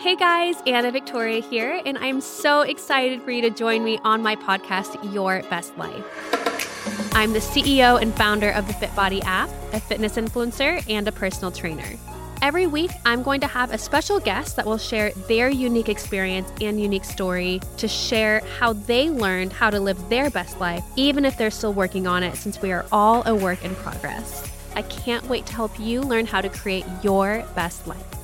Hey 0.00 0.16
guys, 0.16 0.56
Anna 0.66 0.90
Victoria 0.90 1.42
here, 1.42 1.82
and 1.84 1.98
I'm 1.98 2.22
so 2.22 2.62
excited 2.62 3.20
for 3.20 3.32
you 3.32 3.42
to 3.42 3.50
join 3.50 3.84
me 3.84 3.98
on 4.02 4.22
my 4.22 4.34
podcast, 4.34 5.12
Your 5.12 5.42
Best 5.50 5.76
Life. 5.76 7.12
I'm 7.14 7.34
the 7.34 7.38
CEO 7.38 8.00
and 8.00 8.14
founder 8.14 8.48
of 8.48 8.66
the 8.66 8.72
FitBody 8.72 9.22
app, 9.24 9.50
a 9.74 9.78
fitness 9.78 10.16
influencer, 10.16 10.82
and 10.88 11.06
a 11.06 11.12
personal 11.12 11.50
trainer. 11.50 11.98
Every 12.40 12.66
week, 12.66 12.90
I'm 13.04 13.22
going 13.22 13.42
to 13.42 13.46
have 13.46 13.74
a 13.74 13.76
special 13.76 14.18
guest 14.18 14.56
that 14.56 14.64
will 14.64 14.78
share 14.78 15.10
their 15.28 15.50
unique 15.50 15.90
experience 15.90 16.50
and 16.62 16.80
unique 16.80 17.04
story 17.04 17.60
to 17.76 17.86
share 17.86 18.40
how 18.58 18.72
they 18.72 19.10
learned 19.10 19.52
how 19.52 19.68
to 19.68 19.78
live 19.78 19.98
their 20.08 20.30
best 20.30 20.58
life, 20.60 20.82
even 20.96 21.26
if 21.26 21.36
they're 21.36 21.50
still 21.50 21.74
working 21.74 22.06
on 22.06 22.22
it, 22.22 22.36
since 22.36 22.62
we 22.62 22.72
are 22.72 22.86
all 22.90 23.22
a 23.26 23.34
work 23.34 23.62
in 23.66 23.74
progress. 23.74 24.50
I 24.74 24.80
can't 24.80 25.28
wait 25.28 25.44
to 25.44 25.52
help 25.52 25.78
you 25.78 26.00
learn 26.00 26.24
how 26.24 26.40
to 26.40 26.48
create 26.48 26.86
your 27.02 27.44
best 27.54 27.86
life. 27.86 28.19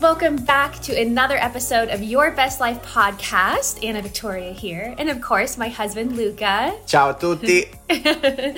Welcome 0.00 0.36
back 0.36 0.80
to 0.84 0.98
another 0.98 1.36
episode 1.36 1.90
of 1.90 2.02
Your 2.02 2.30
Best 2.30 2.58
Life 2.58 2.82
podcast. 2.82 3.84
Anna 3.84 4.00
Victoria 4.00 4.50
here, 4.50 4.94
and 4.96 5.10
of 5.10 5.20
course, 5.20 5.58
my 5.58 5.68
husband 5.68 6.16
Luca. 6.16 6.74
Ciao 6.86 7.12
tutti. 7.12 7.66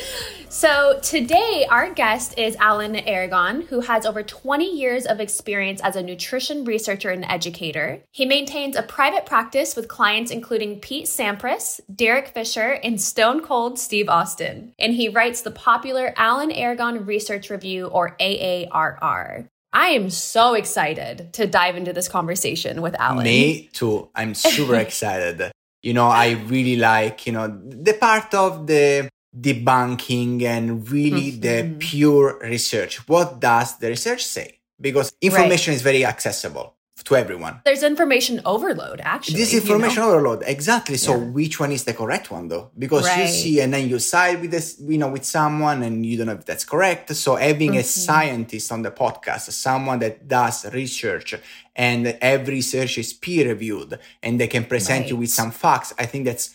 so, 0.48 1.00
today 1.02 1.66
our 1.68 1.92
guest 1.92 2.38
is 2.38 2.54
Alan 2.60 2.94
Aragon, 2.94 3.62
who 3.62 3.80
has 3.80 4.06
over 4.06 4.22
20 4.22 4.64
years 4.64 5.04
of 5.04 5.18
experience 5.18 5.80
as 5.80 5.96
a 5.96 6.02
nutrition 6.04 6.64
researcher 6.64 7.10
and 7.10 7.24
educator. 7.24 8.04
He 8.12 8.24
maintains 8.24 8.76
a 8.76 8.82
private 8.84 9.26
practice 9.26 9.74
with 9.74 9.88
clients 9.88 10.30
including 10.30 10.78
Pete 10.78 11.06
Sampras, 11.06 11.80
Derek 11.92 12.28
Fisher, 12.28 12.78
and 12.84 13.00
Stone 13.00 13.42
Cold 13.42 13.80
Steve 13.80 14.08
Austin. 14.08 14.74
And 14.78 14.94
he 14.94 15.08
writes 15.08 15.40
the 15.40 15.50
popular 15.50 16.14
Alan 16.16 16.52
Aragon 16.52 17.04
Research 17.04 17.50
Review, 17.50 17.86
or 17.86 18.16
AARR. 18.20 19.48
I 19.72 19.88
am 19.88 20.10
so 20.10 20.54
excited 20.54 21.32
to 21.34 21.46
dive 21.46 21.76
into 21.76 21.92
this 21.92 22.08
conversation 22.08 22.82
with 22.82 22.94
Alan. 23.00 23.24
Me 23.24 23.70
too. 23.72 24.08
I'm 24.14 24.34
super 24.34 24.76
excited. 24.86 25.50
You 25.82 25.94
know, 25.94 26.06
I 26.06 26.32
really 26.46 26.76
like, 26.76 27.26
you 27.26 27.32
know, 27.32 27.48
the 27.48 27.94
part 27.94 28.34
of 28.34 28.66
the 28.66 29.08
debunking 29.36 30.42
and 30.42 30.88
really 30.90 31.32
mm-hmm. 31.32 31.40
the 31.40 31.76
pure 31.78 32.38
research. 32.42 33.08
What 33.08 33.40
does 33.40 33.78
the 33.78 33.88
research 33.88 34.24
say? 34.24 34.58
Because 34.80 35.14
information 35.20 35.72
right. 35.72 35.76
is 35.76 35.82
very 35.82 36.04
accessible 36.04 36.71
to 37.04 37.16
everyone. 37.16 37.60
There's 37.64 37.82
information 37.82 38.40
overload, 38.44 39.00
actually. 39.02 39.38
This 39.38 39.54
information 39.54 40.02
you 40.02 40.08
know? 40.08 40.14
overload, 40.14 40.42
exactly. 40.46 40.96
So 40.96 41.16
yeah. 41.16 41.24
which 41.24 41.58
one 41.58 41.72
is 41.72 41.84
the 41.84 41.94
correct 41.94 42.30
one 42.30 42.48
though? 42.48 42.70
Because 42.78 43.06
right. 43.06 43.22
you 43.22 43.28
see 43.28 43.60
and 43.60 43.72
then 43.72 43.88
you 43.88 43.98
side 43.98 44.40
with 44.40 44.50
this, 44.50 44.80
you 44.80 44.98
know, 44.98 45.08
with 45.08 45.24
someone 45.24 45.82
and 45.82 46.04
you 46.04 46.16
don't 46.16 46.26
know 46.26 46.34
if 46.34 46.44
that's 46.44 46.64
correct. 46.64 47.14
So 47.14 47.36
having 47.36 47.70
mm-hmm. 47.70 47.80
a 47.80 47.84
scientist 47.84 48.70
on 48.72 48.82
the 48.82 48.90
podcast, 48.90 49.50
someone 49.52 49.98
that 50.00 50.28
does 50.28 50.72
research 50.72 51.34
and 51.74 52.06
every 52.20 52.54
research 52.54 52.98
is 52.98 53.12
peer 53.12 53.48
reviewed 53.48 53.98
and 54.22 54.38
they 54.38 54.48
can 54.48 54.64
present 54.64 55.02
right. 55.02 55.10
you 55.10 55.16
with 55.16 55.30
some 55.30 55.50
facts, 55.50 55.92
I 55.98 56.06
think 56.06 56.26
that's 56.26 56.54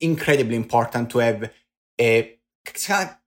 incredibly 0.00 0.56
important 0.56 1.10
to 1.10 1.18
have 1.18 1.50
a 2.00 2.36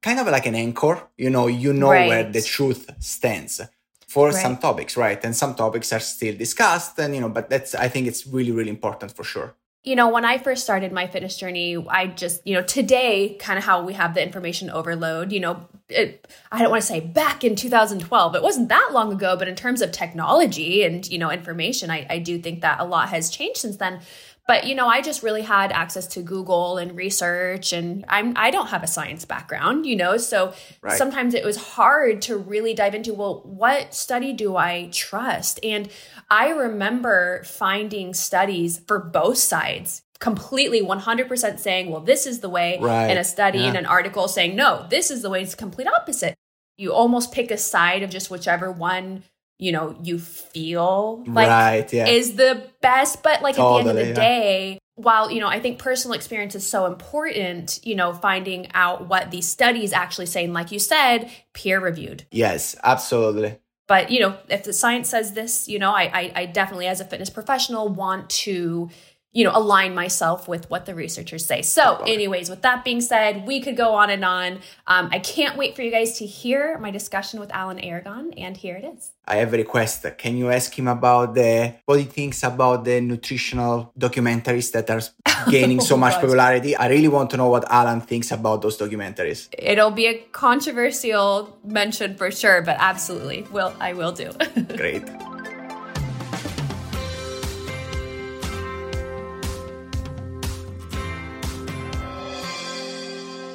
kind 0.01 0.19
of 0.19 0.27
like 0.27 0.45
an 0.45 0.55
anchor, 0.55 1.01
you 1.17 1.29
know, 1.29 1.47
you 1.47 1.71
know 1.71 1.91
right. 1.91 2.07
where 2.07 2.23
the 2.29 2.41
truth 2.41 2.89
stands 2.99 3.61
for 4.09 4.29
right. 4.29 4.41
some 4.41 4.57
topics, 4.57 4.97
right? 4.97 5.23
And 5.23 5.35
some 5.35 5.53
topics 5.53 5.93
are 5.93 5.99
still 5.99 6.35
discussed, 6.35 6.97
and 6.97 7.13
you 7.13 7.21
know, 7.21 7.29
but 7.29 7.49
that's 7.49 7.75
I 7.75 7.87
think 7.87 8.07
it's 8.07 8.25
really 8.25 8.51
really 8.51 8.71
important 8.71 9.11
for 9.11 9.23
sure. 9.23 9.53
You 9.83 9.95
know, 9.95 10.09
when 10.09 10.25
I 10.25 10.37
first 10.37 10.63
started 10.63 10.91
my 10.91 11.07
fitness 11.07 11.37
journey, 11.37 11.77
I 11.87 12.07
just, 12.07 12.45
you 12.45 12.53
know, 12.53 12.61
today, 12.61 13.37
kind 13.39 13.57
of 13.57 13.63
how 13.63 13.81
we 13.81 13.93
have 13.93 14.13
the 14.13 14.21
information 14.21 14.69
overload, 14.69 15.31
you 15.31 15.39
know, 15.39 15.69
it, 15.87 16.27
I 16.51 16.59
don't 16.59 16.69
want 16.69 16.81
to 16.81 16.87
say 16.87 16.99
back 16.99 17.45
in 17.45 17.55
2012, 17.55 18.35
it 18.35 18.43
wasn't 18.43 18.67
that 18.67 18.89
long 18.91 19.13
ago, 19.13 19.37
but 19.37 19.47
in 19.47 19.55
terms 19.55 19.81
of 19.81 19.93
technology 19.93 20.83
and, 20.83 21.09
you 21.09 21.17
know, 21.17 21.31
information, 21.31 21.89
I, 21.89 22.05
I 22.09 22.19
do 22.19 22.39
think 22.39 22.59
that 22.59 22.81
a 22.81 22.83
lot 22.83 23.07
has 23.07 23.29
changed 23.29 23.61
since 23.61 23.77
then 23.77 24.01
but 24.49 24.65
you 24.65 24.73
know 24.73 24.87
i 24.87 24.99
just 24.99 25.21
really 25.21 25.43
had 25.43 25.71
access 25.71 26.07
to 26.07 26.23
google 26.23 26.79
and 26.79 26.95
research 26.97 27.71
and 27.71 28.03
i'm 28.09 28.33
i 28.35 28.49
don't 28.49 28.69
have 28.69 28.81
a 28.81 28.87
science 28.87 29.23
background 29.23 29.85
you 29.85 29.95
know 29.95 30.17
so 30.17 30.51
right. 30.81 30.97
sometimes 30.97 31.35
it 31.35 31.45
was 31.45 31.55
hard 31.55 32.19
to 32.19 32.35
really 32.35 32.73
dive 32.73 32.95
into 32.95 33.13
well 33.13 33.41
what 33.45 33.93
study 33.93 34.33
do 34.33 34.57
i 34.57 34.89
trust 34.91 35.59
and 35.63 35.87
i 36.31 36.49
remember 36.49 37.43
finding 37.43 38.11
studies 38.11 38.81
for 38.87 38.97
both 38.99 39.37
sides 39.37 40.01
completely 40.17 40.81
100% 40.81 41.59
saying 41.59 41.91
well 41.91 42.01
this 42.01 42.25
is 42.25 42.39
the 42.39 42.49
way 42.49 42.77
right. 42.81 43.05
and 43.05 43.19
a 43.19 43.23
study 43.23 43.59
yeah. 43.59 43.67
and 43.67 43.77
an 43.77 43.85
article 43.85 44.27
saying 44.27 44.55
no 44.55 44.85
this 44.89 45.11
is 45.11 45.21
the 45.21 45.29
way 45.29 45.43
it's 45.43 45.53
complete 45.53 45.87
opposite 45.87 46.35
you 46.75 46.91
almost 46.91 47.31
pick 47.31 47.51
a 47.51 47.57
side 47.57 48.01
of 48.01 48.09
just 48.09 48.31
whichever 48.31 48.71
one 48.71 49.21
you 49.59 49.71
know 49.71 49.95
you 50.01 50.17
feel 50.17 51.23
like 51.27 51.49
right, 51.49 51.93
yeah. 51.93 52.07
is 52.07 52.35
the 52.35 52.63
best 52.81 53.21
but 53.21 53.41
like 53.43 53.55
totally, 53.55 53.81
at 53.81 53.83
the 53.83 53.89
end 53.89 53.99
of 53.99 54.15
the 54.15 54.21
yeah. 54.21 54.27
day 54.27 54.79
while 54.95 55.29
you 55.29 55.39
know 55.39 55.47
i 55.47 55.59
think 55.59 55.77
personal 55.77 56.15
experience 56.15 56.55
is 56.55 56.65
so 56.65 56.85
important 56.85 57.79
you 57.83 57.93
know 57.93 58.13
finding 58.13 58.71
out 58.73 59.07
what 59.07 59.29
these 59.29 59.47
studies 59.47 59.93
actually 59.93 60.25
say 60.25 60.45
and 60.45 60.53
like 60.53 60.71
you 60.71 60.79
said 60.79 61.29
peer 61.53 61.79
reviewed 61.79 62.25
yes 62.31 62.75
absolutely 62.83 63.57
but 63.87 64.09
you 64.09 64.19
know 64.19 64.37
if 64.47 64.63
the 64.63 64.73
science 64.73 65.09
says 65.09 65.33
this 65.33 65.67
you 65.67 65.77
know 65.77 65.91
I, 65.91 66.03
I 66.03 66.31
i 66.35 66.45
definitely 66.45 66.87
as 66.87 67.01
a 67.01 67.05
fitness 67.05 67.29
professional 67.29 67.89
want 67.89 68.29
to 68.29 68.89
you 69.31 69.43
know 69.43 69.51
align 69.53 69.93
myself 69.93 70.47
with 70.47 70.69
what 70.69 70.85
the 70.85 70.95
researchers 70.95 71.45
say. 71.45 71.61
So 71.61 71.97
anyways 72.07 72.49
with 72.49 72.61
that 72.63 72.83
being 72.83 73.01
said 73.01 73.45
we 73.45 73.61
could 73.61 73.77
go 73.77 73.93
on 73.93 74.09
and 74.09 74.25
on. 74.25 74.59
Um, 74.87 75.09
i 75.11 75.19
can't 75.19 75.55
wait 75.57 75.75
for 75.75 75.83
you 75.83 75.91
guys 75.91 76.17
to 76.19 76.25
hear 76.25 76.77
my 76.79 76.91
discussion 76.91 77.39
with 77.39 77.51
alan 77.51 77.79
aragon 77.79 78.33
and 78.33 78.57
here 78.57 78.75
it 78.75 78.85
is. 78.85 79.11
I 79.27 79.35
have 79.35 79.53
a 79.53 79.57
request. 79.57 80.05
Can 80.17 80.37
you 80.37 80.49
ask 80.49 80.77
him 80.77 80.87
about 80.87 81.35
the 81.35 81.75
what 81.85 81.99
he 81.99 82.05
thinks 82.05 82.41
about 82.43 82.83
the 82.85 82.99
nutritional 82.99 83.93
documentaries 83.97 84.71
that 84.71 84.89
are 84.89 85.01
gaining 85.51 85.81
so 85.81 85.95
much 85.95 86.15
popularity? 86.15 86.75
I 86.75 86.87
really 86.87 87.09
want 87.09 87.29
to 87.31 87.37
know 87.37 87.49
what 87.49 87.69
alan 87.69 88.01
thinks 88.01 88.31
about 88.31 88.63
those 88.63 88.77
documentaries. 88.77 89.47
It'll 89.57 89.91
be 89.91 90.07
a 90.07 90.17
controversial 90.31 91.57
mention 91.63 92.15
for 92.15 92.31
sure 92.31 92.61
but 92.63 92.77
absolutely. 92.79 93.43
Will 93.51 93.73
i 93.79 93.93
will 93.93 94.11
do. 94.11 94.31
Great 94.75 95.05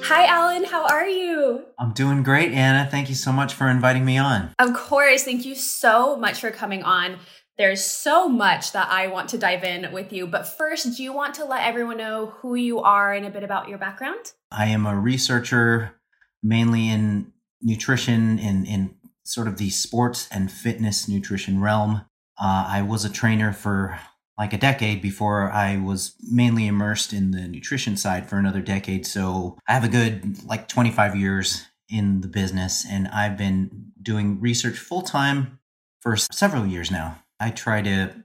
Hi, 0.06 0.26
Alan. 0.26 0.64
How 0.64 0.86
are 0.86 1.08
you? 1.08 1.64
I'm 1.78 1.94
doing 1.94 2.22
great, 2.22 2.52
Anna. 2.52 2.86
Thank 2.90 3.08
you 3.08 3.14
so 3.14 3.32
much 3.32 3.54
for 3.54 3.70
inviting 3.70 4.04
me 4.04 4.18
on. 4.18 4.50
Of 4.58 4.74
course. 4.74 5.24
Thank 5.24 5.46
you 5.46 5.54
so 5.54 6.14
much 6.16 6.40
for 6.40 6.50
coming 6.50 6.82
on. 6.82 7.16
There's 7.56 7.82
so 7.82 8.28
much 8.28 8.72
that 8.72 8.90
I 8.90 9.06
want 9.06 9.30
to 9.30 9.38
dive 9.38 9.64
in 9.64 9.90
with 9.94 10.12
you. 10.12 10.26
But 10.26 10.46
first, 10.46 10.94
do 10.94 11.02
you 11.02 11.14
want 11.14 11.36
to 11.36 11.46
let 11.46 11.66
everyone 11.66 11.96
know 11.96 12.34
who 12.42 12.54
you 12.54 12.80
are 12.80 13.14
and 13.14 13.24
a 13.24 13.30
bit 13.30 13.44
about 13.44 13.70
your 13.70 13.78
background? 13.78 14.32
I 14.52 14.66
am 14.66 14.84
a 14.84 14.94
researcher 14.94 15.98
mainly 16.42 16.90
in 16.90 17.32
nutrition, 17.62 18.38
in, 18.38 18.66
in 18.66 18.96
sort 19.22 19.48
of 19.48 19.56
the 19.56 19.70
sports 19.70 20.28
and 20.30 20.52
fitness 20.52 21.08
nutrition 21.08 21.62
realm. 21.62 22.04
Uh, 22.38 22.66
I 22.68 22.82
was 22.82 23.06
a 23.06 23.10
trainer 23.10 23.54
for 23.54 23.98
like 24.36 24.52
a 24.52 24.58
decade 24.58 25.00
before 25.00 25.50
I 25.50 25.76
was 25.76 26.16
mainly 26.22 26.66
immersed 26.66 27.12
in 27.12 27.30
the 27.30 27.46
nutrition 27.46 27.96
side 27.96 28.28
for 28.28 28.36
another 28.36 28.60
decade. 28.60 29.06
So 29.06 29.58
I 29.68 29.74
have 29.74 29.84
a 29.84 29.88
good 29.88 30.44
like 30.44 30.68
25 30.68 31.14
years 31.16 31.66
in 31.88 32.20
the 32.20 32.28
business 32.28 32.84
and 32.88 33.08
I've 33.08 33.36
been 33.36 33.92
doing 34.02 34.40
research 34.40 34.78
full 34.78 35.02
time 35.02 35.60
for 36.00 36.16
several 36.16 36.66
years 36.66 36.90
now. 36.90 37.22
I 37.38 37.50
try 37.50 37.82
to 37.82 38.24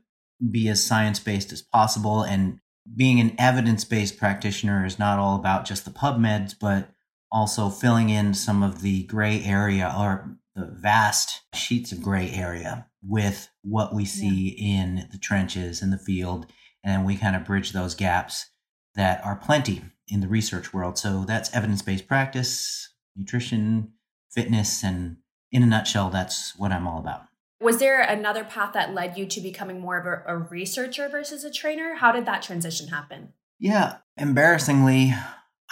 be 0.52 0.68
as 0.70 0.84
science 0.84 1.20
based 1.20 1.52
as 1.52 1.62
possible 1.62 2.24
and 2.24 2.59
being 2.96 3.20
an 3.20 3.36
evidence 3.38 3.86
based 3.86 4.18
practitioner 4.18 4.86
is 4.86 4.97
not 4.97 5.20
all 5.20 5.36
about 5.36 5.66
just 5.66 5.86
the 5.86 5.91
PubMeds, 5.91 6.56
but 6.59 6.90
also 7.31 7.70
filling 7.70 8.09
in 8.09 8.34
some 8.34 8.64
of 8.64 8.81
the 8.81 9.03
gray 9.03 9.44
area 9.44 9.94
or 9.96 10.38
the 10.56 10.66
vast 10.66 11.41
sheets 11.53 11.91
of 11.91 12.02
gray 12.02 12.31
area 12.31 12.88
with 13.02 13.50
what 13.64 13.94
we 13.94 14.06
see 14.06 14.56
yeah. 14.58 14.82
in 14.82 15.08
the 15.12 15.18
trenches 15.18 15.82
in 15.82 15.90
the 15.90 15.97
field 15.97 16.46
and 16.84 17.06
we 17.06 17.16
kind 17.16 17.35
of 17.35 17.46
bridge 17.46 17.72
those 17.72 17.96
gaps 17.96 18.47
that 18.96 19.23
are 19.23 19.35
plenty 19.35 19.82
in 20.08 20.22
the 20.22 20.28
research 20.28 20.73
world. 20.73 20.97
So 20.97 21.23
that's 21.26 21.53
evidence-based 21.53 22.08
practice 22.08 22.90
nutrition 23.16 23.94
fitness 24.32 24.84
and 24.84 25.18
in 25.52 25.64
a 25.64 25.66
nutshell 25.66 26.09
that's 26.09 26.56
what 26.58 26.72
i'm 26.72 26.88
all 26.88 27.00
about. 27.00 27.23
Was 27.59 27.79
there 27.79 28.02
another 28.02 28.46
path 28.46 28.73
that 28.73 28.94
led 28.94 29.18
you 29.18 29.26
to 29.26 29.41
becoming 29.41 29.82
more 29.82 29.97
of 29.97 30.06
a, 30.06 30.23
a 30.34 30.38
researcher 30.38 31.09
versus 31.09 31.44
a 31.44 31.52
trainer? 31.52 31.96
How 31.96 32.14
did 32.14 32.26
that 32.26 32.41
transition 32.41 32.88
happen? 32.88 33.34
Yeah 33.59 33.97
embarrassingly 34.20 35.14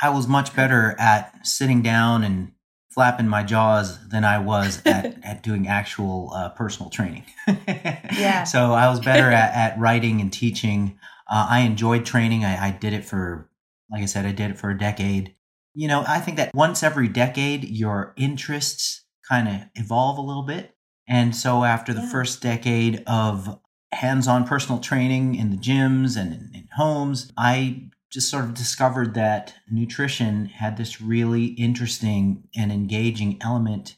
i 0.01 0.09
was 0.09 0.27
much 0.27 0.55
better 0.55 0.95
at 0.97 1.45
sitting 1.45 1.81
down 1.81 2.23
and 2.23 2.51
flapping 2.97 3.27
my 3.27 3.43
jaws 3.43 3.99
than 4.09 4.25
I 4.25 4.39
was 4.39 4.81
at, 4.83 5.19
at 5.23 5.43
doing 5.43 5.67
actual 5.67 6.31
uh, 6.33 6.49
personal 6.49 6.89
training. 6.89 7.25
yeah. 7.67 8.43
So 8.43 8.73
I 8.73 8.89
was 8.89 8.99
better 8.99 9.29
at, 9.29 9.53
at 9.53 9.79
writing 9.79 10.19
and 10.19 10.33
teaching. 10.33 10.97
Uh, 11.29 11.45
I 11.47 11.59
enjoyed 11.59 12.07
training. 12.07 12.43
I, 12.43 12.69
I 12.69 12.71
did 12.71 12.93
it 12.93 13.05
for, 13.05 13.51
like 13.91 14.01
I 14.01 14.05
said, 14.07 14.25
I 14.25 14.31
did 14.31 14.49
it 14.49 14.57
for 14.57 14.71
a 14.71 14.77
decade. 14.77 15.35
You 15.75 15.87
know, 15.87 16.05
I 16.07 16.19
think 16.19 16.37
that 16.37 16.55
once 16.55 16.81
every 16.81 17.07
decade, 17.07 17.65
your 17.65 18.15
interests 18.17 19.05
kind 19.29 19.47
of 19.47 19.61
evolve 19.75 20.17
a 20.17 20.21
little 20.21 20.41
bit. 20.41 20.75
And 21.07 21.35
so 21.35 21.65
after 21.65 21.93
the 21.93 22.01
yeah. 22.01 22.11
first 22.11 22.41
decade 22.41 23.03
of 23.05 23.59
hands 23.91 24.27
on 24.27 24.47
personal 24.47 24.81
training 24.81 25.35
in 25.35 25.51
the 25.51 25.57
gyms 25.57 26.19
and 26.19 26.33
in, 26.33 26.51
in 26.55 26.67
homes, 26.75 27.31
I 27.37 27.89
just 28.11 28.29
sort 28.29 28.45
of 28.45 28.53
discovered 28.53 29.13
that 29.13 29.55
nutrition 29.69 30.45
had 30.45 30.77
this 30.77 31.01
really 31.01 31.45
interesting 31.45 32.47
and 32.55 32.71
engaging 32.71 33.37
element 33.41 33.97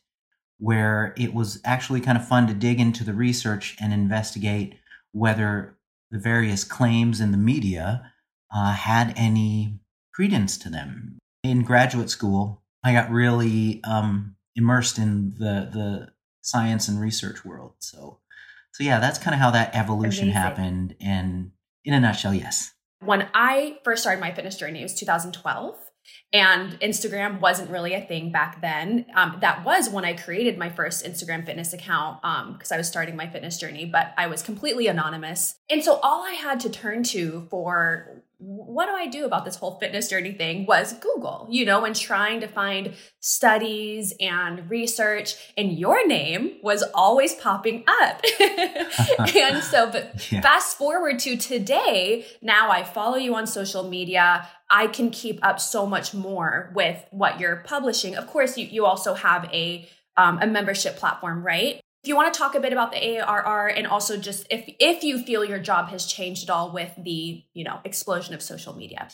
where 0.58 1.14
it 1.18 1.34
was 1.34 1.62
actually 1.64 2.02
kind 2.02 2.18
of 2.18 2.28
fun 2.28 2.48
to 2.48 2.54
dig 2.54 2.80
into 2.80 3.04
the 3.04 3.14
research 3.14 3.78
and 3.82 3.94
investigate 3.94 4.76
whether 5.12 5.78
the 6.12 6.20
various 6.20 6.64
claims 6.64 7.22
in 7.22 7.32
the 7.32 7.38
media 7.38 8.12
uh, 8.54 8.74
had 8.74 9.14
any 9.16 9.80
credence 10.14 10.58
to 10.58 10.70
them. 10.70 11.18
In 11.44 11.64
graduate 11.64 12.10
school, 12.10 12.64
I 12.84 12.92
got 12.94 13.10
really 13.10 13.82
um, 13.84 14.36
immersed 14.56 14.98
in 14.98 15.32
the 15.38 15.70
the 15.72 16.10
science 16.42 16.88
and 16.88 17.00
research 17.00 17.46
world. 17.46 17.74
So, 17.80 18.20
so 18.74 18.84
yeah, 18.84 19.00
that's 19.00 19.20
kind 19.20 19.34
of 19.34 19.40
how 19.40 19.52
that 19.52 19.76
evolution 19.76 20.26
Amazing. 20.26 20.42
happened. 20.42 20.96
And 21.00 21.52
in 21.86 21.94
a 21.94 22.00
nutshell, 22.00 22.34
yes. 22.34 22.72
When 23.02 23.28
I 23.34 23.78
first 23.84 24.04
started 24.04 24.20
my 24.20 24.32
fitness 24.34 24.58
journey, 24.58 24.80
it 24.80 24.84
was 24.84 24.94
2012 24.96 25.76
and 26.32 26.80
Instagram 26.80 27.40
wasn't 27.40 27.70
really 27.70 27.94
a 27.94 28.02
thing 28.02 28.32
back 28.32 28.62
then. 28.62 29.06
Um, 29.16 29.38
that 29.42 29.64
was 29.66 29.90
when 29.90 30.06
I 30.06 30.14
created 30.14 30.58
my 30.58 30.70
first 30.70 31.06
Instagram 31.06 31.46
fitness 31.46 31.74
account 31.74 32.22
because 32.22 32.72
um, 32.72 32.76
I 32.76 32.78
was 32.78 32.88
starting 32.88 33.16
my 33.16 33.28
fitness 33.28 33.58
journey, 33.58 33.86
but 33.86 34.14
I 34.18 34.28
was 34.28 34.42
completely 34.42 34.88
anonymous. 34.88 35.56
And 35.70 35.84
so 35.84 36.00
all 36.04 36.24
I 36.24 36.34
had 36.34 36.60
to 36.62 36.70
turn 36.70 37.04
to 37.06 37.48
for 37.50 38.24
what 38.42 38.86
do 38.86 38.94
I 38.94 39.08
do 39.08 39.26
about 39.26 39.44
this 39.44 39.58
whole 39.58 39.78
fitness 39.80 40.08
journey 40.08 40.32
thing 40.32 40.66
was 40.66 40.94
Google, 40.94 41.48
you 41.52 41.66
know, 41.66 41.84
and 41.84 41.94
trying 41.94 42.40
to 42.40 42.48
find 42.48 42.94
studies 43.20 44.14
and 44.22 44.70
research, 44.70 45.36
and 45.58 45.78
your 45.78 46.08
name 46.08 46.54
was 46.64 46.82
always 46.94 47.36
popping 47.36 47.84
up. 47.86 48.22
and 49.36 49.62
so, 49.62 49.88
but 49.92 50.32
yeah. 50.32 50.40
fast 50.40 50.78
forward 50.78 51.20
to 51.20 51.36
today, 51.36 52.26
now 52.42 52.72
I 52.72 52.86
follow 52.86 53.18
you 53.18 53.36
on 53.36 53.46
social 53.46 53.90
media. 53.90 54.48
I 54.70 54.88
can 54.88 55.10
keep 55.10 55.46
up 55.46 55.60
so 55.60 55.86
much 55.86 56.14
more 56.14 56.72
with 56.74 57.04
what 57.12 57.42
you're 57.42 57.58
publishing. 57.58 58.16
Of 58.16 58.28
course, 58.28 58.58
you, 58.58 58.66
you 58.68 58.86
also 58.86 59.16
have 59.16 59.46
a 59.52 59.88
um, 60.16 60.40
a 60.42 60.48
membership 60.48 60.98
platform, 60.98 61.46
right? 61.46 61.82
If 62.04 62.08
you 62.08 62.16
want 62.16 62.34
to 62.34 62.38
talk 62.38 62.56
a 62.56 62.62
bit 62.62 62.72
about 62.72 62.92
the 62.92 62.98
AARR 62.98 63.74
and 63.76 63.86
also 63.86 64.16
just 64.16 64.48
if 64.50 64.64
if 64.80 65.04
you 65.04 65.22
feel 65.22 65.44
your 65.44 65.60
job 65.60 65.90
has 65.90 66.06
changed 66.06 66.44
at 66.44 66.50
all 66.50 66.72
with 66.72 66.94
the, 66.98 67.44
you 67.54 67.64
know, 67.64 67.80
explosion 67.84 68.34
of 68.34 68.42
social 68.42 68.74
media. 68.74 69.10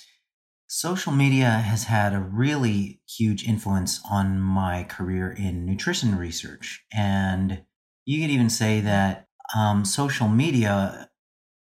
Social 0.68 1.12
media 1.12 1.50
has 1.50 1.86
had 1.86 2.14
a 2.14 2.20
really 2.20 3.02
huge 3.08 3.48
influence 3.48 4.02
on 4.10 4.40
my 4.40 4.84
career 4.84 5.32
in 5.32 5.66
nutrition 5.66 6.18
research. 6.18 6.84
And 6.94 7.64
you 8.06 8.22
could 8.22 8.32
even 8.32 8.50
say 8.50 8.82
that 8.82 9.28
um, 9.56 9.86
social 9.86 10.28
media, 10.28 11.10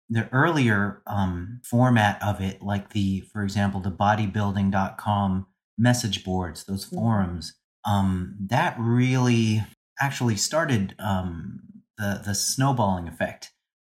the 0.09 0.29
earlier 0.31 1.03
um, 1.07 1.61
format 1.65 2.23
of 2.23 2.41
it, 2.41 2.63
like 2.63 2.93
the, 2.93 3.21
for 3.33 3.43
example, 3.43 3.81
the 3.81 3.91
bodybuilding.com 3.91 5.47
message 5.79 6.25
boards, 6.25 6.65
those 6.65 6.87
mm-hmm. 6.87 6.97
forums, 6.97 7.55
um, 7.87 8.37
that 8.41 8.77
really 8.79 9.63
actually 10.01 10.37
started 10.37 10.95
um, 10.99 11.61
the 11.99 12.23
the 12.25 12.35
snowballing 12.35 13.09
effect 13.09 13.53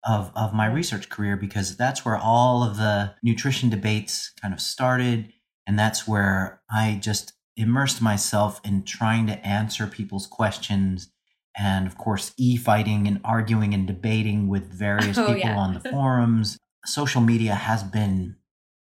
of 0.07 0.31
of 0.35 0.53
my 0.53 0.65
research 0.65 1.09
career 1.09 1.35
because 1.35 1.75
that's 1.75 2.05
where 2.05 2.17
all 2.17 2.63
of 2.63 2.77
the 2.77 3.15
nutrition 3.23 3.69
debates 3.69 4.31
kind 4.41 4.53
of 4.53 4.61
started, 4.61 5.31
and 5.67 5.77
that's 5.77 6.07
where 6.07 6.61
I 6.71 6.99
just 7.01 7.33
immersed 7.57 8.01
myself 8.01 8.61
in 8.63 8.83
trying 8.83 9.27
to 9.27 9.45
answer 9.45 9.85
people's 9.85 10.27
questions 10.27 11.11
and 11.57 11.85
of 11.85 11.97
course 11.97 12.33
e-fighting 12.37 13.05
and 13.05 13.19
arguing 13.23 13.73
and 13.73 13.85
debating 13.85 14.47
with 14.47 14.71
various 14.71 15.17
oh, 15.17 15.25
people 15.27 15.41
yeah. 15.41 15.57
on 15.57 15.73
the 15.73 15.89
forums 15.89 16.57
social 16.85 17.21
media 17.21 17.53
has 17.53 17.83
been 17.83 18.35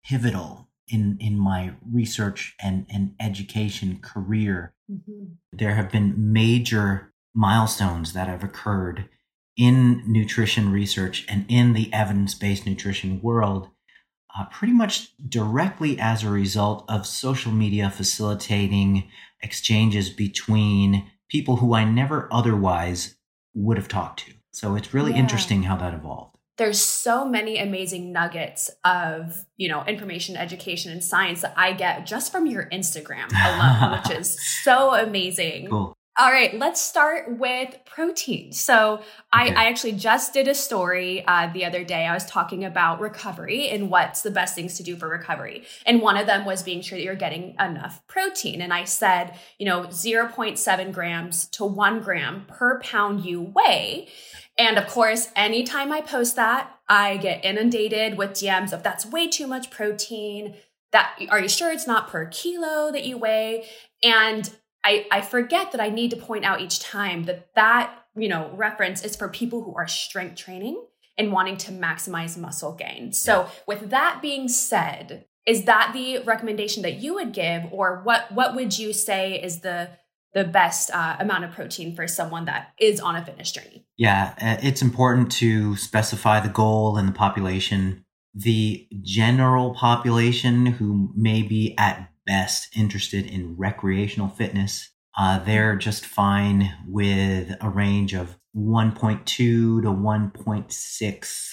pivotal 0.04 0.63
in 0.88 1.16
in 1.20 1.38
my 1.38 1.72
research 1.90 2.54
and 2.60 2.86
and 2.90 3.14
education 3.20 3.98
career 4.00 4.74
mm-hmm. 4.90 5.24
there 5.52 5.74
have 5.74 5.90
been 5.90 6.32
major 6.32 7.12
milestones 7.34 8.12
that 8.12 8.28
have 8.28 8.44
occurred 8.44 9.08
in 9.56 10.02
nutrition 10.06 10.70
research 10.70 11.24
and 11.28 11.46
in 11.48 11.72
the 11.72 11.92
evidence-based 11.92 12.66
nutrition 12.66 13.20
world 13.22 13.68
uh, 14.36 14.44
pretty 14.46 14.72
much 14.72 15.10
directly 15.28 15.98
as 15.98 16.22
a 16.22 16.30
result 16.30 16.84
of 16.88 17.06
social 17.06 17.52
media 17.52 17.88
facilitating 17.88 19.08
exchanges 19.42 20.10
between 20.10 21.08
people 21.28 21.56
who 21.56 21.74
I 21.74 21.84
never 21.84 22.28
otherwise 22.32 23.16
would 23.54 23.76
have 23.76 23.88
talked 23.88 24.20
to. 24.26 24.32
So 24.52 24.74
it's 24.74 24.92
really 24.92 25.12
yeah. 25.12 25.18
interesting 25.18 25.64
how 25.64 25.76
that 25.76 25.94
evolved 25.94 26.33
there's 26.56 26.80
so 26.80 27.24
many 27.24 27.58
amazing 27.58 28.12
nuggets 28.12 28.70
of 28.84 29.44
you 29.56 29.68
know 29.68 29.84
information 29.84 30.36
education 30.36 30.92
and 30.92 31.02
science 31.02 31.42
that 31.42 31.54
i 31.56 31.72
get 31.72 32.06
just 32.06 32.30
from 32.30 32.46
your 32.46 32.68
instagram 32.70 33.28
alone 33.30 34.00
which 34.04 34.18
is 34.18 34.38
so 34.62 34.94
amazing. 34.94 35.68
Cool. 35.68 35.96
all 36.18 36.30
right 36.30 36.58
let's 36.58 36.80
start 36.80 37.38
with 37.38 37.76
protein. 37.94 38.52
So 38.52 38.94
okay. 38.94 39.04
I, 39.32 39.46
I, 39.50 39.64
actually 39.66 39.92
just 39.92 40.32
did 40.32 40.48
a 40.48 40.54
story 40.54 41.24
uh, 41.26 41.52
the 41.52 41.64
other 41.64 41.84
day. 41.84 42.06
I 42.06 42.14
was 42.14 42.26
talking 42.26 42.64
about 42.64 43.00
recovery 43.00 43.68
and 43.68 43.88
what's 43.88 44.22
the 44.22 44.32
best 44.32 44.56
things 44.56 44.76
to 44.78 44.82
do 44.82 44.96
for 44.96 45.08
recovery. 45.08 45.64
And 45.86 46.00
one 46.00 46.16
of 46.16 46.26
them 46.26 46.44
was 46.44 46.64
being 46.64 46.80
sure 46.80 46.98
that 46.98 47.04
you're 47.04 47.14
getting 47.14 47.54
enough 47.60 48.04
protein. 48.08 48.60
And 48.60 48.72
i 48.72 48.84
said 48.84 49.38
you 49.58 49.66
know 49.66 49.82
0.7 49.84 50.92
grams 50.92 51.46
to 51.48 51.64
1 51.64 52.00
gram 52.00 52.44
per 52.48 52.80
pound 52.80 53.24
you 53.24 53.52
weigh 53.54 54.08
and 54.56 54.78
of 54.78 54.86
course, 54.86 55.28
anytime 55.34 55.92
I 55.92 56.00
post 56.00 56.36
that, 56.36 56.70
I 56.88 57.16
get 57.16 57.44
inundated 57.44 58.16
with 58.16 58.32
DMs 58.32 58.72
of 58.72 58.82
that's 58.82 59.06
way 59.06 59.28
too 59.28 59.46
much 59.46 59.70
protein. 59.70 60.54
That 60.92 61.18
are 61.28 61.40
you 61.40 61.48
sure 61.48 61.72
it's 61.72 61.86
not 61.86 62.08
per 62.08 62.26
kilo 62.26 62.92
that 62.92 63.04
you 63.04 63.18
weigh? 63.18 63.66
And 64.02 64.54
I, 64.84 65.06
I 65.10 65.22
forget 65.22 65.72
that 65.72 65.80
I 65.80 65.88
need 65.88 66.10
to 66.10 66.16
point 66.16 66.44
out 66.44 66.60
each 66.60 66.78
time 66.78 67.24
that 67.24 67.54
that 67.54 67.92
you 68.14 68.28
know 68.28 68.50
reference 68.54 69.04
is 69.04 69.16
for 69.16 69.28
people 69.28 69.64
who 69.64 69.74
are 69.74 69.88
strength 69.88 70.36
training 70.36 70.84
and 71.18 71.32
wanting 71.32 71.56
to 71.56 71.72
maximize 71.72 72.36
muscle 72.36 72.74
gain. 72.74 73.12
So 73.12 73.48
with 73.66 73.90
that 73.90 74.20
being 74.20 74.48
said, 74.48 75.26
is 75.46 75.64
that 75.64 75.92
the 75.92 76.18
recommendation 76.20 76.82
that 76.82 77.00
you 77.00 77.14
would 77.14 77.32
give, 77.32 77.64
or 77.72 78.02
what 78.04 78.30
what 78.32 78.54
would 78.54 78.78
you 78.78 78.92
say 78.92 79.40
is 79.40 79.60
the 79.60 79.90
the 80.34 80.44
best 80.44 80.90
uh, 80.90 81.16
amount 81.20 81.44
of 81.44 81.52
protein 81.52 81.94
for 81.94 82.06
someone 82.08 82.44
that 82.46 82.72
is 82.78 83.00
on 83.00 83.16
a 83.16 83.24
fitness 83.24 83.52
journey. 83.52 83.86
Yeah, 83.96 84.34
uh, 84.40 84.56
it's 84.62 84.82
important 84.82 85.30
to 85.32 85.76
specify 85.76 86.40
the 86.40 86.48
goal 86.48 86.96
and 86.96 87.08
the 87.08 87.12
population. 87.12 88.04
The 88.34 88.88
general 89.02 89.74
population 89.74 90.66
who 90.66 91.12
may 91.16 91.42
be 91.42 91.74
at 91.78 92.10
best 92.26 92.76
interested 92.76 93.26
in 93.26 93.56
recreational 93.56 94.28
fitness, 94.28 94.90
uh, 95.16 95.38
they're 95.38 95.76
just 95.76 96.04
fine 96.04 96.72
with 96.86 97.54
a 97.60 97.70
range 97.70 98.12
of 98.12 98.36
1.2 98.56 99.24
to 99.24 99.82
1.6 99.82 101.50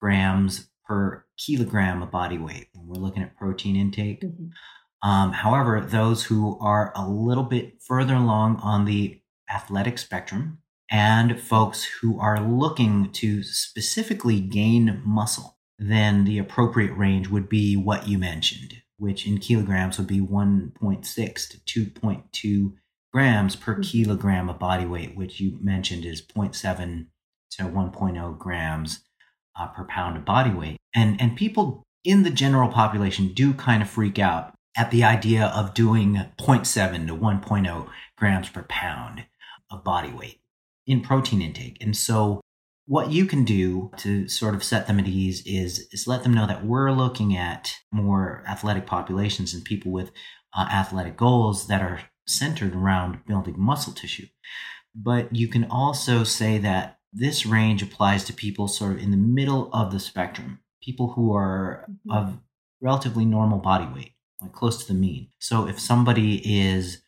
grams 0.00 0.68
per 0.84 1.24
kilogram 1.38 2.02
of 2.02 2.10
body 2.10 2.38
weight 2.38 2.68
when 2.74 2.88
we're 2.88 3.02
looking 3.02 3.22
at 3.22 3.36
protein 3.36 3.76
intake. 3.76 4.22
Mm-hmm. 4.22 4.48
Um, 5.02 5.32
however, 5.32 5.80
those 5.80 6.24
who 6.24 6.58
are 6.60 6.92
a 6.94 7.08
little 7.08 7.44
bit 7.44 7.80
further 7.80 8.14
along 8.14 8.56
on 8.56 8.84
the 8.84 9.20
athletic 9.50 9.98
spectrum 9.98 10.58
and 10.90 11.40
folks 11.40 11.84
who 11.84 12.18
are 12.18 12.40
looking 12.40 13.12
to 13.12 13.42
specifically 13.42 14.40
gain 14.40 15.00
muscle, 15.04 15.58
then 15.78 16.24
the 16.24 16.38
appropriate 16.38 16.92
range 16.94 17.28
would 17.28 17.48
be 17.48 17.76
what 17.76 18.08
you 18.08 18.18
mentioned, 18.18 18.82
which 18.96 19.26
in 19.26 19.38
kilograms 19.38 19.98
would 19.98 20.06
be 20.06 20.20
1.6 20.20 21.64
to 21.64 21.84
2.2 21.84 22.72
grams 23.12 23.56
per 23.56 23.74
mm-hmm. 23.74 23.82
kilogram 23.82 24.48
of 24.48 24.58
body 24.58 24.84
weight, 24.84 25.16
which 25.16 25.40
you 25.40 25.58
mentioned 25.60 26.04
is 26.04 26.22
0.7 26.22 27.06
to 27.50 27.62
1.0 27.62 28.38
grams 28.38 29.00
uh, 29.58 29.68
per 29.68 29.84
pound 29.84 30.16
of 30.16 30.24
body 30.24 30.50
weight. 30.50 30.76
And, 30.94 31.20
and 31.20 31.36
people 31.36 31.84
in 32.04 32.22
the 32.22 32.30
general 32.30 32.68
population 32.68 33.32
do 33.32 33.52
kind 33.52 33.82
of 33.82 33.90
freak 33.90 34.18
out 34.18 34.54
at 34.78 34.92
the 34.92 35.02
idea 35.02 35.46
of 35.46 35.74
doing 35.74 36.24
0.7 36.38 37.08
to 37.08 37.16
1.0 37.16 37.88
grams 38.16 38.48
per 38.48 38.62
pound 38.62 39.26
of 39.70 39.82
body 39.82 40.12
weight 40.12 40.40
in 40.86 41.00
protein 41.00 41.42
intake. 41.42 41.76
And 41.80 41.96
so 41.96 42.40
what 42.86 43.10
you 43.10 43.26
can 43.26 43.44
do 43.44 43.90
to 43.98 44.28
sort 44.28 44.54
of 44.54 44.62
set 44.62 44.86
them 44.86 45.00
at 45.00 45.08
ease 45.08 45.42
is, 45.44 45.88
is 45.90 46.06
let 46.06 46.22
them 46.22 46.32
know 46.32 46.46
that 46.46 46.64
we're 46.64 46.92
looking 46.92 47.36
at 47.36 47.74
more 47.90 48.44
athletic 48.48 48.86
populations 48.86 49.52
and 49.52 49.64
people 49.64 49.90
with 49.90 50.12
uh, 50.56 50.68
athletic 50.72 51.16
goals 51.16 51.66
that 51.66 51.82
are 51.82 52.02
centered 52.28 52.74
around 52.74 53.26
building 53.26 53.56
muscle 53.58 53.92
tissue. 53.92 54.26
But 54.94 55.34
you 55.34 55.48
can 55.48 55.64
also 55.64 56.22
say 56.22 56.56
that 56.58 56.98
this 57.12 57.44
range 57.44 57.82
applies 57.82 58.22
to 58.24 58.32
people 58.32 58.68
sort 58.68 58.92
of 58.92 58.98
in 58.98 59.10
the 59.10 59.16
middle 59.16 59.70
of 59.72 59.90
the 59.90 59.98
spectrum, 59.98 60.60
people 60.80 61.14
who 61.14 61.34
are 61.34 61.84
mm-hmm. 61.90 62.12
of 62.12 62.38
relatively 62.80 63.24
normal 63.24 63.58
body 63.58 63.88
weight 63.92 64.12
like 64.40 64.52
close 64.52 64.84
to 64.84 64.92
the 64.92 64.98
mean. 64.98 65.28
So 65.38 65.66
if 65.66 65.80
somebody 65.80 66.36
is 66.44 67.02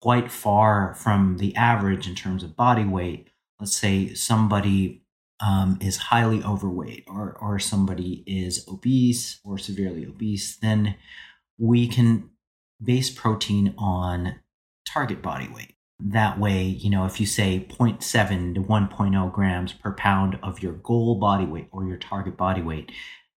quite 0.00 0.30
far 0.30 0.94
from 0.94 1.36
the 1.38 1.54
average 1.56 2.08
in 2.08 2.14
terms 2.14 2.42
of 2.42 2.56
body 2.56 2.84
weight, 2.84 3.28
let's 3.58 3.76
say 3.76 4.14
somebody 4.14 5.02
um, 5.40 5.78
is 5.80 5.96
highly 5.96 6.42
overweight 6.42 7.04
or, 7.06 7.36
or 7.40 7.58
somebody 7.58 8.22
is 8.26 8.66
obese 8.68 9.40
or 9.44 9.58
severely 9.58 10.06
obese, 10.06 10.56
then 10.56 10.96
we 11.58 11.86
can 11.86 12.30
base 12.82 13.10
protein 13.10 13.74
on 13.76 14.36
target 14.86 15.22
body 15.22 15.48
weight. 15.48 15.74
That 16.02 16.38
way, 16.38 16.62
you 16.62 16.88
know, 16.88 17.04
if 17.04 17.20
you 17.20 17.26
say 17.26 17.66
0.7 17.68 18.54
to 18.54 18.60
1.0 18.62 19.32
grams 19.32 19.72
per 19.74 19.92
pound 19.92 20.38
of 20.42 20.62
your 20.62 20.72
goal 20.72 21.16
body 21.16 21.44
weight 21.44 21.68
or 21.72 21.84
your 21.84 21.98
target 21.98 22.38
body 22.38 22.62
weight, 22.62 22.90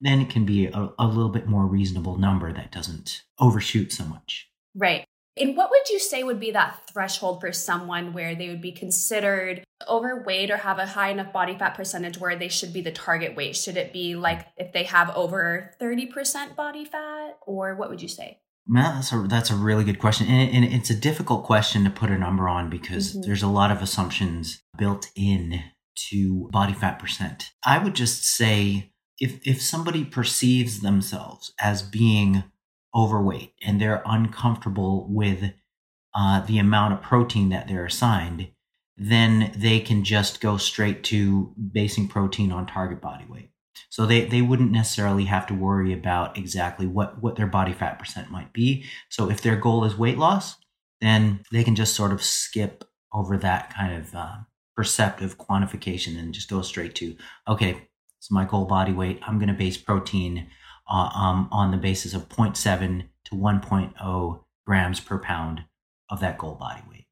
then 0.02 0.20
it 0.20 0.30
can 0.30 0.44
be 0.44 0.66
a, 0.66 0.90
a 0.98 1.06
little 1.06 1.30
bit 1.30 1.46
more 1.46 1.66
reasonable 1.66 2.18
number 2.18 2.52
that 2.52 2.72
doesn't 2.72 3.22
overshoot 3.38 3.92
so 3.92 4.04
much. 4.04 4.48
Right. 4.74 5.04
And 5.36 5.56
what 5.56 5.70
would 5.70 5.88
you 5.88 5.98
say 5.98 6.22
would 6.22 6.40
be 6.40 6.50
that 6.50 6.90
threshold 6.92 7.40
for 7.40 7.52
someone 7.52 8.12
where 8.12 8.34
they 8.34 8.48
would 8.48 8.60
be 8.60 8.72
considered 8.72 9.64
overweight 9.88 10.50
or 10.50 10.58
have 10.58 10.78
a 10.78 10.86
high 10.86 11.10
enough 11.10 11.32
body 11.32 11.56
fat 11.56 11.74
percentage 11.74 12.18
where 12.18 12.36
they 12.36 12.48
should 12.48 12.72
be 12.72 12.82
the 12.82 12.92
target 12.92 13.34
weight? 13.34 13.56
Should 13.56 13.78
it 13.78 13.94
be 13.94 14.14
like 14.14 14.46
if 14.58 14.72
they 14.72 14.84
have 14.84 15.10
over 15.16 15.70
30% 15.80 16.54
body 16.54 16.84
fat, 16.84 17.38
or 17.46 17.74
what 17.76 17.88
would 17.88 18.02
you 18.02 18.08
say? 18.08 18.40
That's 18.66 19.12
a, 19.12 19.24
that's 19.26 19.50
a 19.50 19.56
really 19.56 19.84
good 19.84 19.98
question. 19.98 20.26
And, 20.28 20.54
and 20.54 20.72
it's 20.72 20.90
a 20.90 20.94
difficult 20.94 21.44
question 21.44 21.82
to 21.84 21.90
put 21.90 22.10
a 22.10 22.18
number 22.18 22.48
on 22.48 22.68
because 22.68 23.12
mm-hmm. 23.12 23.22
there's 23.22 23.42
a 23.42 23.48
lot 23.48 23.70
of 23.70 23.82
assumptions 23.82 24.62
built 24.76 25.10
in 25.16 25.62
to 26.10 26.48
body 26.52 26.74
fat 26.74 26.98
percent. 26.98 27.50
I 27.64 27.78
would 27.78 27.94
just 27.94 28.24
say 28.24 28.91
if, 29.22 29.38
if 29.46 29.62
somebody 29.62 30.04
perceives 30.04 30.80
themselves 30.80 31.54
as 31.60 31.80
being 31.80 32.42
overweight 32.92 33.52
and 33.62 33.80
they're 33.80 34.02
uncomfortable 34.04 35.06
with 35.08 35.52
uh, 36.12 36.40
the 36.40 36.58
amount 36.58 36.92
of 36.92 37.02
protein 37.02 37.48
that 37.50 37.68
they're 37.68 37.86
assigned, 37.86 38.48
then 38.96 39.52
they 39.56 39.78
can 39.78 40.02
just 40.02 40.40
go 40.40 40.56
straight 40.56 41.04
to 41.04 41.54
basing 41.72 42.08
protein 42.08 42.50
on 42.50 42.66
target 42.66 43.00
body 43.00 43.24
weight. 43.28 43.50
So 43.90 44.06
they, 44.06 44.24
they 44.24 44.42
wouldn't 44.42 44.72
necessarily 44.72 45.24
have 45.26 45.46
to 45.46 45.54
worry 45.54 45.92
about 45.92 46.36
exactly 46.36 46.88
what, 46.88 47.22
what 47.22 47.36
their 47.36 47.46
body 47.46 47.72
fat 47.72 48.00
percent 48.00 48.28
might 48.28 48.52
be. 48.52 48.84
So 49.08 49.30
if 49.30 49.40
their 49.40 49.56
goal 49.56 49.84
is 49.84 49.96
weight 49.96 50.18
loss, 50.18 50.56
then 51.00 51.44
they 51.52 51.62
can 51.62 51.76
just 51.76 51.94
sort 51.94 52.10
of 52.10 52.24
skip 52.24 52.84
over 53.12 53.36
that 53.38 53.72
kind 53.72 53.94
of 53.94 54.14
uh, 54.16 54.36
perceptive 54.74 55.38
quantification 55.38 56.18
and 56.18 56.34
just 56.34 56.50
go 56.50 56.60
straight 56.62 56.96
to, 56.96 57.14
okay, 57.46 57.88
it's 58.22 58.30
my 58.30 58.44
goal 58.44 58.66
body 58.66 58.92
weight. 58.92 59.18
I'm 59.26 59.40
going 59.40 59.48
to 59.48 59.54
base 59.54 59.76
protein 59.76 60.46
uh, 60.88 61.10
um, 61.12 61.48
on 61.50 61.72
the 61.72 61.76
basis 61.76 62.14
of 62.14 62.28
0.7 62.28 63.08
to 63.24 63.34
1.0 63.34 64.44
grams 64.64 65.00
per 65.00 65.18
pound 65.18 65.64
of 66.08 66.20
that 66.20 66.38
goal 66.38 66.54
body 66.54 66.82
weight. 66.88 67.06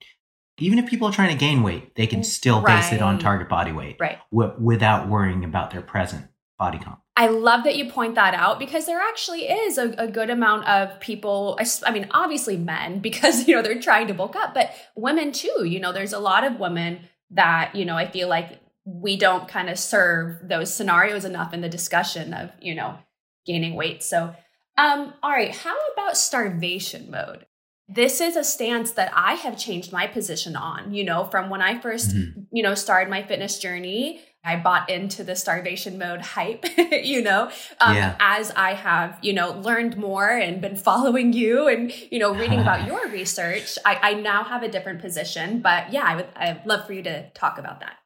Even 0.58 0.78
if 0.78 0.88
people 0.88 1.08
are 1.08 1.12
trying 1.12 1.30
to 1.30 1.36
gain 1.36 1.64
weight, 1.64 1.96
they 1.96 2.06
can 2.06 2.22
still 2.22 2.62
right. 2.62 2.80
base 2.80 2.92
it 2.92 3.02
on 3.02 3.18
target 3.18 3.48
body 3.48 3.72
weight 3.72 3.96
right. 3.98 4.18
w- 4.30 4.54
without 4.60 5.08
worrying 5.08 5.42
about 5.42 5.72
their 5.72 5.82
present 5.82 6.26
body 6.60 6.78
comp. 6.78 7.00
I 7.16 7.26
love 7.26 7.64
that 7.64 7.74
you 7.74 7.90
point 7.90 8.14
that 8.14 8.34
out 8.34 8.60
because 8.60 8.86
there 8.86 9.00
actually 9.00 9.48
is 9.48 9.78
a, 9.78 9.90
a, 9.98 10.06
good 10.06 10.30
amount 10.30 10.68
of 10.68 11.00
people. 11.00 11.58
I 11.84 11.90
mean, 11.90 12.06
obviously 12.12 12.56
men 12.56 12.98
because 13.00 13.48
you 13.48 13.56
know 13.56 13.62
they're 13.62 13.80
trying 13.80 14.06
to 14.06 14.14
bulk 14.14 14.36
up, 14.36 14.54
but 14.54 14.70
women 14.94 15.32
too. 15.32 15.64
You 15.64 15.80
know, 15.80 15.92
there's 15.92 16.12
a 16.12 16.20
lot 16.20 16.44
of 16.44 16.60
women 16.60 17.00
that 17.32 17.74
you 17.74 17.84
know 17.84 17.96
I 17.96 18.08
feel 18.08 18.28
like 18.28 18.59
we 18.84 19.16
don't 19.16 19.48
kind 19.48 19.68
of 19.68 19.78
serve 19.78 20.48
those 20.48 20.74
scenarios 20.74 21.24
enough 21.24 21.52
in 21.52 21.60
the 21.60 21.68
discussion 21.68 22.34
of 22.34 22.50
you 22.60 22.74
know 22.74 22.98
gaining 23.46 23.74
weight. 23.74 24.02
So, 24.02 24.34
um, 24.76 25.14
all 25.22 25.30
right, 25.30 25.54
how 25.54 25.76
about 25.92 26.16
starvation 26.16 27.10
mode? 27.10 27.46
This 27.88 28.20
is 28.20 28.36
a 28.36 28.44
stance 28.44 28.92
that 28.92 29.10
I 29.16 29.34
have 29.34 29.58
changed 29.58 29.92
my 29.92 30.06
position 30.06 30.54
on, 30.54 30.94
you 30.94 31.02
know, 31.02 31.24
from 31.24 31.50
when 31.50 31.60
I 31.60 31.74
1st 31.74 32.14
mm-hmm. 32.14 32.40
you 32.52 32.62
know, 32.62 32.76
started 32.76 33.10
my 33.10 33.24
fitness 33.24 33.58
journey. 33.58 34.20
I 34.44 34.56
bought 34.56 34.88
into 34.88 35.24
the 35.24 35.34
starvation 35.34 35.98
mode 35.98 36.20
hype, 36.20 36.64
you 36.92 37.20
know, 37.20 37.50
um, 37.80 37.96
yeah. 37.96 38.16
as 38.20 38.52
I 38.52 38.74
have, 38.74 39.18
you 39.20 39.32
know, 39.32 39.52
learned 39.58 39.98
more 39.98 40.28
and 40.30 40.62
been 40.62 40.76
following 40.76 41.32
you 41.32 41.68
and, 41.68 41.92
you 42.10 42.20
know, 42.20 42.32
reading 42.32 42.60
about 42.60 42.86
your 42.86 43.08
research, 43.12 43.76
I, 43.84 43.98
I 44.00 44.14
now 44.14 44.44
have 44.44 44.62
a 44.62 44.68
different 44.68 45.00
position. 45.00 45.60
But 45.60 45.92
yeah, 45.92 46.04
I 46.04 46.16
would, 46.16 46.28
I'd 46.36 46.64
love 46.64 46.86
for 46.86 46.92
you 46.92 47.02
to 47.02 47.28
talk 47.30 47.58
about 47.58 47.80
that. 47.80 47.96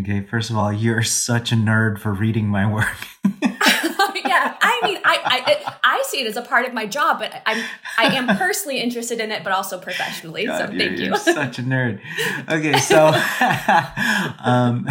Okay, 0.00 0.26
first 0.28 0.50
of 0.50 0.56
all, 0.56 0.70
you're 0.70 1.02
such 1.02 1.50
a 1.50 1.54
nerd 1.54 1.98
for 1.98 2.12
reading 2.12 2.48
my 2.48 2.70
work. 2.70 2.96
yeah, 3.24 4.54
I 4.60 4.80
mean, 4.84 4.98
I, 5.02 5.18
I 5.24 5.74
I 5.82 6.02
see 6.06 6.20
it 6.20 6.26
as 6.26 6.36
a 6.36 6.42
part 6.42 6.66
of 6.66 6.74
my 6.74 6.86
job, 6.86 7.18
but 7.18 7.32
I'm 7.46 7.64
I 7.96 8.14
am 8.14 8.26
personally 8.38 8.80
interested 8.80 9.18
in 9.18 9.32
it, 9.32 9.42
but 9.42 9.54
also 9.54 9.78
professionally. 9.78 10.44
God, 10.44 10.58
so 10.58 10.72
you're, 10.72 10.78
thank 10.78 10.98
you. 10.98 11.16
such 11.16 11.58
a 11.58 11.62
nerd. 11.62 12.00
Okay, 12.48 12.78
so 12.78 13.12
um, 14.44 14.86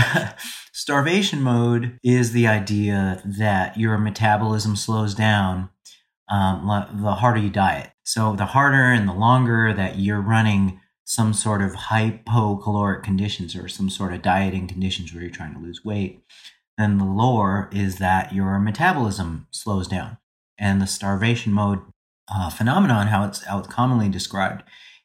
starvation 0.73 1.41
mode 1.41 1.99
is 2.03 2.31
the 2.31 2.47
idea 2.47 3.21
that 3.23 3.77
your 3.77 3.97
metabolism 3.99 4.75
slows 4.75 5.13
down 5.13 5.69
um, 6.29 6.65
the 7.01 7.13
harder 7.13 7.39
you 7.39 7.49
diet. 7.49 7.91
So 8.03 8.35
the 8.35 8.45
harder 8.45 8.91
and 8.91 9.07
the 9.07 9.13
longer 9.13 9.73
that 9.73 9.99
you're 9.99 10.21
running 10.21 10.81
some 11.05 11.33
sort 11.33 11.61
of 11.61 11.73
hypocaloric 11.73 13.03
conditions 13.03 13.55
or 13.55 13.67
some 13.67 13.89
sort 13.89 14.11
of 14.11 14.21
dieting 14.21 14.67
conditions 14.67 15.13
where 15.13 15.21
you're 15.21 15.31
trying 15.31 15.53
to 15.53 15.59
lose 15.59 15.85
weight, 15.85 16.23
then 16.77 16.97
the 16.97 17.05
lore 17.05 17.69
is 17.71 17.97
that 17.99 18.33
your 18.33 18.59
metabolism 18.59 19.47
slows 19.51 19.87
down. 19.87 20.17
And 20.57 20.81
the 20.81 20.87
starvation 20.87 21.53
mode 21.53 21.79
uh, 22.27 22.49
phenomenon, 22.49 23.07
how 23.07 23.25
it's, 23.25 23.43
how 23.43 23.59
it's 23.59 23.67
commonly 23.67 24.09
described, 24.09 24.63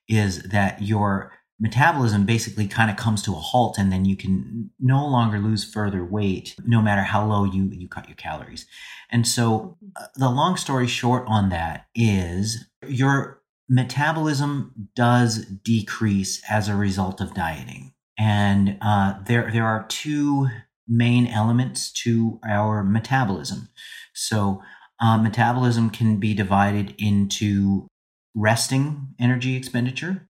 is 0.09 0.43
that 0.45 0.83
your 0.83 1.33
metabolism 1.61 2.25
basically 2.25 2.67
kind 2.67 2.91
of 2.91 2.97
comes 2.97 3.23
to 3.23 3.33
a 3.33 3.37
halt 3.37 3.77
and 3.79 3.93
then 3.93 4.07
you 4.07 4.17
can 4.17 4.71
no 4.81 5.07
longer 5.07 5.39
lose 5.39 5.63
further 5.63 6.03
weight 6.03 6.57
no 6.65 6.81
matter 6.81 7.03
how 7.03 7.27
low 7.27 7.45
you, 7.45 7.69
you 7.71 7.87
cut 7.87 8.09
your 8.09 8.17
calories. 8.17 8.65
And 9.11 9.29
so 9.29 9.77
uh, 9.97 10.07
the 10.17 10.31
long 10.31 10.57
story 10.57 10.87
short 10.87 11.25
on 11.29 11.51
that 11.51 11.87
is 11.95 12.65
your 12.89 13.40
metabolism 13.71 14.73
does 14.97 15.47
decrease 15.47 16.43
as 16.51 16.69
a 16.69 16.75
result 16.75 17.21
of 17.21 17.33
dieting. 17.33 17.95
And 18.19 18.77
uh, 18.83 19.21
there, 19.25 19.49
there 19.51 19.65
are 19.65 19.87
two 19.89 20.49
main 20.89 21.29
elements 21.29 21.93
to 21.93 22.41
our 22.47 22.83
metabolism. 22.83 23.69
So, 24.13 24.61
uh, 25.01 25.17
metabolism 25.17 25.89
can 25.89 26.19
be 26.19 26.35
divided 26.35 26.95
into 26.99 27.87
resting 28.35 29.15
energy 29.19 29.57
expenditure 29.57 30.29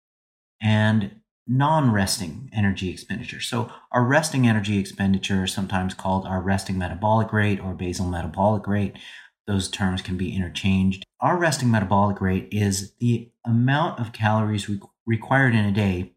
and 0.62 1.10
non 1.48 1.90
resting 1.90 2.50
energy 2.52 2.90
expenditure. 2.90 3.40
So, 3.40 3.72
our 3.90 4.04
resting 4.04 4.46
energy 4.46 4.78
expenditure, 4.78 5.44
is 5.44 5.52
sometimes 5.52 5.94
called 5.94 6.26
our 6.26 6.40
resting 6.40 6.78
metabolic 6.78 7.32
rate 7.32 7.58
or 7.58 7.74
basal 7.74 8.06
metabolic 8.06 8.68
rate, 8.68 8.96
those 9.46 9.68
terms 9.68 10.02
can 10.02 10.16
be 10.16 10.34
interchanged. 10.34 11.04
Our 11.20 11.36
resting 11.36 11.70
metabolic 11.70 12.20
rate 12.20 12.48
is 12.52 12.94
the 13.00 13.30
amount 13.44 14.00
of 14.00 14.12
calories 14.12 14.68
re- 14.68 14.80
required 15.06 15.54
in 15.54 15.64
a 15.64 15.72
day 15.72 16.12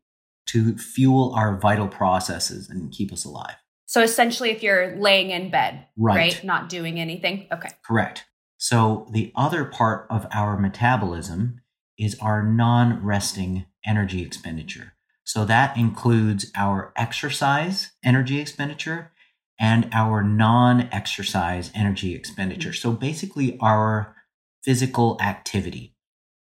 to 0.48 0.78
fuel 0.78 1.34
our 1.34 1.58
vital 1.58 1.88
processes 1.88 2.70
and 2.70 2.92
keep 2.92 3.12
us 3.12 3.26
alive. 3.26 3.56
So 3.86 4.02
essentially, 4.02 4.52
if 4.52 4.64
you're 4.64 4.96
laying 4.98 5.30
in 5.30 5.52
bed, 5.52 5.86
right. 5.98 6.16
right, 6.16 6.44
not 6.44 6.70
doing 6.70 7.00
anything. 7.00 7.48
Okay. 7.52 7.70
Correct. 7.86 8.26
So 8.58 9.08
the 9.12 9.32
other 9.36 9.66
part 9.66 10.08
of 10.10 10.26
our 10.32 10.58
metabolism 10.58 11.62
is 11.98 12.18
our 12.20 12.44
non 12.44 13.04
resting 13.06 13.66
energy 13.86 14.22
expenditure. 14.22 14.94
So 15.24 15.46
that 15.46 15.78
includes 15.78 16.52
our 16.56 16.92
exercise 16.96 17.92
energy 18.04 18.40
expenditure 18.40 19.12
and 19.60 19.90
our 19.92 20.24
non 20.24 20.90
exercise 20.92 21.72
energy 21.76 22.16
expenditure. 22.16 22.74
So 22.74 22.92
basically, 22.92 23.58
our 23.62 24.16
physical 24.64 25.18
activity. 25.22 25.96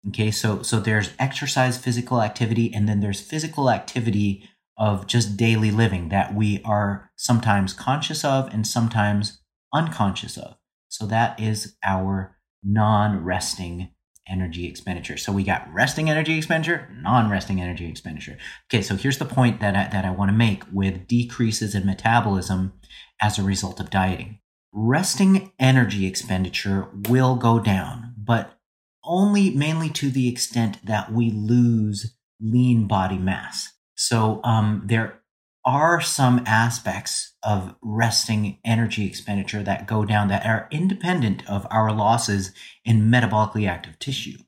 Okay, 0.08 0.30
so 0.30 0.62
so 0.62 0.78
there's 0.78 1.12
exercise 1.18 1.78
physical 1.78 2.22
activity, 2.22 2.72
and 2.72 2.88
then 2.88 3.00
there's 3.00 3.20
physical 3.20 3.70
activity 3.70 4.48
of 4.78 5.06
just 5.06 5.36
daily 5.36 5.70
living 5.70 6.10
that 6.10 6.34
we 6.34 6.62
are 6.64 7.10
sometimes 7.16 7.72
conscious 7.72 8.24
of 8.24 8.52
and 8.52 8.66
sometimes 8.66 9.40
unconscious 9.72 10.36
of. 10.36 10.56
So 10.88 11.06
that 11.06 11.38
is 11.40 11.76
our 11.82 12.36
non 12.62 13.24
resting 13.24 13.90
energy 14.28 14.66
expenditure. 14.66 15.16
So 15.16 15.32
we 15.32 15.44
got 15.44 15.72
resting 15.72 16.10
energy 16.10 16.36
expenditure, 16.36 16.88
non 16.92 17.30
resting 17.30 17.60
energy 17.60 17.88
expenditure. 17.88 18.36
Okay, 18.68 18.82
so 18.82 18.96
here's 18.96 19.18
the 19.18 19.24
point 19.24 19.60
that 19.60 19.76
I, 19.76 19.88
that 19.88 20.04
I 20.04 20.10
want 20.10 20.30
to 20.30 20.36
make 20.36 20.64
with 20.72 21.06
decreases 21.06 21.74
in 21.74 21.86
metabolism 21.86 22.72
as 23.20 23.38
a 23.38 23.42
result 23.42 23.80
of 23.80 23.90
dieting. 23.90 24.38
Resting 24.72 25.52
energy 25.58 26.06
expenditure 26.06 26.88
will 27.08 27.36
go 27.36 27.58
down, 27.58 28.14
but 28.16 28.58
only 29.04 29.50
mainly 29.50 29.88
to 29.90 30.10
the 30.10 30.28
extent 30.28 30.84
that 30.84 31.12
we 31.12 31.30
lose 31.30 32.14
lean 32.40 32.86
body 32.86 33.18
mass. 33.18 33.72
So 33.94 34.40
um, 34.44 34.82
there 34.84 35.20
are 35.64 36.00
some 36.00 36.42
aspects 36.46 37.34
of 37.42 37.74
resting 37.82 38.58
energy 38.64 39.06
expenditure 39.06 39.62
that 39.62 39.86
go 39.86 40.04
down 40.04 40.28
that 40.28 40.46
are 40.46 40.68
independent 40.70 41.48
of 41.48 41.66
our 41.70 41.92
losses 41.92 42.52
in 42.84 43.10
metabolically 43.10 43.68
active 43.68 43.98
tissue. 43.98 44.38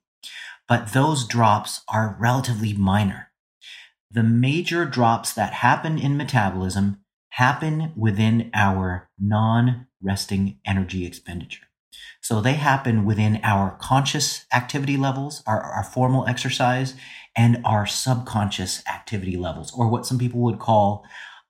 But 0.69 0.93
those 0.93 1.27
drops 1.27 1.81
are 1.89 2.17
relatively 2.21 2.73
minor. 2.73 3.31
The 4.11 4.23
major 4.23 4.85
drops 4.85 5.33
that 5.35 5.55
happen 5.55 5.99
in 5.99 6.17
metabolism 6.17 7.01
happen 7.31 7.93
within 7.97 8.51
our 8.55 9.09
non 9.21 9.87
resting 10.03 10.59
energy 10.65 11.07
expenditure. 11.07 11.65
So 12.21 12.41
they 12.41 12.55
happen 12.55 13.05
within 13.05 13.41
our 13.43 13.77
conscious 13.81 14.45
activity 14.53 14.97
levels, 14.97 15.43
our, 15.47 15.61
our 15.61 15.85
formal 15.85 16.27
exercise, 16.27 16.95
and 17.37 17.63
our 17.65 17.87
subconscious 17.87 18.83
activity 18.87 19.37
levels, 19.37 19.73
or 19.73 19.89
what 19.89 20.07
some 20.07 20.19
people 20.19 20.41
would 20.41 20.59
call 20.59 21.05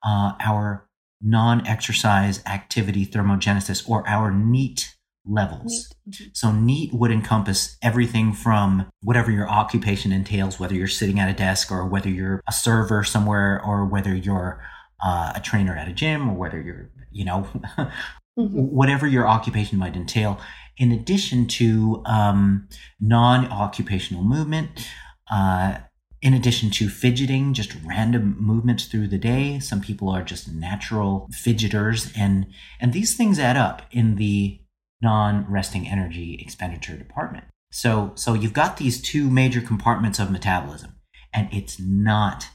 uh, 0.05 0.33
our 0.39 0.87
non 1.21 1.65
exercise 1.67 2.41
activity 2.45 3.05
thermogenesis, 3.05 3.87
or 3.89 4.07
our 4.07 4.31
NEAT 4.31 4.95
levels. 5.25 5.93
Mm-hmm. 6.09 6.29
So 6.33 6.51
NEAT 6.51 6.93
would 6.93 7.11
encompass 7.11 7.77
everything 7.81 8.33
from 8.33 8.89
whatever 9.01 9.31
your 9.31 9.49
occupation 9.49 10.11
entails, 10.11 10.59
whether 10.59 10.75
you're 10.75 10.87
sitting 10.87 11.19
at 11.19 11.29
a 11.29 11.33
desk 11.33 11.71
or 11.71 11.85
whether 11.87 12.09
you're 12.09 12.41
a 12.47 12.53
server 12.53 13.03
somewhere 13.03 13.61
or 13.63 13.85
whether 13.85 14.15
you're 14.15 14.63
uh, 15.03 15.33
a 15.35 15.39
trainer 15.39 15.75
at 15.75 15.87
a 15.87 15.93
gym 15.93 16.29
or 16.29 16.33
whether 16.33 16.61
you're, 16.61 16.89
you 17.11 17.25
know, 17.25 17.47
mm-hmm. 17.77 18.47
whatever 18.47 19.07
your 19.07 19.27
occupation 19.27 19.77
might 19.77 19.95
entail. 19.95 20.39
In 20.77 20.91
addition 20.91 21.47
to 21.47 22.01
um, 22.05 22.67
non-occupational 23.01 24.23
movement, 24.23 24.87
uh, 25.29 25.79
in 26.21 26.33
addition 26.33 26.69
to 26.71 26.89
fidgeting, 26.89 27.53
just 27.53 27.75
random 27.85 28.35
movements 28.39 28.85
through 28.85 29.07
the 29.07 29.17
day, 29.17 29.59
some 29.59 29.81
people 29.81 30.09
are 30.09 30.23
just 30.23 30.51
natural 30.51 31.29
fidgeters, 31.31 32.11
and 32.17 32.47
and 32.79 32.91
these 32.91 33.15
things 33.15 33.39
add 33.39 33.55
up 33.55 33.83
in 33.91 34.15
the 34.15 34.59
non-resting 35.01 35.87
energy 35.87 36.37
expenditure 36.41 36.97
department. 36.97 37.45
So 37.71 38.11
so 38.15 38.33
you've 38.33 38.53
got 38.53 38.77
these 38.77 39.01
two 39.01 39.29
major 39.29 39.61
compartments 39.61 40.19
of 40.19 40.29
metabolism, 40.29 40.95
and 41.33 41.47
it's 41.53 41.79
not 41.79 42.49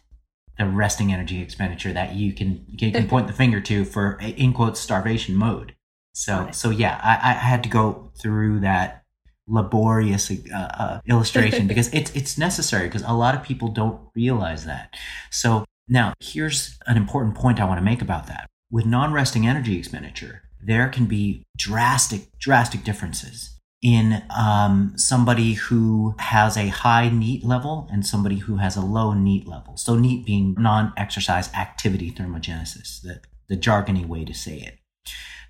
the 0.59 0.67
resting 0.67 1.13
energy 1.13 1.41
expenditure 1.41 1.93
that 1.93 2.15
you 2.15 2.33
can 2.33 2.65
you 2.69 2.93
can 2.93 3.09
point 3.09 3.27
the 3.27 3.33
finger 3.33 3.61
to 3.61 3.85
for 3.85 4.19
in 4.21 4.53
quotes 4.53 4.81
starvation 4.81 5.35
mode. 5.35 5.75
So 6.13 6.49
so 6.53 6.71
yeah, 6.71 7.01
I, 7.03 7.31
I 7.31 7.33
had 7.33 7.63
to 7.65 7.69
go 7.69 8.13
through 8.21 8.61
that 8.61 9.05
laborious 9.47 10.31
uh, 10.31 10.57
uh, 10.57 11.01
illustration 11.07 11.67
because 11.69 11.93
it's 11.93 12.11
it's 12.15 12.39
necessary 12.39 12.87
because 12.87 13.03
a 13.03 13.13
lot 13.13 13.35
of 13.35 13.43
people 13.43 13.69
don't 13.69 14.01
realize 14.15 14.65
that. 14.65 14.95
So 15.31 15.65
now 15.89 16.15
here's 16.21 16.79
an 16.87 16.97
important 16.97 17.35
point 17.35 17.61
I 17.61 17.65
want 17.65 17.79
to 17.79 17.85
make 17.85 18.03
about 18.03 18.27
that. 18.29 18.47
With 18.71 18.87
non-resting 18.87 19.47
energy 19.47 19.79
expenditure, 19.79 20.43
there 20.61 20.89
can 20.89 21.07
be 21.07 21.45
drastic 21.57 22.39
drastic 22.39 22.85
differences 22.85 23.54
in 23.85 24.23
um, 24.35 24.95
somebody 24.97 25.53
who 25.53 26.15
has 26.19 26.57
a 26.57 26.69
high 26.69 27.11
NEAT 27.11 27.45
level 27.45 27.87
and 27.93 28.05
somebody 28.05 28.37
who 28.37 28.57
has 28.57 28.77
a 28.77 28.81
low 28.81 29.13
NEAT 29.13 29.47
level. 29.47 29.77
So 29.77 29.95
NEAT 29.95 30.25
being 30.25 30.57
non-exercise 30.59 31.53
activity 31.53 32.11
thermogenesis, 32.11 33.03
the, 33.03 33.21
the 33.47 33.59
jargony 33.59 34.07
way 34.07 34.25
to 34.25 34.33
say 34.33 34.57
it. 34.57 34.79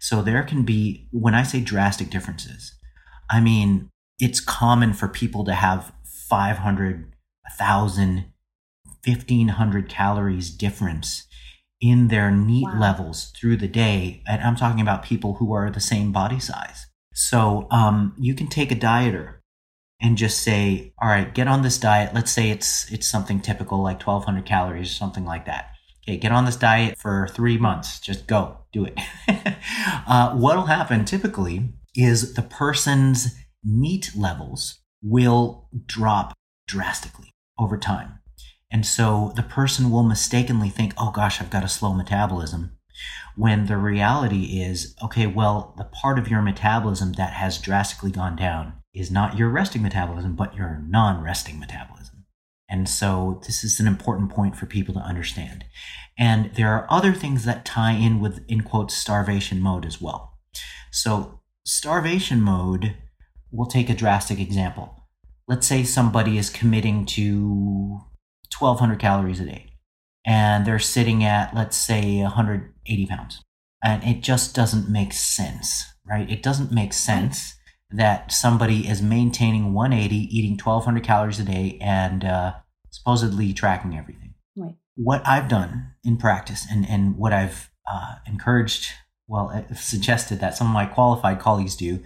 So 0.00 0.20
there 0.20 0.42
can 0.42 0.64
be, 0.64 1.06
when 1.12 1.32
I 1.32 1.44
say 1.44 1.60
drastic 1.60 2.10
differences, 2.10 2.74
I 3.30 3.40
mean, 3.40 3.88
it's 4.18 4.40
common 4.40 4.94
for 4.94 5.06
people 5.06 5.44
to 5.44 5.54
have 5.54 5.92
500, 6.04 7.14
1,000, 7.42 8.24
1,500 9.06 9.88
calories 9.88 10.50
difference 10.50 11.28
in 11.80 12.08
their 12.08 12.32
NEAT 12.32 12.64
wow. 12.64 12.80
levels 12.80 13.32
through 13.36 13.58
the 13.58 13.68
day. 13.68 14.24
And 14.26 14.42
I'm 14.42 14.56
talking 14.56 14.80
about 14.80 15.04
people 15.04 15.34
who 15.34 15.52
are 15.52 15.70
the 15.70 15.78
same 15.78 16.10
body 16.10 16.40
size. 16.40 16.86
So 17.14 17.68
um, 17.70 18.14
you 18.18 18.34
can 18.34 18.48
take 18.48 18.70
a 18.70 18.76
dieter 18.76 19.36
and 20.00 20.18
just 20.18 20.42
say, 20.42 20.92
all 21.00 21.08
right, 21.08 21.32
get 21.32 21.48
on 21.48 21.62
this 21.62 21.78
diet. 21.78 22.12
Let's 22.12 22.30
say 22.30 22.50
it's 22.50 22.90
it's 22.92 23.06
something 23.06 23.40
typical 23.40 23.82
like 23.82 24.04
1,200 24.04 24.44
calories, 24.44 24.90
or 24.90 24.94
something 24.94 25.24
like 25.24 25.46
that. 25.46 25.70
Okay, 26.06 26.18
get 26.18 26.32
on 26.32 26.44
this 26.44 26.56
diet 26.56 26.98
for 26.98 27.28
three 27.28 27.56
months. 27.56 27.98
Just 28.00 28.26
go, 28.26 28.58
do 28.72 28.84
it. 28.84 28.98
uh, 30.06 30.34
what'll 30.34 30.66
happen 30.66 31.04
typically 31.04 31.72
is 31.94 32.34
the 32.34 32.42
person's 32.42 33.34
NEAT 33.64 34.10
levels 34.14 34.80
will 35.02 35.68
drop 35.86 36.34
drastically 36.66 37.30
over 37.58 37.78
time. 37.78 38.18
And 38.70 38.84
so 38.84 39.32
the 39.36 39.42
person 39.42 39.90
will 39.90 40.02
mistakenly 40.02 40.68
think, 40.68 40.92
oh 40.98 41.12
gosh, 41.12 41.40
I've 41.40 41.50
got 41.50 41.64
a 41.64 41.68
slow 41.68 41.94
metabolism 41.94 42.76
when 43.36 43.66
the 43.66 43.76
reality 43.76 44.60
is, 44.60 44.94
okay, 45.02 45.26
well, 45.26 45.74
the 45.76 45.84
part 45.84 46.18
of 46.18 46.28
your 46.28 46.42
metabolism 46.42 47.14
that 47.14 47.32
has 47.32 47.58
drastically 47.58 48.10
gone 48.10 48.36
down 48.36 48.74
is 48.94 49.10
not 49.10 49.36
your 49.36 49.48
resting 49.48 49.82
metabolism, 49.82 50.36
but 50.36 50.54
your 50.54 50.82
non 50.86 51.22
resting 51.22 51.58
metabolism. 51.58 52.24
And 52.68 52.88
so 52.88 53.40
this 53.46 53.64
is 53.64 53.80
an 53.80 53.86
important 53.86 54.30
point 54.30 54.56
for 54.56 54.66
people 54.66 54.94
to 54.94 55.00
understand. 55.00 55.64
And 56.16 56.54
there 56.54 56.68
are 56.68 56.86
other 56.88 57.12
things 57.12 57.44
that 57.44 57.64
tie 57.64 57.92
in 57.92 58.20
with, 58.20 58.44
in 58.48 58.62
quotes, 58.62 58.94
starvation 58.94 59.60
mode 59.60 59.84
as 59.84 60.00
well. 60.00 60.38
So, 60.92 61.40
starvation 61.66 62.40
mode, 62.40 62.96
we'll 63.50 63.66
take 63.66 63.90
a 63.90 63.94
drastic 63.94 64.38
example. 64.38 65.08
Let's 65.48 65.66
say 65.66 65.82
somebody 65.82 66.38
is 66.38 66.50
committing 66.50 67.04
to 67.06 68.00
1200 68.56 68.98
calories 69.00 69.40
a 69.40 69.44
day 69.44 69.74
and 70.24 70.64
they're 70.64 70.78
sitting 70.78 71.24
at, 71.24 71.54
let's 71.54 71.76
say, 71.76 72.20
180 72.86 73.06
pounds. 73.06 73.42
And 73.82 74.02
it 74.04 74.22
just 74.22 74.54
doesn't 74.54 74.88
make 74.88 75.12
sense, 75.12 75.84
right? 76.06 76.30
It 76.30 76.42
doesn't 76.42 76.72
make 76.72 76.92
sense 76.92 77.54
that 77.90 78.32
somebody 78.32 78.88
is 78.88 79.02
maintaining 79.02 79.72
180, 79.72 80.16
eating 80.36 80.52
1200 80.52 81.04
calories 81.04 81.38
a 81.38 81.44
day, 81.44 81.78
and 81.80 82.24
uh, 82.24 82.54
supposedly 82.90 83.52
tracking 83.52 83.96
everything. 83.96 84.34
Right. 84.56 84.74
What 84.96 85.26
I've 85.26 85.48
done 85.48 85.92
in 86.02 86.16
practice 86.16 86.66
and, 86.70 86.88
and 86.88 87.16
what 87.16 87.32
I've 87.32 87.70
uh, 87.90 88.16
encouraged, 88.26 88.90
well, 89.28 89.50
uh, 89.54 89.74
suggested 89.74 90.40
that 90.40 90.56
some 90.56 90.66
of 90.66 90.72
my 90.72 90.86
qualified 90.86 91.38
colleagues 91.38 91.76
do 91.76 92.00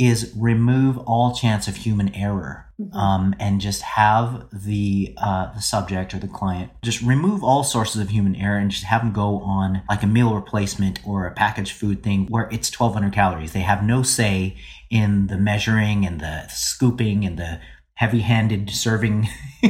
is 0.00 0.32
remove 0.34 0.96
all 0.96 1.34
chance 1.34 1.68
of 1.68 1.76
human 1.76 2.08
error 2.14 2.64
mm-hmm. 2.80 2.96
um, 2.96 3.34
and 3.38 3.60
just 3.60 3.82
have 3.82 4.48
the 4.50 5.14
uh, 5.18 5.52
the 5.52 5.60
subject 5.60 6.14
or 6.14 6.18
the 6.18 6.26
client 6.26 6.70
just 6.82 7.02
remove 7.02 7.44
all 7.44 7.62
sources 7.62 8.00
of 8.00 8.08
human 8.08 8.34
error 8.34 8.56
and 8.56 8.70
just 8.70 8.84
have 8.84 9.02
them 9.02 9.12
go 9.12 9.40
on 9.40 9.82
like 9.90 10.02
a 10.02 10.06
meal 10.06 10.34
replacement 10.34 10.98
or 11.06 11.26
a 11.26 11.34
packaged 11.34 11.72
food 11.72 12.02
thing 12.02 12.26
where 12.28 12.48
it's 12.50 12.70
1200 12.74 13.14
calories 13.14 13.52
they 13.52 13.60
have 13.60 13.84
no 13.84 14.02
say 14.02 14.56
in 14.88 15.26
the 15.26 15.36
measuring 15.36 16.06
and 16.06 16.18
the 16.18 16.48
scooping 16.48 17.26
and 17.26 17.38
the 17.38 17.60
heavy-handed 17.94 18.70
serving 18.70 19.28
uh, 19.62 19.68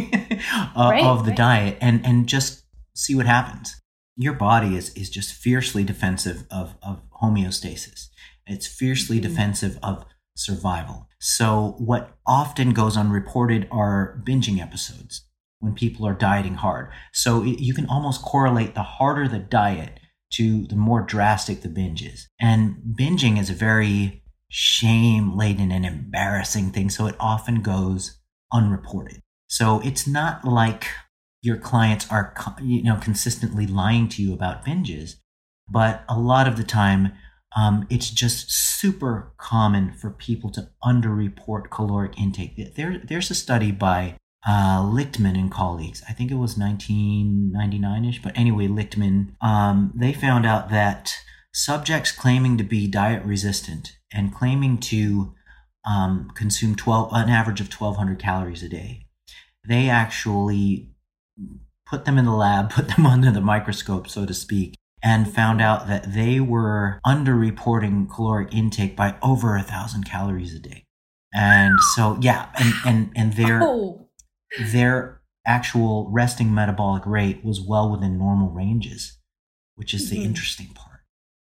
right, 0.77 1.05
of 1.05 1.25
the 1.25 1.31
right. 1.31 1.37
diet 1.37 1.79
and 1.81 2.07
and 2.07 2.29
just 2.29 2.63
see 2.95 3.17
what 3.17 3.27
happens 3.27 3.81
your 4.17 4.35
body 4.35 4.77
is 4.77 4.95
is 4.95 5.11
just 5.11 5.35
fiercely 5.35 5.83
defensive 5.83 6.45
of 6.53 6.77
of 6.85 7.03
homeostasis 7.21 8.11
it's 8.47 8.69
fiercely 8.69 9.19
mm-hmm. 9.19 9.29
defensive 9.29 9.77
of 9.83 10.05
survival. 10.37 11.09
So, 11.21 11.75
what 11.79 12.17
often 12.27 12.73
goes 12.73 12.97
unreported 12.97 13.69
are 13.71 14.23
binging 14.27 14.61
episodes 14.61 15.27
when 15.59 15.75
people 15.75 16.07
are 16.07 16.15
dieting 16.15 16.55
hard. 16.55 16.91
So, 17.13 17.43
it, 17.43 17.61
you 17.61 17.75
can 17.75 17.87
almost 17.87 18.23
correlate 18.23 18.75
the 18.75 18.83
harder 18.83 19.29
the 19.29 19.39
diet 19.39 20.01
to 20.35 20.67
the 20.67 20.77
more 20.77 21.03
drastic 21.03 21.61
the 21.61 21.69
binges. 21.69 22.23
And 22.41 22.77
binging 22.99 23.39
is 23.39 23.51
a 23.51 23.55
very 23.55 24.23
shame 24.49 25.37
laden 25.37 25.71
and 25.71 25.85
embarrassing 25.85 26.71
thing. 26.71 26.89
So, 26.91 27.07
it 27.07 27.17
often 27.21 27.61
goes 27.61 28.19
unreported. 28.53 29.21
So, 29.49 29.81
it's 29.81 30.07
not 30.07 30.45
like 30.45 30.87
your 31.43 31.57
clients 31.57 32.11
are 32.11 32.35
you 32.63 32.83
know 32.83 32.97
consistently 32.97 33.67
lying 33.67 34.09
to 34.09 34.23
you 34.23 34.33
about 34.33 34.65
binges 34.65 35.17
but 35.71 36.05
a 36.09 36.19
lot 36.19 36.49
of 36.49 36.57
the 36.57 36.65
time 36.65 37.13
um, 37.57 37.87
it's 37.91 38.11
just 38.11 38.51
super 38.51 39.33
common 39.37 39.93
for 39.93 40.11
people 40.11 40.51
to 40.51 40.69
underreport 40.85 41.71
caloric 41.71 42.19
intake. 42.19 42.75
There, 42.77 43.01
there's 43.03 43.31
a 43.31 43.35
study 43.35 43.73
by 43.73 44.17
uh, 44.47 44.83
Lichtman 44.83 45.39
and 45.39 45.51
colleagues. 45.51 46.03
I 46.09 46.13
think 46.13 46.31
it 46.31 46.37
was 46.37 46.55
1999ish, 46.55 48.23
but 48.23 48.37
anyway, 48.37 48.69
Lichtman. 48.69 49.35
Um, 49.43 49.93
they 49.95 50.13
found 50.13 50.47
out 50.47 50.71
that 50.71 51.15
subjects 51.53 52.13
claiming 52.13 52.57
to 52.57 52.65
be 52.65 52.87
diet 52.87 53.25
resistant 53.25 53.97
and 54.13 54.35
claiming 54.35 54.79
to 54.79 55.35
um, 55.85 56.31
consume 56.35 56.75
12, 56.75 57.11
an 57.13 57.29
average 57.29 57.61
of 57.61 57.73
1,200 57.73 58.19
calories 58.19 58.63
a 58.63 58.69
day, 58.69 59.07
they 59.67 59.89
actually 59.89 60.91
put 61.87 62.05
them 62.05 62.19
in 62.19 62.25
the 62.25 62.33
lab, 62.33 62.71
put 62.73 62.89
them 62.89 63.07
under 63.07 63.31
the 63.31 63.41
microscope, 63.41 64.09
so 64.09 64.27
to 64.27 64.35
speak, 64.35 64.75
and 65.03 65.33
found 65.33 65.61
out 65.61 65.87
that 65.89 66.13
they 66.13 66.41
were 66.41 67.01
underreporting 67.07 68.09
caloric 68.09 68.53
intake 68.53 68.97
by 68.97 69.15
over 69.23 69.57
a 69.57 69.63
thousand 69.63 70.05
calories 70.05 70.55
a 70.55 70.59
day. 70.59 70.85
And 71.33 71.79
so, 71.95 72.19
yeah, 72.21 72.49
and, 72.59 72.75
and, 72.85 73.13
and 73.17 73.33
their, 73.37 73.61
oh. 73.63 74.09
their 74.73 75.21
actual 75.47 76.09
resting 76.11 76.53
metabolic 76.55 77.07
rate 77.07 77.45
was 77.45 77.61
well 77.61 77.91
within 77.91 78.19
normal 78.19 78.51
ranges, 78.51 79.19
which 79.77 79.95
is 79.95 80.07
mm-hmm. 80.07 80.21
the 80.21 80.25
interesting 80.25 80.69
part. 80.75 81.01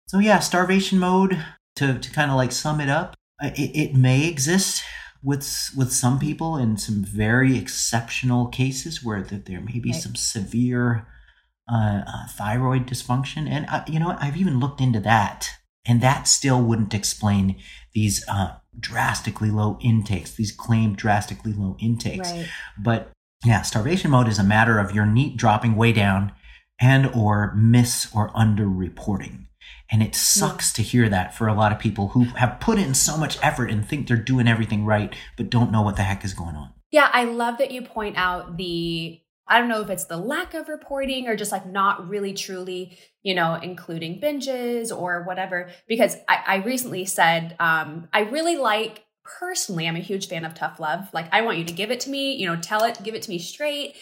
So 0.07 0.19
yeah, 0.19 0.39
starvation 0.39 0.99
mode 0.99 1.43
to, 1.77 1.97
to 1.97 2.11
kind 2.11 2.29
of 2.29 2.37
like 2.37 2.51
sum 2.51 2.81
it 2.81 2.89
up, 2.89 3.15
uh, 3.41 3.51
it, 3.55 3.75
it 3.75 3.95
may 3.95 4.27
exist 4.27 4.83
with 5.23 5.71
with 5.75 5.91
some 5.91 6.17
people 6.17 6.55
in 6.55 6.77
some 6.77 7.03
very 7.03 7.57
exceptional 7.57 8.47
cases 8.47 9.03
where 9.03 9.21
that 9.21 9.45
there 9.45 9.59
may 9.59 9.79
be 9.79 9.91
right. 9.91 10.01
some 10.01 10.15
severe 10.15 11.07
uh, 11.71 12.01
uh, 12.07 12.27
thyroid 12.29 12.87
dysfunction. 12.87 13.49
And 13.49 13.65
uh, 13.69 13.83
you 13.87 13.99
know 13.99 14.07
what? 14.07 14.21
I've 14.21 14.37
even 14.37 14.59
looked 14.59 14.81
into 14.81 14.99
that, 15.01 15.49
and 15.85 16.01
that 16.01 16.27
still 16.27 16.61
wouldn't 16.61 16.93
explain 16.93 17.55
these 17.93 18.25
uh, 18.27 18.55
drastically 18.79 19.51
low 19.51 19.77
intakes, 19.81 20.31
these 20.31 20.51
claimed 20.51 20.97
drastically 20.97 21.53
low 21.53 21.77
intakes. 21.79 22.31
Right. 22.31 22.47
But 22.77 23.11
yeah, 23.45 23.61
starvation 23.61 24.11
mode 24.11 24.27
is 24.27 24.39
a 24.39 24.43
matter 24.43 24.79
of 24.79 24.93
your 24.93 25.05
NEAT 25.05 25.37
dropping 25.37 25.75
way 25.75 25.93
down 25.93 26.33
and 26.79 27.07
or 27.07 27.53
miss 27.55 28.07
or 28.13 28.31
under 28.35 28.67
reporting. 28.67 29.47
And 29.91 30.03
it 30.03 30.15
sucks 30.15 30.71
yeah. 30.71 30.83
to 30.83 30.89
hear 30.89 31.09
that 31.09 31.33
for 31.33 31.47
a 31.47 31.53
lot 31.53 31.71
of 31.71 31.79
people 31.79 32.09
who 32.09 32.25
have 32.25 32.59
put 32.59 32.77
in 32.77 32.93
so 32.93 33.17
much 33.17 33.39
effort 33.41 33.71
and 33.71 33.87
think 33.87 34.07
they're 34.07 34.17
doing 34.17 34.47
everything 34.47 34.85
right, 34.85 35.13
but 35.35 35.49
don't 35.49 35.71
know 35.71 35.81
what 35.81 35.95
the 35.95 36.03
heck 36.03 36.23
is 36.23 36.33
going 36.33 36.55
on. 36.55 36.71
Yeah, 36.91 37.09
I 37.11 37.23
love 37.23 37.57
that 37.57 37.71
you 37.71 37.81
point 37.81 38.17
out 38.17 38.57
the 38.57 39.19
I 39.49 39.59
don't 39.59 39.67
know 39.67 39.81
if 39.81 39.89
it's 39.89 40.05
the 40.05 40.17
lack 40.17 40.53
of 40.53 40.69
reporting 40.69 41.27
or 41.27 41.35
just 41.35 41.51
like 41.51 41.65
not 41.65 42.07
really 42.07 42.33
truly, 42.33 42.97
you 43.23 43.33
know, 43.33 43.55
including 43.55 44.21
binges 44.21 44.95
or 44.95 45.23
whatever. 45.23 45.69
Because 45.87 46.15
I, 46.29 46.43
I 46.45 46.55
recently 46.57 47.05
said, 47.05 47.55
um, 47.59 48.07
I 48.13 48.21
really 48.21 48.57
like 48.57 49.05
personally, 49.23 49.87
I'm 49.87 49.95
a 49.95 49.99
huge 49.99 50.27
fan 50.27 50.45
of 50.45 50.53
tough 50.53 50.79
love. 50.79 51.09
Like, 51.13 51.33
I 51.33 51.41
want 51.41 51.57
you 51.57 51.65
to 51.65 51.73
give 51.73 51.91
it 51.91 51.99
to 52.01 52.09
me, 52.09 52.35
you 52.35 52.47
know, 52.47 52.55
tell 52.55 52.83
it, 52.83 52.99
give 53.03 53.15
it 53.15 53.23
to 53.23 53.29
me 53.29 53.39
straight. 53.39 53.95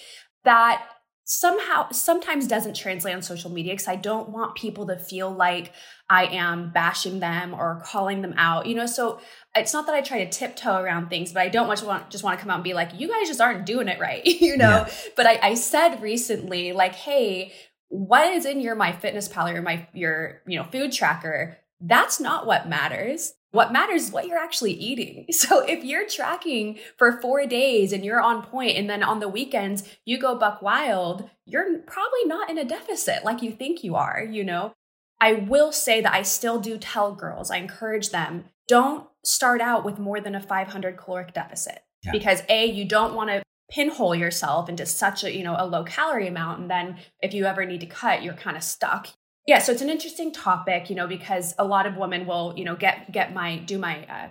That 0.44 0.86
somehow 1.30 1.92
sometimes 1.92 2.48
doesn't 2.48 2.74
translate 2.74 3.14
on 3.14 3.22
social 3.22 3.52
media 3.52 3.74
because 3.74 3.90
I 3.90 3.98
don't 3.98 4.30
want 4.30 4.56
people 4.56 4.88
to 4.88 4.98
feel 4.98 5.30
like 5.30 5.74
I 6.10 6.26
am 6.28 6.72
bashing 6.72 7.20
them 7.20 7.54
or 7.54 7.84
calling 7.86 8.22
them 8.22 8.34
out. 8.38 8.66
You 8.66 8.76
know, 8.76 8.86
so 8.86 9.20
it's 9.54 9.74
not 9.74 9.86
that 9.88 9.96
I 9.96 10.02
try 10.02 10.24
to 10.24 10.30
tiptoe 10.30 10.82
around 10.82 11.10
things, 11.10 11.34
but 11.34 11.42
I 11.42 11.50
don't 11.50 11.68
much 11.68 11.84
want 11.84 12.10
just 12.10 12.24
want 12.24 12.40
to 12.40 12.42
come 12.42 12.50
out 12.50 12.56
and 12.56 12.64
be 12.64 12.74
like, 12.74 12.92
you 12.98 13.10
guys 13.10 13.28
just 13.28 13.42
aren't 13.42 13.66
doing 13.66 13.90
it 13.90 14.00
right, 14.00 14.26
you 14.26 14.56
know. 14.56 14.86
Yeah. 14.88 14.94
But 15.18 15.28
I, 15.28 15.40
I 15.44 15.54
said 15.56 16.02
recently, 16.02 16.72
like, 16.72 16.96
hey, 16.96 17.52
what 17.90 18.32
is 18.34 18.46
in 18.46 18.62
your 18.62 18.76
my 18.76 18.94
fitness 18.94 19.28
pal 19.28 19.50
or 19.50 19.62
my 19.62 19.86
your 19.94 20.42
you 20.48 20.58
know 20.58 20.66
food 20.66 20.94
tracker? 20.94 21.58
That's 21.82 22.22
not 22.22 22.48
what 22.48 22.70
matters. 22.70 23.34
What 23.52 23.72
matters 23.72 24.06
is 24.06 24.12
what 24.12 24.28
you're 24.28 24.38
actually 24.38 24.74
eating. 24.74 25.26
So 25.38 25.60
if 25.60 25.84
you're 25.84 26.08
tracking 26.08 26.80
for 26.98 27.22
four 27.22 27.46
days 27.46 27.94
and 27.94 28.04
you're 28.04 28.22
on 28.22 28.44
point, 28.44 28.76
and 28.76 28.90
then 28.90 29.04
on 29.04 29.20
the 29.20 29.30
weekends 29.30 29.84
you 30.04 30.20
go 30.20 30.36
buck 30.36 30.62
wild, 30.62 31.30
you're 31.46 31.80
probably 31.80 32.26
not 32.26 32.50
in 32.50 32.58
a 32.58 32.66
deficit 32.66 33.24
like 33.24 33.42
you 33.42 33.52
think 33.52 33.84
you 33.84 33.96
are, 33.96 34.24
you 34.24 34.44
know? 34.44 34.74
I 35.22 35.34
will 35.34 35.72
say 35.72 36.02
that 36.02 36.14
I 36.14 36.22
still 36.24 36.60
do 36.60 36.78
tell 36.78 37.14
girls, 37.14 37.50
I 37.50 37.58
encourage 37.58 38.10
them, 38.10 38.46
don't 38.68 39.08
start 39.24 39.62
out 39.62 39.86
with 39.86 40.00
more 40.00 40.20
than 40.20 40.36
a 40.36 40.42
500 40.42 40.98
caloric 40.98 41.34
deficit. 41.34 41.80
Yeah. 42.04 42.12
Because 42.12 42.44
A, 42.50 42.66
you 42.66 42.86
don't 42.86 43.16
want 43.16 43.30
to 43.30 43.44
pinhole 43.70 44.16
yourself 44.16 44.70
into 44.70 44.86
such 44.86 45.24
a, 45.24 45.36
you 45.36 45.44
know, 45.44 45.56
a 45.58 45.66
low 45.66 45.84
calorie 45.84 46.28
amount. 46.28 46.62
And 46.62 46.72
then 46.72 46.98
if 47.22 47.34
you 47.34 47.46
ever 47.46 47.66
need 47.66 47.82
to 47.82 47.88
cut, 47.88 48.24
you're 48.24 48.34
kind 48.34 48.58
of 48.58 48.64
stuck 48.64 49.10
yeah 49.48 49.60
so 49.60 49.72
it's 49.72 49.82
an 49.82 49.90
interesting 49.90 50.32
topic 50.32 50.90
you 50.90 50.96
know 50.96 51.08
because 51.08 51.56
a 51.58 51.66
lot 51.66 51.88
of 51.88 51.98
women 51.98 52.28
will 52.28 52.54
you 52.56 52.64
know 52.64 52.76
get 52.76 53.12
get 53.12 53.34
my 53.34 53.58
do 53.58 53.80
my 53.80 54.06
uh, 54.06 54.30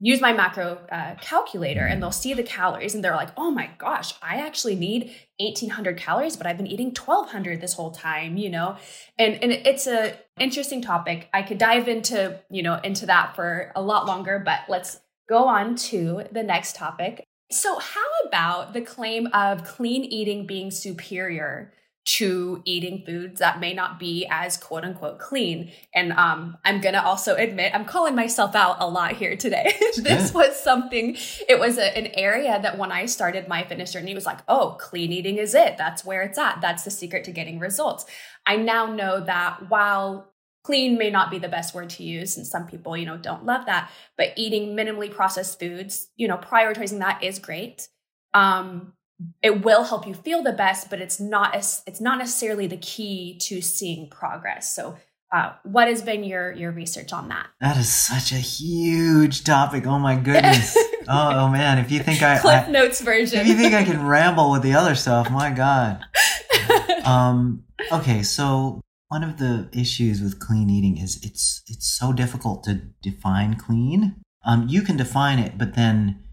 use 0.00 0.20
my 0.20 0.32
macro 0.32 0.78
uh, 0.90 1.14
calculator 1.20 1.86
and 1.86 2.02
they'll 2.02 2.10
see 2.10 2.34
the 2.34 2.42
calories 2.42 2.94
and 2.94 3.04
they're 3.04 3.14
like 3.14 3.30
oh 3.36 3.50
my 3.50 3.70
gosh 3.78 4.14
i 4.22 4.36
actually 4.36 4.74
need 4.74 5.12
1800 5.38 5.96
calories 5.96 6.36
but 6.36 6.46
i've 6.46 6.56
been 6.56 6.66
eating 6.66 6.88
1200 6.88 7.60
this 7.60 7.74
whole 7.74 7.92
time 7.92 8.36
you 8.36 8.50
know? 8.50 8.76
And 9.18 9.34
and 9.42 9.52
it's 9.52 9.86
a 9.86 10.18
interesting 10.38 10.82
topic. 10.82 11.28
I 11.32 11.42
could 11.42 11.58
dive 11.58 11.88
into 11.88 12.40
you 12.50 12.62
know 12.62 12.80
into 12.82 13.06
that 13.06 13.36
for 13.36 13.72
a 13.76 13.82
lot 13.82 14.06
longer 14.06 14.42
but 14.44 14.60
let's 14.68 15.00
go 15.28 15.48
on 15.48 15.74
to 15.76 16.24
the 16.32 16.42
next 16.42 16.76
topic. 16.76 17.24
So 17.50 17.78
how 17.78 18.06
about 18.26 18.72
the 18.72 18.80
claim 18.80 19.28
of 19.28 19.64
clean 19.64 20.04
eating 20.04 20.46
being 20.46 20.70
superior 20.70 21.72
to 22.04 22.60
eating 22.66 23.02
foods 23.06 23.40
that 23.40 23.60
may 23.60 23.72
not 23.72 23.98
be 23.98 24.26
as 24.30 24.58
quote 24.58 24.84
unquote 24.84 25.18
clean. 25.18 25.72
And 25.94 26.12
um, 26.12 26.58
I'm 26.64 26.80
going 26.80 26.92
to 26.94 27.04
also 27.04 27.34
admit, 27.34 27.74
I'm 27.74 27.86
calling 27.86 28.14
myself 28.14 28.54
out 28.54 28.76
a 28.80 28.88
lot 28.88 29.12
here 29.12 29.36
today. 29.36 29.72
this 29.96 30.34
was 30.34 30.58
something, 30.60 31.16
it 31.48 31.58
was 31.58 31.78
a, 31.78 31.96
an 31.96 32.08
area 32.08 32.60
that 32.60 32.76
when 32.76 32.92
I 32.92 33.06
started 33.06 33.48
my 33.48 33.64
fitness 33.64 33.92
journey, 33.92 34.12
it 34.12 34.16
was 34.16 34.26
like, 34.26 34.40
oh, 34.48 34.76
clean 34.78 35.12
eating 35.12 35.38
is 35.38 35.54
it. 35.54 35.78
That's 35.78 36.04
where 36.04 36.22
it's 36.22 36.38
at. 36.38 36.60
That's 36.60 36.84
the 36.84 36.90
secret 36.90 37.24
to 37.24 37.32
getting 37.32 37.58
results. 37.58 38.04
I 38.44 38.56
now 38.56 38.92
know 38.92 39.20
that 39.24 39.70
while 39.70 40.30
clean 40.62 40.98
may 40.98 41.10
not 41.10 41.30
be 41.30 41.38
the 41.38 41.48
best 41.48 41.74
word 41.74 41.88
to 41.90 42.02
use 42.02 42.36
and 42.36 42.46
some 42.46 42.66
people 42.66 42.96
you 42.96 43.04
know 43.04 43.18
don't 43.18 43.44
love 43.44 43.66
that 43.66 43.90
but 44.16 44.32
eating 44.34 44.74
minimally 44.74 45.12
processed 45.12 45.60
foods 45.60 46.08
you 46.16 46.26
know 46.26 46.38
prioritizing 46.38 47.00
that 47.00 47.22
is 47.22 47.38
great 47.38 47.88
um 48.32 48.94
it 49.42 49.64
will 49.64 49.84
help 49.84 50.06
you 50.06 50.14
feel 50.14 50.42
the 50.42 50.52
best 50.52 50.90
but 50.90 51.00
it's 51.00 51.20
not 51.20 51.54
as 51.54 51.82
it's 51.86 52.00
not 52.00 52.18
necessarily 52.18 52.66
the 52.66 52.76
key 52.76 53.38
to 53.42 53.60
seeing 53.60 54.08
progress. 54.10 54.74
So 54.74 54.96
uh, 55.34 55.52
what 55.64 55.88
has 55.88 56.00
been 56.00 56.22
your 56.22 56.52
your 56.52 56.70
research 56.70 57.12
on 57.12 57.28
that? 57.28 57.48
That 57.60 57.76
is 57.76 57.92
such 57.92 58.30
a 58.30 58.36
huge 58.36 59.42
topic. 59.42 59.84
Oh 59.86 59.98
my 59.98 60.16
goodness. 60.16 60.76
Oh, 61.06 61.32
oh, 61.34 61.48
man. 61.50 61.76
If 61.76 61.90
you 61.92 62.00
think 62.00 62.22
i 62.22 62.38
cliff 62.38 62.64
I, 62.66 62.70
notes 62.70 63.02
version. 63.02 63.40
if 63.40 63.46
you 63.46 63.56
think 63.56 63.74
i 63.74 63.84
can 63.84 64.06
ramble 64.06 64.50
with 64.50 64.62
the 64.62 64.72
other 64.72 64.94
stuff 64.94 65.30
my 65.30 65.50
god. 65.50 66.00
Um 67.04 67.64
okay. 67.92 68.22
So 68.22 68.80
one 69.08 69.22
of 69.22 69.36
the 69.36 69.68
issues 69.74 70.22
with 70.22 70.38
clean 70.38 70.70
eating 70.70 70.96
is 70.96 71.22
it's 71.22 71.62
it's 71.66 71.86
so 71.86 72.14
difficult 72.14 72.64
to 72.64 72.80
define 73.02 73.56
clean. 73.56 74.16
Um 74.46 74.66
you 74.66 74.80
can 74.80 74.96
define 74.96 75.38
it 75.38 75.58
but 75.58 75.74
then 75.74 76.23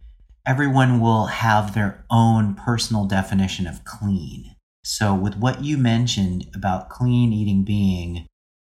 everyone 0.46 1.00
will 1.00 1.28
have 1.28 1.74
their 1.74 2.04
own 2.10 2.56
personal 2.56 3.06
definition 3.06 3.68
of 3.68 3.84
clean. 3.86 4.56
So, 4.84 5.14
with 5.14 5.38
what 5.38 5.64
you 5.64 5.78
mentioned 5.78 6.48
about 6.56 6.90
clean 6.90 7.32
eating 7.32 7.64
being 7.64 8.28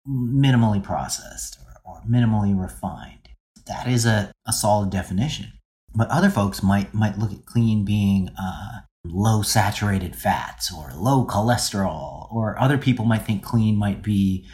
minimally 0.08 0.82
processed 0.82 1.58
or, 1.64 1.92
or 1.92 2.02
minimally 2.02 2.58
refined, 2.58 3.28
that 3.66 3.86
is 3.86 4.06
a, 4.06 4.32
a 4.46 4.52
solid 4.52 4.90
definition. 4.90 5.52
But 5.94 6.08
other 6.08 6.30
folks 6.30 6.62
might 6.62 6.92
might 6.94 7.18
look 7.18 7.32
at 7.32 7.46
clean 7.46 7.84
being 7.84 8.30
uh, 8.40 8.80
low 9.04 9.42
saturated 9.42 10.16
fats 10.16 10.72
or 10.72 10.92
low 10.94 11.24
cholesterol, 11.24 12.32
or 12.32 12.58
other 12.58 12.78
people 12.78 13.04
might 13.04 13.22
think 13.22 13.44
clean 13.44 13.76
might 13.76 14.02
be 14.02 14.46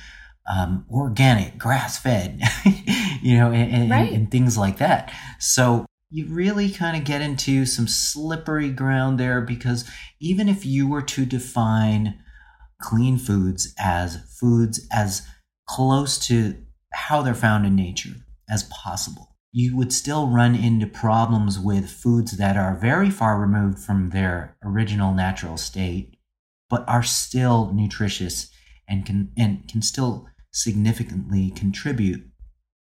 um, 0.48 0.86
organic, 0.90 1.58
grass 1.58 1.98
fed, 1.98 2.40
you 3.22 3.36
know, 3.36 3.50
and, 3.50 3.90
right. 3.90 4.06
and, 4.06 4.14
and, 4.16 4.30
things 4.30 4.56
like 4.56 4.78
that. 4.78 5.12
So 5.40 5.86
you 6.10 6.26
really 6.26 6.70
kind 6.70 6.96
of 6.96 7.04
get 7.04 7.20
into 7.20 7.66
some 7.66 7.88
slippery 7.88 8.70
ground 8.70 9.18
there 9.18 9.40
because 9.40 9.88
even 10.20 10.48
if 10.48 10.64
you 10.64 10.88
were 10.88 11.02
to 11.02 11.26
define 11.26 12.18
clean 12.80 13.18
foods 13.18 13.74
as 13.78 14.18
foods 14.38 14.86
as 14.92 15.26
close 15.68 16.18
to 16.18 16.56
how 16.92 17.22
they're 17.22 17.34
found 17.34 17.66
in 17.66 17.74
nature 17.74 18.14
as 18.48 18.62
possible, 18.64 19.36
you 19.52 19.76
would 19.76 19.92
still 19.92 20.28
run 20.28 20.54
into 20.54 20.86
problems 20.86 21.58
with 21.58 21.90
foods 21.90 22.36
that 22.36 22.56
are 22.56 22.78
very 22.78 23.10
far 23.10 23.38
removed 23.40 23.78
from 23.78 24.10
their 24.10 24.56
original 24.64 25.12
natural 25.12 25.56
state, 25.56 26.16
but 26.70 26.88
are 26.88 27.02
still 27.02 27.72
nutritious 27.72 28.48
and 28.88 29.04
can 29.04 29.32
and 29.36 29.66
can 29.68 29.82
still 29.82 30.28
significantly 30.52 31.50
contribute 31.50 32.24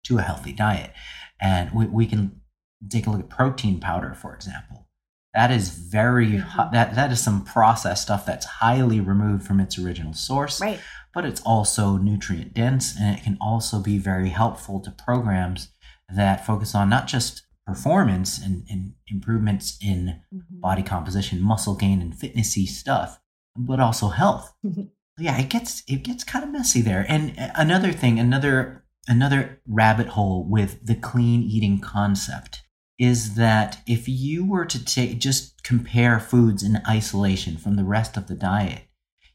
to 0.04 0.18
a 0.18 0.22
healthy 0.22 0.52
diet. 0.52 0.92
And 1.40 1.72
we, 1.72 1.86
we 1.86 2.06
can 2.06 2.40
take 2.88 3.06
a 3.06 3.10
look 3.10 3.20
at 3.20 3.28
protein 3.28 3.80
powder, 3.80 4.14
for 4.14 4.34
example. 4.34 4.88
That 5.34 5.50
is 5.50 5.68
very 5.70 6.32
mm-hmm. 6.32 6.72
that 6.72 6.94
that 6.94 7.12
is 7.12 7.22
some 7.22 7.44
processed 7.44 8.02
stuff 8.02 8.24
that's 8.26 8.46
highly 8.46 9.00
removed 9.00 9.46
from 9.46 9.60
its 9.60 9.78
original 9.78 10.14
source. 10.14 10.60
Right. 10.60 10.80
But 11.14 11.24
it's 11.24 11.40
also 11.42 11.96
nutrient 11.96 12.54
dense 12.54 12.98
and 12.98 13.16
it 13.16 13.22
can 13.22 13.38
also 13.40 13.80
be 13.80 13.98
very 13.98 14.30
helpful 14.30 14.80
to 14.80 14.90
programs 14.90 15.72
that 16.08 16.46
focus 16.46 16.74
on 16.74 16.88
not 16.88 17.06
just 17.06 17.42
performance 17.66 18.42
and, 18.42 18.64
and 18.70 18.94
improvements 19.08 19.78
in 19.82 20.22
mm-hmm. 20.34 20.60
body 20.60 20.82
composition, 20.82 21.40
muscle 21.40 21.76
gain, 21.76 22.00
and 22.00 22.14
fitnessy 22.14 22.66
stuff, 22.66 23.20
but 23.54 23.78
also 23.78 24.08
health. 24.08 24.54
Mm-hmm. 24.64 24.84
Yeah, 25.18 25.38
it 25.38 25.50
gets 25.50 25.82
it 25.86 26.02
gets 26.02 26.24
kind 26.24 26.44
of 26.44 26.50
messy 26.50 26.80
there. 26.80 27.04
And 27.08 27.34
another 27.54 27.92
thing, 27.92 28.18
another 28.18 28.84
another 29.06 29.60
rabbit 29.66 30.08
hole 30.08 30.48
with 30.48 30.84
the 30.86 30.94
clean 30.94 31.42
eating 31.42 31.80
concept 31.80 32.62
is 32.98 33.34
that 33.34 33.80
if 33.86 34.08
you 34.08 34.44
were 34.44 34.64
to 34.64 34.84
take 34.84 35.18
just 35.18 35.62
compare 35.62 36.18
foods 36.18 36.62
in 36.62 36.82
isolation 36.88 37.56
from 37.56 37.76
the 37.76 37.84
rest 37.84 38.16
of 38.16 38.26
the 38.26 38.34
diet, 38.34 38.82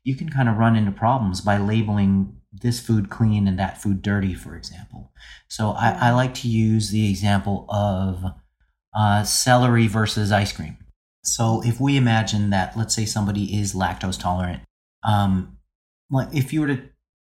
you 0.04 0.16
can 0.16 0.30
kind 0.30 0.50
of 0.50 0.58
run 0.58 0.76
into 0.76 0.92
problems 0.92 1.40
by 1.40 1.58
labeling 1.58 2.36
this 2.52 2.80
food 2.80 3.10
clean 3.10 3.48
and 3.48 3.58
that 3.58 3.82
food 3.82 4.02
dirty, 4.02 4.34
for 4.34 4.56
example. 4.56 5.12
So 5.48 5.72
I, 5.72 5.92
I 5.92 6.12
like 6.12 6.34
to 6.36 6.48
use 6.48 6.90
the 6.90 7.10
example 7.10 7.66
of 7.70 8.24
uh, 8.96 9.24
celery 9.24 9.88
versus 9.88 10.32
ice 10.32 10.52
cream. 10.52 10.78
So 11.24 11.62
if 11.64 11.80
we 11.80 11.96
imagine 11.96 12.50
that, 12.50 12.78
let's 12.78 12.94
say 12.94 13.06
somebody 13.06 13.58
is 13.58 13.74
lactose 13.74 14.20
tolerant, 14.20 14.62
um, 15.04 15.58
like 16.12 16.28
if 16.34 16.52
you 16.52 16.62
were 16.62 16.68
to 16.68 16.82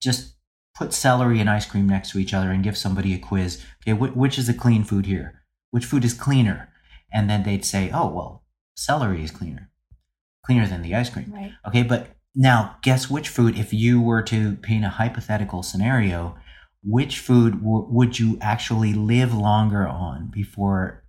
just 0.00 0.34
put 0.74 0.94
celery 0.94 1.40
and 1.40 1.50
ice 1.50 1.66
cream 1.66 1.88
next 1.88 2.10
to 2.12 2.18
each 2.18 2.32
other 2.32 2.50
and 2.50 2.64
give 2.64 2.76
somebody 2.76 3.12
a 3.14 3.18
quiz, 3.18 3.62
okay, 3.82 3.92
wh- 3.92 4.16
which 4.16 4.38
is 4.38 4.48
a 4.48 4.54
clean 4.54 4.82
food 4.82 5.04
here? 5.06 5.41
Which 5.72 5.84
food 5.84 6.04
is 6.04 6.14
cleaner? 6.14 6.68
And 7.12 7.28
then 7.28 7.42
they'd 7.42 7.64
say, 7.64 7.90
oh, 7.92 8.08
well, 8.08 8.44
celery 8.76 9.24
is 9.24 9.32
cleaner, 9.32 9.70
cleaner 10.46 10.68
than 10.68 10.82
the 10.82 10.94
ice 10.94 11.10
cream. 11.10 11.32
Right. 11.34 11.52
Okay, 11.66 11.82
but 11.82 12.10
now, 12.34 12.76
guess 12.82 13.10
which 13.10 13.28
food, 13.28 13.58
if 13.58 13.72
you 13.72 14.00
were 14.00 14.22
to 14.22 14.56
paint 14.56 14.84
a 14.84 14.90
hypothetical 14.90 15.62
scenario, 15.62 16.36
which 16.84 17.18
food 17.18 17.60
w- 17.60 17.86
would 17.90 18.18
you 18.18 18.38
actually 18.40 18.94
live 18.94 19.34
longer 19.34 19.86
on 19.86 20.30
before 20.32 21.04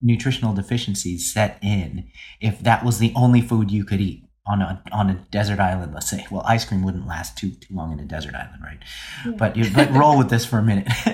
nutritional 0.00 0.52
deficiencies 0.52 1.32
set 1.32 1.58
in 1.62 2.08
if 2.40 2.58
that 2.60 2.84
was 2.84 2.98
the 2.98 3.12
only 3.14 3.40
food 3.40 3.70
you 3.70 3.84
could 3.84 4.00
eat 4.00 4.21
on 4.46 4.60
a 4.60 4.82
on 4.90 5.08
a 5.08 5.14
desert 5.30 5.60
island 5.60 5.94
let's 5.94 6.10
say 6.10 6.26
well 6.30 6.42
ice 6.44 6.64
cream 6.64 6.82
wouldn't 6.82 7.06
last 7.06 7.38
too 7.38 7.50
too 7.50 7.74
long 7.74 7.92
in 7.92 8.00
a 8.00 8.04
desert 8.04 8.34
island 8.34 8.62
right 8.62 8.78
yeah. 9.24 9.32
but 9.32 9.56
but 9.74 9.90
roll 9.98 10.18
with 10.18 10.30
this 10.30 10.44
for 10.44 10.58
a 10.58 10.62
minute 10.62 10.88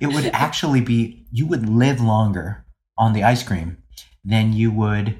it 0.00 0.08
would 0.08 0.26
actually 0.26 0.80
be 0.80 1.26
you 1.32 1.46
would 1.46 1.68
live 1.68 2.00
longer 2.00 2.66
on 2.98 3.12
the 3.12 3.22
ice 3.22 3.42
cream 3.42 3.78
than 4.24 4.52
you 4.52 4.70
would 4.70 5.16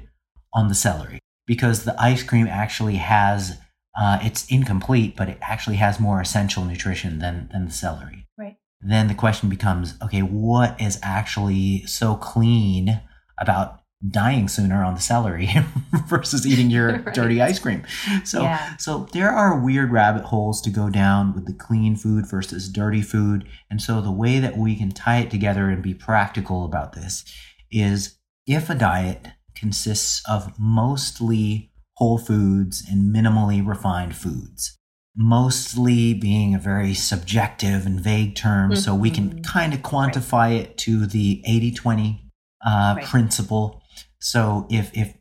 on 0.53 0.67
the 0.67 0.75
celery 0.75 1.19
because 1.47 1.83
the 1.83 1.99
ice 1.99 2.21
cream 2.21 2.45
actually 2.47 2.97
has 2.97 3.57
uh, 3.97 4.19
it's 4.21 4.45
incomplete, 4.47 5.15
but 5.15 5.27
it 5.27 5.39
actually 5.41 5.77
has 5.77 5.99
more 5.99 6.21
essential 6.21 6.63
nutrition 6.63 7.19
than 7.19 7.49
than 7.51 7.65
the 7.65 7.71
celery. 7.71 8.27
Right. 8.37 8.57
Then 8.79 9.07
the 9.07 9.15
question 9.15 9.49
becomes, 9.49 9.95
okay, 10.03 10.21
what 10.21 10.79
is 10.79 10.99
actually 11.01 11.85
so 11.87 12.15
clean 12.15 13.01
about 13.39 13.81
dying 14.07 14.47
sooner 14.47 14.83
on 14.83 14.93
the 14.93 15.01
celery 15.01 15.49
versus 16.07 16.45
eating 16.45 16.69
your 16.69 16.99
right. 16.99 17.13
dirty 17.13 17.41
ice 17.41 17.59
cream? 17.59 17.83
So 18.23 18.43
yeah. 18.43 18.77
so 18.77 19.07
there 19.13 19.31
are 19.31 19.59
weird 19.59 19.91
rabbit 19.91 20.25
holes 20.25 20.61
to 20.61 20.69
go 20.69 20.89
down 20.89 21.33
with 21.33 21.45
the 21.45 21.53
clean 21.53 21.95
food 21.95 22.29
versus 22.29 22.69
dirty 22.69 23.01
food. 23.01 23.47
And 23.69 23.81
so 23.81 24.01
the 24.01 24.11
way 24.11 24.39
that 24.39 24.57
we 24.57 24.75
can 24.75 24.91
tie 24.91 25.19
it 25.19 25.31
together 25.31 25.69
and 25.69 25.81
be 25.81 25.93
practical 25.93 26.65
about 26.65 26.93
this 26.93 27.25
is 27.71 28.17
if 28.45 28.69
a 28.69 28.75
diet 28.75 29.27
consists 29.55 30.21
of 30.29 30.53
mostly 30.59 31.71
whole 31.97 32.17
foods 32.17 32.83
and 32.89 33.13
minimally 33.13 33.65
refined 33.65 34.15
foods. 34.15 34.77
Mostly 35.15 36.13
being 36.13 36.53
a 36.53 36.59
very 36.59 36.93
subjective 36.93 37.87
and 37.87 37.99
vague 37.99 38.35
term, 38.35 38.71
mm-hmm. 38.71 38.79
so 38.79 38.93
we 38.93 39.09
can 39.09 39.29
mm-hmm. 39.29 39.41
kind 39.41 39.73
of 39.73 39.79
quantify 39.79 40.31
right. 40.31 40.61
it 40.61 40.77
to 40.79 41.07
the 41.07 41.41
80 41.45 41.71
20 41.71 42.31
uh, 42.65 42.93
right. 42.97 43.05
principle. 43.05 43.76
So 44.19 44.67
if, 44.69 44.95
if, 44.95 45.15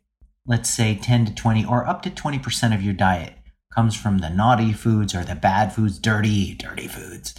let's 0.46 0.70
say 0.70 0.94
10 0.94 1.26
to 1.26 1.34
20 1.34 1.64
or 1.64 1.86
up 1.86 2.02
to 2.02 2.10
20% 2.10 2.74
of 2.74 2.82
your 2.82 2.94
diet 2.94 3.34
comes 3.74 3.94
from 3.94 4.18
the 4.18 4.30
naughty 4.30 4.72
foods 4.72 5.14
or 5.14 5.24
the 5.24 5.34
bad 5.34 5.72
foods, 5.72 5.98
dirty, 5.98 6.54
dirty 6.54 6.88
foods. 6.88 7.34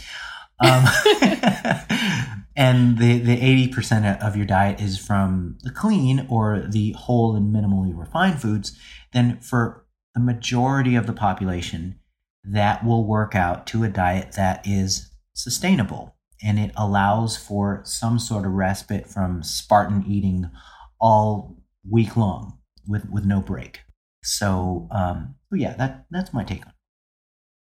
Um, 0.60 0.86
and 2.56 2.98
the, 2.98 3.20
the 3.20 3.70
80% 3.72 4.22
of 4.22 4.36
your 4.36 4.46
diet 4.46 4.80
is 4.80 4.98
from 4.98 5.58
the 5.64 5.72
clean 5.72 6.28
or 6.30 6.66
the 6.68 6.92
whole 6.94 7.36
and 7.36 7.54
minimally 7.54 7.98
refined 7.98 8.42
foods 8.42 8.78
then 9.14 9.40
for 9.40 9.86
the 10.14 10.20
majority 10.20 10.96
of 10.96 11.08
the 11.08 11.14
population, 11.14 12.00
that 12.44 12.84
will 12.84 13.06
work 13.06 13.36
out 13.36 13.68
to 13.68 13.84
a 13.84 13.90
diet 13.90 14.34
that 14.34 14.66
is 14.66 15.12
sustainable 15.34 16.16
and 16.42 16.58
it 16.60 16.72
allows 16.76 17.36
for 17.36 17.82
some 17.84 18.20
sort 18.20 18.46
of 18.46 18.52
respite 18.52 19.08
from 19.08 19.44
Spartan 19.44 20.04
eating 20.08 20.50
all 21.00 21.58
week 21.90 22.18
long 22.18 22.60
with, 22.88 23.10
with 23.10 23.26
no 23.26 23.42
break. 23.42 23.82
So, 24.24 24.88
um, 24.92 25.36
yeah, 25.52 25.74
that 25.76 26.06
that's 26.12 26.34
my 26.34 26.44
take 26.44 26.66
on. 26.66 26.74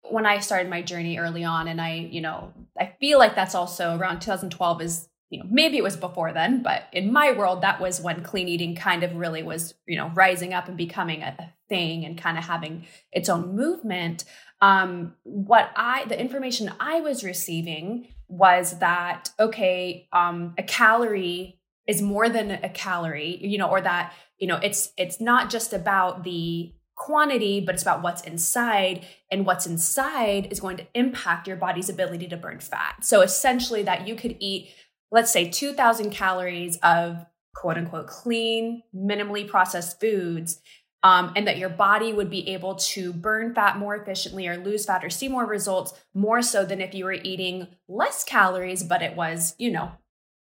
It. 0.03 0.13
When 0.13 0.25
I 0.25 0.39
started 0.39 0.69
my 0.69 0.81
journey 0.81 1.17
early 1.17 1.43
on, 1.43 1.67
and 1.67 1.81
I, 1.81 2.09
you 2.11 2.21
know, 2.21 2.53
I 2.79 2.93
feel 2.99 3.17
like 3.17 3.35
that's 3.35 3.55
also 3.55 3.97
around 3.97 4.19
2012 4.19 4.81
is 4.81 5.07
you 5.31 5.39
know, 5.39 5.45
maybe 5.49 5.77
it 5.77 5.83
was 5.83 5.95
before 5.95 6.33
then, 6.33 6.61
but 6.61 6.83
in 6.91 7.13
my 7.13 7.31
world, 7.31 7.61
that 7.61 7.79
was 7.79 8.01
when 8.01 8.21
clean 8.21 8.49
eating 8.49 8.75
kind 8.75 9.01
of 9.01 9.15
really 9.15 9.41
was, 9.41 9.73
you 9.87 9.97
know, 9.97 10.11
rising 10.13 10.53
up 10.53 10.67
and 10.67 10.75
becoming 10.77 11.21
a, 11.21 11.53
thing 11.71 12.03
and 12.03 12.17
kind 12.17 12.37
of 12.37 12.43
having 12.43 12.85
its 13.13 13.29
own 13.29 13.55
movement. 13.55 14.25
Um, 14.59 15.15
what 15.23 15.71
I, 15.73 16.03
the 16.03 16.19
information 16.19 16.69
I 16.81 16.99
was 16.99 17.23
receiving 17.23 18.09
was 18.27 18.79
that, 18.79 19.29
okay, 19.39 20.09
um, 20.11 20.53
a 20.57 20.63
calorie 20.63 21.60
is 21.87 22.01
more 22.01 22.29
than 22.29 22.51
a 22.51 22.69
calorie, 22.69 23.37
you 23.41 23.57
know, 23.57 23.69
or 23.69 23.81
that, 23.81 24.13
you 24.37 24.47
know, 24.47 24.57
it's, 24.57 24.91
it's 24.97 25.19
not 25.19 25.49
just 25.49 25.73
about 25.73 26.23
the 26.23 26.73
quantity, 26.95 27.59
but 27.59 27.73
it's 27.73 27.81
about 27.81 28.03
what's 28.03 28.21
inside. 28.21 29.05
And 29.31 29.45
what's 29.45 29.65
inside 29.65 30.47
is 30.51 30.59
going 30.59 30.77
to 30.77 30.87
impact 30.93 31.47
your 31.47 31.57
body's 31.57 31.89
ability 31.89 32.27
to 32.27 32.37
burn 32.37 32.59
fat. 32.59 33.03
So 33.03 33.21
essentially, 33.21 33.83
that 33.83 34.07
you 34.07 34.15
could 34.15 34.35
eat 34.39 34.71
let's 35.11 35.31
say 35.31 35.49
2000 35.49 36.09
calories 36.09 36.77
of 36.77 37.25
quote 37.53 37.77
unquote 37.77 38.07
clean, 38.07 38.81
minimally 38.95 39.47
processed 39.47 39.99
foods, 39.99 40.61
um, 41.03 41.33
and 41.35 41.47
that 41.47 41.57
your 41.57 41.69
body 41.69 42.13
would 42.13 42.29
be 42.29 42.49
able 42.49 42.75
to 42.75 43.11
burn 43.11 43.53
fat 43.53 43.77
more 43.77 43.95
efficiently 43.95 44.47
or 44.47 44.57
lose 44.57 44.85
fat 44.85 45.03
or 45.03 45.09
see 45.09 45.27
more 45.27 45.45
results 45.45 45.93
more 46.13 46.41
so 46.41 46.63
than 46.63 46.79
if 46.79 46.93
you 46.93 47.05
were 47.05 47.13
eating 47.13 47.67
less 47.87 48.23
calories, 48.23 48.83
but 48.83 49.01
it 49.01 49.15
was, 49.15 49.55
you 49.57 49.71
know, 49.71 49.91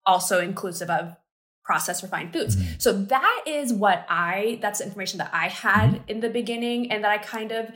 also 0.05 0.39
inclusive 0.39 0.89
of 0.89 1.15
processed 1.63 2.03
refined 2.03 2.33
foods. 2.33 2.55
Mm-hmm. 2.55 2.73
So 2.77 2.93
that 2.93 3.43
is 3.47 3.73
what 3.73 4.05
I, 4.09 4.59
that's 4.61 4.79
the 4.79 4.85
information 4.85 5.17
that 5.19 5.31
I 5.33 5.47
had 5.47 5.89
mm-hmm. 5.91 6.09
in 6.09 6.19
the 6.19 6.29
beginning 6.29 6.91
and 6.91 7.03
that 7.03 7.11
I 7.11 7.17
kind 7.17 7.51
of, 7.51 7.71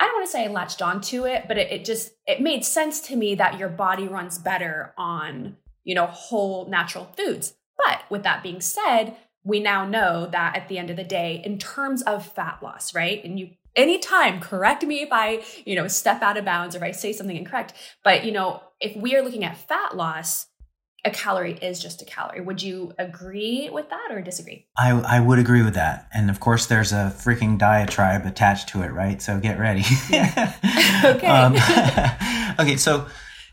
I 0.00 0.06
don't 0.06 0.14
want 0.14 0.26
to 0.26 0.32
say 0.32 0.44
I 0.44 0.48
latched 0.48 0.82
onto 0.82 1.26
it, 1.26 1.44
but 1.48 1.58
it, 1.58 1.70
it 1.70 1.84
just, 1.84 2.12
it 2.26 2.40
made 2.40 2.64
sense 2.64 3.00
to 3.02 3.16
me 3.16 3.34
that 3.36 3.58
your 3.58 3.68
body 3.68 4.08
runs 4.08 4.38
better 4.38 4.94
on 4.96 5.56
you 5.84 5.94
know, 5.94 6.06
whole 6.06 6.68
natural 6.68 7.12
foods. 7.16 7.54
But 7.76 8.02
with 8.10 8.22
that 8.22 8.42
being 8.42 8.60
said, 8.60 9.16
we 9.44 9.60
now 9.60 9.86
know 9.86 10.26
that 10.26 10.56
at 10.56 10.68
the 10.68 10.78
end 10.78 10.90
of 10.90 10.96
the 10.96 11.04
day, 11.04 11.42
in 11.44 11.58
terms 11.58 12.02
of 12.02 12.26
fat 12.26 12.62
loss, 12.62 12.94
right? 12.94 13.22
And 13.24 13.38
you 13.38 13.50
anytime 13.74 14.38
correct 14.38 14.82
me 14.84 15.00
if 15.00 15.08
I, 15.10 15.42
you 15.64 15.74
know, 15.74 15.88
step 15.88 16.22
out 16.22 16.36
of 16.36 16.44
bounds 16.44 16.74
or 16.74 16.78
if 16.78 16.84
I 16.84 16.90
say 16.92 17.12
something 17.12 17.36
incorrect. 17.36 17.72
But, 18.04 18.24
you 18.24 18.30
know, 18.30 18.62
if 18.80 18.94
we 18.94 19.16
are 19.16 19.22
looking 19.22 19.44
at 19.44 19.56
fat 19.56 19.96
loss, 19.96 20.46
a 21.04 21.10
calorie 21.10 21.58
is 21.60 21.80
just 21.80 22.00
a 22.00 22.04
calorie. 22.04 22.40
Would 22.40 22.62
you 22.62 22.92
agree 22.98 23.68
with 23.70 23.90
that 23.90 24.08
or 24.10 24.20
disagree? 24.22 24.66
I, 24.78 24.90
I 24.90 25.20
would 25.20 25.38
agree 25.38 25.62
with 25.62 25.74
that. 25.74 26.08
And 26.14 26.30
of 26.30 26.38
course, 26.38 26.66
there's 26.66 26.92
a 26.92 27.12
freaking 27.16 27.58
diatribe 27.58 28.24
attached 28.24 28.68
to 28.70 28.82
it, 28.82 28.92
right? 28.92 29.20
So 29.20 29.40
get 29.40 29.58
ready. 29.58 29.82
okay. 31.04 31.26
um, 31.26 31.54
okay. 32.60 32.76
So, 32.76 33.06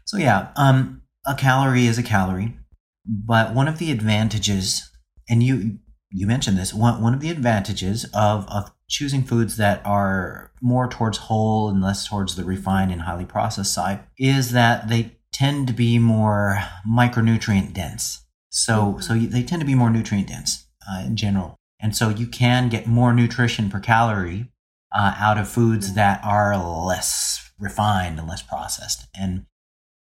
so 0.05 0.17
yeah. 0.17 0.49
Um, 0.55 1.01
a 1.25 1.35
calorie 1.35 1.87
is 1.87 1.97
a 1.97 2.03
calorie, 2.03 2.57
but 3.05 3.53
one 3.53 3.67
of 3.67 3.79
the 3.79 3.91
advantages, 3.91 4.89
and 5.27 5.43
you 5.43 5.79
you 6.11 6.25
mentioned 6.25 6.57
this, 6.57 6.73
one 6.73 7.01
one 7.01 7.13
of 7.13 7.19
the 7.19 7.29
advantages 7.29 8.05
of 8.13 8.47
of 8.47 8.71
choosing 8.87 9.23
foods 9.23 9.57
that 9.57 9.85
are 9.85 10.51
more 10.61 10.87
towards 10.87 11.17
whole 11.17 11.69
and 11.69 11.81
less 11.81 12.07
towards 12.07 12.35
the 12.35 12.43
refined 12.43 12.91
and 12.91 13.01
highly 13.01 13.25
processed 13.25 13.73
side 13.73 13.99
is 14.17 14.51
that 14.51 14.89
they 14.89 15.18
tend 15.39 15.67
to 15.67 15.73
be 15.73 15.97
more 15.99 16.59
micronutrient 16.87 17.73
dense. 17.73 18.25
So 18.49 18.73
mm-hmm. 18.73 19.01
so 19.01 19.13
they 19.15 19.43
tend 19.43 19.61
to 19.61 19.65
be 19.65 19.75
more 19.75 19.89
nutrient 19.89 20.27
dense 20.27 20.65
uh, 20.89 21.03
in 21.05 21.15
general, 21.15 21.55
and 21.79 21.95
so 21.95 22.09
you 22.09 22.27
can 22.27 22.69
get 22.69 22.87
more 22.87 23.13
nutrition 23.13 23.69
per 23.69 23.79
calorie 23.79 24.51
uh, 24.91 25.13
out 25.17 25.37
of 25.37 25.47
foods 25.47 25.87
mm-hmm. 25.87 25.95
that 25.95 26.21
are 26.23 26.57
less 26.85 27.51
refined 27.59 28.19
and 28.19 28.27
less 28.27 28.41
processed. 28.41 29.07
And 29.17 29.45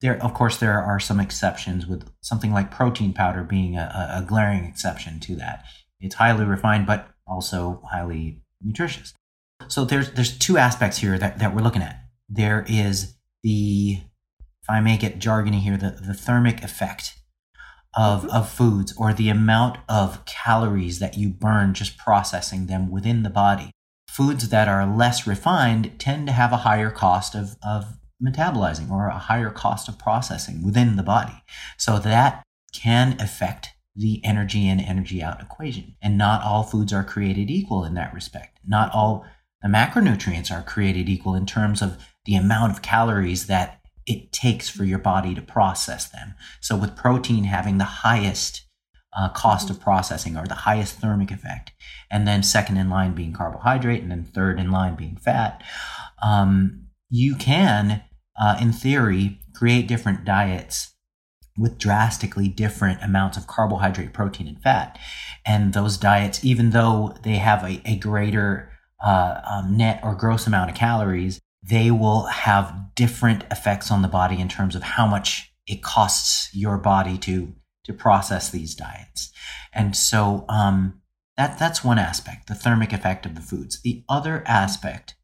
there, 0.00 0.22
of 0.22 0.34
course, 0.34 0.58
there 0.58 0.80
are 0.80 1.00
some 1.00 1.20
exceptions 1.20 1.86
with 1.86 2.08
something 2.22 2.52
like 2.52 2.70
protein 2.70 3.12
powder 3.12 3.42
being 3.42 3.76
a, 3.76 4.20
a 4.20 4.22
glaring 4.22 4.64
exception 4.64 5.20
to 5.20 5.36
that. 5.36 5.64
It's 6.00 6.16
highly 6.16 6.44
refined, 6.44 6.86
but 6.86 7.08
also 7.26 7.82
highly 7.90 8.40
nutritious. 8.62 9.14
So 9.68 9.84
there's 9.84 10.12
there's 10.12 10.38
two 10.38 10.58
aspects 10.58 10.98
here 10.98 11.18
that, 11.18 11.38
that 11.38 11.54
we're 11.54 11.62
looking 11.62 11.82
at. 11.82 11.98
There 12.28 12.64
is 12.68 13.14
the, 13.42 14.00
if 14.66 14.70
I 14.70 14.80
may 14.80 14.96
get 14.96 15.20
jargony 15.20 15.60
here, 15.60 15.76
the, 15.76 15.90
the 15.90 16.12
thermic 16.12 16.60
effect 16.64 17.14
of, 17.96 18.22
mm-hmm. 18.22 18.30
of 18.30 18.50
foods 18.50 18.92
or 18.96 19.12
the 19.12 19.28
amount 19.28 19.78
of 19.88 20.24
calories 20.24 20.98
that 20.98 21.16
you 21.16 21.28
burn 21.28 21.72
just 21.72 21.96
processing 21.96 22.66
them 22.66 22.90
within 22.90 23.22
the 23.22 23.30
body. 23.30 23.70
Foods 24.08 24.48
that 24.48 24.66
are 24.66 24.84
less 24.84 25.24
refined 25.24 25.92
tend 26.00 26.26
to 26.26 26.32
have 26.32 26.52
a 26.52 26.58
higher 26.58 26.90
cost 26.90 27.36
of, 27.36 27.56
of 27.62 27.98
metabolizing 28.20 28.90
or 28.90 29.06
a 29.06 29.18
higher 29.18 29.50
cost 29.50 29.88
of 29.88 30.00
processing 30.00 30.64
within 30.64 30.96
the 30.96 31.04
body. 31.04 31.44
So 31.76 32.00
that 32.00 32.42
can 32.72 33.20
affect 33.20 33.68
the 33.94 34.20
energy 34.24 34.68
in 34.68 34.80
energy 34.80 35.22
out 35.22 35.40
equation. 35.40 35.94
And 36.02 36.18
not 36.18 36.42
all 36.42 36.64
foods 36.64 36.92
are 36.92 37.04
created 37.04 37.50
equal 37.50 37.84
in 37.84 37.94
that 37.94 38.12
respect. 38.12 38.58
Not 38.66 38.92
all 38.92 39.24
the 39.62 39.68
macronutrients 39.68 40.50
are 40.50 40.62
created 40.62 41.08
equal 41.08 41.36
in 41.36 41.46
terms 41.46 41.80
of 41.80 41.98
the 42.24 42.34
amount 42.34 42.72
of 42.72 42.82
calories 42.82 43.46
that 43.46 43.80
it 44.06 44.32
takes 44.32 44.68
for 44.68 44.84
your 44.84 44.98
body 44.98 45.34
to 45.34 45.42
process 45.42 46.08
them. 46.08 46.34
So 46.60 46.76
with 46.76 46.96
protein 46.96 47.44
having 47.44 47.78
the 47.78 47.84
highest 47.84 48.62
uh, 49.16 49.30
cost 49.30 49.70
of 49.70 49.80
processing 49.80 50.36
or 50.36 50.46
the 50.46 50.54
highest 50.54 50.96
thermic 50.96 51.30
effect, 51.30 51.72
and 52.10 52.26
then 52.26 52.42
second 52.42 52.76
in 52.76 52.88
line 52.90 53.14
being 53.14 53.32
carbohydrate, 53.32 54.02
and 54.02 54.10
then 54.10 54.24
third 54.24 54.60
in 54.60 54.70
line 54.70 54.94
being 54.94 55.16
fat, 55.16 55.62
um, 56.22 56.86
you 57.10 57.34
can, 57.34 58.02
uh, 58.40 58.56
in 58.60 58.72
theory, 58.72 59.38
create 59.54 59.88
different 59.88 60.24
diets 60.24 60.92
with 61.58 61.78
drastically 61.78 62.48
different 62.48 63.02
amounts 63.02 63.38
of 63.38 63.46
carbohydrate, 63.46 64.12
protein, 64.12 64.46
and 64.46 64.60
fat. 64.60 64.98
And 65.44 65.72
those 65.72 65.96
diets, 65.96 66.44
even 66.44 66.70
though 66.70 67.16
they 67.22 67.36
have 67.36 67.64
a, 67.64 67.80
a 67.86 67.96
greater 67.96 68.70
uh, 69.02 69.40
um, 69.50 69.76
net 69.76 70.00
or 70.02 70.14
gross 70.14 70.46
amount 70.46 70.70
of 70.70 70.76
calories, 70.76 71.40
they 71.68 71.90
will 71.90 72.26
have 72.26 72.94
different 72.94 73.44
effects 73.50 73.90
on 73.90 74.02
the 74.02 74.08
body 74.08 74.40
in 74.40 74.48
terms 74.48 74.76
of 74.76 74.82
how 74.82 75.06
much 75.06 75.52
it 75.66 75.82
costs 75.82 76.48
your 76.54 76.78
body 76.78 77.18
to 77.18 77.54
to 77.84 77.92
process 77.92 78.50
these 78.50 78.74
diets. 78.74 79.30
And 79.72 79.96
so 79.96 80.44
um, 80.48 81.02
that 81.36 81.58
that's 81.58 81.84
one 81.84 81.98
aspect, 81.98 82.48
the 82.48 82.54
thermic 82.54 82.92
effect 82.92 83.26
of 83.26 83.34
the 83.34 83.40
foods. 83.40 83.80
The 83.82 84.04
other 84.08 84.42
aspect 84.46 85.14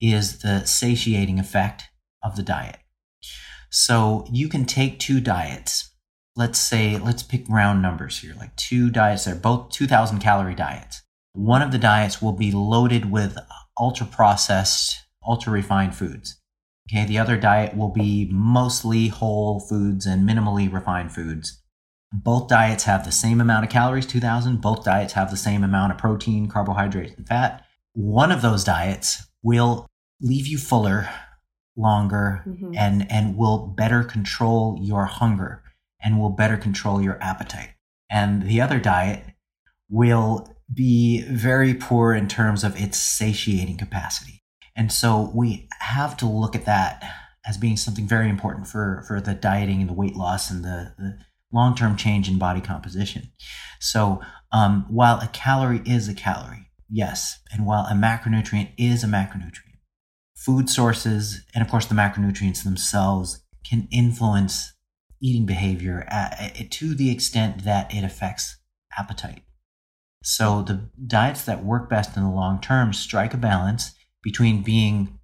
is 0.00 0.40
the 0.40 0.64
satiating 0.64 1.38
effect 1.38 1.84
of 2.22 2.34
the 2.36 2.42
diet. 2.42 2.78
So 3.70 4.26
you 4.30 4.48
can 4.48 4.64
take 4.64 4.98
two 4.98 5.20
diets. 5.20 5.90
Let's 6.34 6.58
say, 6.58 6.98
let's 6.98 7.22
pick 7.22 7.48
round 7.48 7.82
numbers 7.82 8.18
here, 8.18 8.34
like 8.36 8.56
two 8.56 8.90
diets. 8.90 9.24
They're 9.24 9.34
both 9.34 9.70
2000 9.70 10.18
calorie 10.18 10.54
diets. 10.54 11.02
One 11.34 11.62
of 11.62 11.72
the 11.72 11.78
diets 11.78 12.20
will 12.20 12.32
be 12.32 12.50
loaded 12.50 13.10
with 13.10 13.38
ultra 13.78 14.06
processed, 14.06 15.01
ultra 15.26 15.52
refined 15.52 15.94
foods. 15.94 16.40
Okay. 16.90 17.06
The 17.06 17.18
other 17.18 17.36
diet 17.36 17.76
will 17.76 17.90
be 17.90 18.28
mostly 18.32 19.08
whole 19.08 19.60
foods 19.60 20.06
and 20.06 20.28
minimally 20.28 20.72
refined 20.72 21.12
foods. 21.12 21.62
Both 22.12 22.48
diets 22.48 22.84
have 22.84 23.04
the 23.04 23.12
same 23.12 23.40
amount 23.40 23.64
of 23.64 23.70
calories, 23.70 24.06
2000. 24.06 24.60
Both 24.60 24.84
diets 24.84 25.14
have 25.14 25.30
the 25.30 25.36
same 25.36 25.64
amount 25.64 25.92
of 25.92 25.98
protein, 25.98 26.48
carbohydrates, 26.48 27.14
and 27.16 27.26
fat. 27.26 27.64
One 27.94 28.30
of 28.30 28.42
those 28.42 28.64
diets 28.64 29.26
will 29.42 29.86
leave 30.20 30.46
you 30.46 30.58
fuller 30.58 31.08
longer 31.76 32.42
mm-hmm. 32.46 32.74
and 32.76 33.10
and 33.10 33.36
will 33.36 33.66
better 33.66 34.04
control 34.04 34.78
your 34.80 35.06
hunger 35.06 35.62
and 36.02 36.18
will 36.18 36.30
better 36.30 36.56
control 36.56 37.00
your 37.00 37.22
appetite. 37.22 37.70
And 38.10 38.42
the 38.42 38.60
other 38.60 38.78
diet 38.78 39.24
will 39.88 40.54
be 40.72 41.22
very 41.22 41.74
poor 41.74 42.14
in 42.14 42.28
terms 42.28 42.64
of 42.64 42.80
its 42.80 42.98
satiating 42.98 43.78
capacity. 43.78 44.41
And 44.74 44.90
so 44.90 45.30
we 45.34 45.68
have 45.80 46.16
to 46.18 46.26
look 46.26 46.54
at 46.54 46.64
that 46.64 47.02
as 47.46 47.58
being 47.58 47.76
something 47.76 48.06
very 48.06 48.28
important 48.28 48.68
for, 48.68 49.04
for 49.06 49.20
the 49.20 49.34
dieting 49.34 49.80
and 49.80 49.88
the 49.88 49.94
weight 49.94 50.14
loss 50.14 50.50
and 50.50 50.64
the, 50.64 50.94
the 50.98 51.18
long 51.52 51.74
term 51.74 51.96
change 51.96 52.28
in 52.28 52.38
body 52.38 52.60
composition. 52.60 53.32
So, 53.80 54.20
um, 54.52 54.86
while 54.88 55.18
a 55.20 55.28
calorie 55.28 55.82
is 55.84 56.08
a 56.08 56.14
calorie, 56.14 56.70
yes, 56.88 57.40
and 57.52 57.66
while 57.66 57.86
a 57.86 57.94
macronutrient 57.94 58.70
is 58.76 59.02
a 59.02 59.06
macronutrient, 59.06 59.80
food 60.36 60.68
sources 60.68 61.42
and, 61.54 61.62
of 61.62 61.70
course, 61.70 61.86
the 61.86 61.94
macronutrients 61.94 62.64
themselves 62.64 63.42
can 63.68 63.88
influence 63.90 64.74
eating 65.20 65.46
behavior 65.46 66.06
at, 66.08 66.70
to 66.70 66.94
the 66.94 67.10
extent 67.10 67.64
that 67.64 67.92
it 67.94 68.04
affects 68.04 68.58
appetite. 68.98 69.42
So, 70.22 70.62
the 70.62 70.90
diets 71.04 71.44
that 71.44 71.64
work 71.64 71.90
best 71.90 72.16
in 72.16 72.22
the 72.22 72.30
long 72.30 72.60
term 72.60 72.92
strike 72.92 73.34
a 73.34 73.38
balance 73.38 73.94
between 74.22 74.62
being 74.62 75.18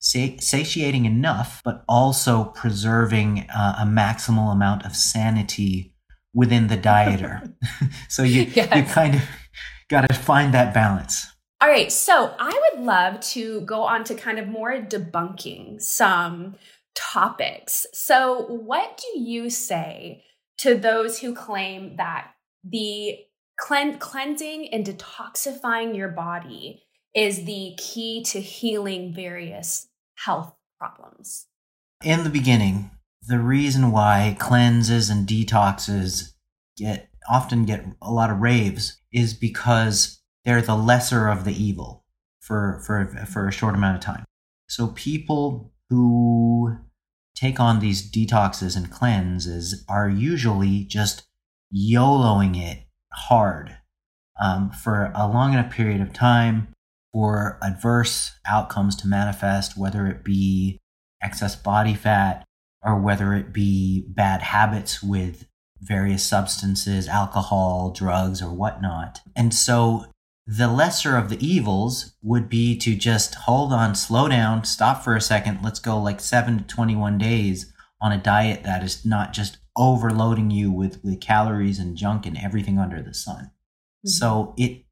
satiating 0.00 1.06
enough, 1.06 1.62
but 1.64 1.82
also 1.88 2.44
preserving 2.44 3.46
uh, 3.54 3.76
a 3.80 3.86
maximal 3.86 4.52
amount 4.52 4.84
of 4.84 4.94
sanity 4.94 5.94
within 6.34 6.66
the 6.66 6.76
dieter. 6.76 7.52
so 8.08 8.22
you 8.22 8.42
yes. 8.42 8.74
you 8.74 8.82
kind 8.82 9.14
of 9.14 9.22
got 9.88 10.08
to 10.08 10.14
find 10.14 10.52
that 10.54 10.74
balance. 10.74 11.26
All 11.60 11.70
right, 11.70 11.90
so 11.90 12.34
I 12.38 12.70
would 12.74 12.84
love 12.84 13.20
to 13.20 13.62
go 13.62 13.84
on 13.84 14.04
to 14.04 14.14
kind 14.14 14.38
of 14.38 14.46
more 14.46 14.72
debunking 14.72 15.80
some 15.80 16.56
topics. 16.94 17.86
So, 17.94 18.42
what 18.42 19.00
do 19.00 19.20
you 19.20 19.48
say 19.48 20.24
to 20.58 20.74
those 20.74 21.18
who 21.18 21.34
claim 21.34 21.96
that 21.96 22.32
the 22.62 23.16
clean, 23.58 23.98
cleansing 23.98 24.68
and 24.72 24.84
detoxifying 24.84 25.96
your 25.96 26.08
body 26.08 26.83
is 27.14 27.44
the 27.44 27.74
key 27.78 28.22
to 28.24 28.40
healing 28.40 29.12
various 29.14 29.88
health 30.16 30.54
problems. 30.78 31.46
In 32.02 32.24
the 32.24 32.30
beginning, 32.30 32.90
the 33.26 33.38
reason 33.38 33.90
why 33.90 34.36
cleanses 34.38 35.08
and 35.08 35.26
detoxes 35.26 36.32
get 36.76 37.08
often 37.30 37.64
get 37.64 37.86
a 38.02 38.10
lot 38.10 38.30
of 38.30 38.40
raves 38.40 39.00
is 39.12 39.32
because 39.32 40.20
they're 40.44 40.60
the 40.60 40.76
lesser 40.76 41.28
of 41.28 41.44
the 41.44 41.52
evil 41.52 42.04
for 42.40 42.82
for 42.84 43.06
for 43.26 43.48
a 43.48 43.52
short 43.52 43.74
amount 43.74 43.96
of 43.96 44.02
time. 44.02 44.24
So 44.68 44.88
people 44.88 45.72
who 45.88 46.76
take 47.34 47.58
on 47.60 47.80
these 47.80 48.10
detoxes 48.10 48.76
and 48.76 48.90
cleanses 48.90 49.84
are 49.88 50.08
usually 50.08 50.84
just 50.84 51.26
YOLOing 51.74 52.60
it 52.60 52.84
hard 53.12 53.76
um, 54.40 54.70
for 54.70 55.12
a 55.14 55.26
long 55.26 55.52
enough 55.52 55.70
period 55.70 56.00
of 56.00 56.12
time 56.12 56.73
for 57.14 57.60
adverse 57.62 58.32
outcomes 58.44 58.96
to 58.96 59.06
manifest, 59.06 59.78
whether 59.78 60.08
it 60.08 60.24
be 60.24 60.80
excess 61.22 61.54
body 61.54 61.94
fat 61.94 62.44
or 62.82 63.00
whether 63.00 63.34
it 63.34 63.52
be 63.52 64.04
bad 64.08 64.42
habits 64.42 65.00
with 65.00 65.46
various 65.80 66.24
substances, 66.26 67.06
alcohol, 67.06 67.92
drugs, 67.92 68.42
or 68.42 68.50
whatnot. 68.50 69.20
And 69.36 69.54
so 69.54 70.06
the 70.44 70.66
lesser 70.66 71.16
of 71.16 71.28
the 71.28 71.46
evils 71.46 72.16
would 72.20 72.48
be 72.48 72.76
to 72.78 72.96
just 72.96 73.36
hold 73.36 73.72
on, 73.72 73.94
slow 73.94 74.28
down, 74.28 74.64
stop 74.64 75.04
for 75.04 75.14
a 75.14 75.20
second. 75.20 75.60
Let's 75.62 75.78
go 75.78 76.02
like 76.02 76.18
seven 76.20 76.58
to 76.58 76.64
21 76.64 77.16
days 77.16 77.72
on 78.02 78.10
a 78.10 78.18
diet 78.18 78.64
that 78.64 78.82
is 78.82 79.06
not 79.06 79.32
just 79.32 79.58
overloading 79.76 80.50
you 80.50 80.72
with, 80.72 81.02
with 81.04 81.20
calories 81.20 81.78
and 81.78 81.96
junk 81.96 82.26
and 82.26 82.36
everything 82.36 82.80
under 82.80 83.00
the 83.00 83.14
sun. 83.14 83.44
Mm-hmm. 83.44 84.08
So 84.08 84.52
it 84.58 84.83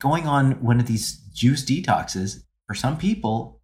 going 0.00 0.26
on 0.26 0.52
one 0.62 0.80
of 0.80 0.86
these 0.86 1.16
juice 1.32 1.64
detoxes 1.64 2.42
for 2.66 2.74
some 2.74 2.96
people 2.96 3.60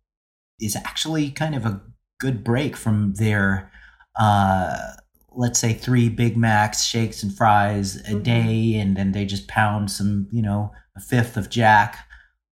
is 0.61 0.77
actually 0.77 1.31
kind 1.31 1.55
of 1.55 1.66
a 1.66 1.81
good 2.21 2.42
break 2.42 2.77
from 2.77 3.14
their 3.14 3.71
uh, 4.19 4.92
let's 5.33 5.59
say 5.59 5.73
three 5.73 6.09
big 6.09 6.37
macs 6.37 6.83
shakes 6.83 7.23
and 7.23 7.37
fries 7.37 7.97
a 7.97 8.01
mm-hmm. 8.01 8.23
day 8.23 8.75
and 8.75 8.97
then 8.97 9.12
they 9.12 9.25
just 9.25 9.49
pound 9.49 9.90
some 9.90 10.29
you 10.33 10.42
know 10.42 10.73
a 10.97 11.01
fifth 11.01 11.37
of 11.37 11.51
jack 11.51 12.07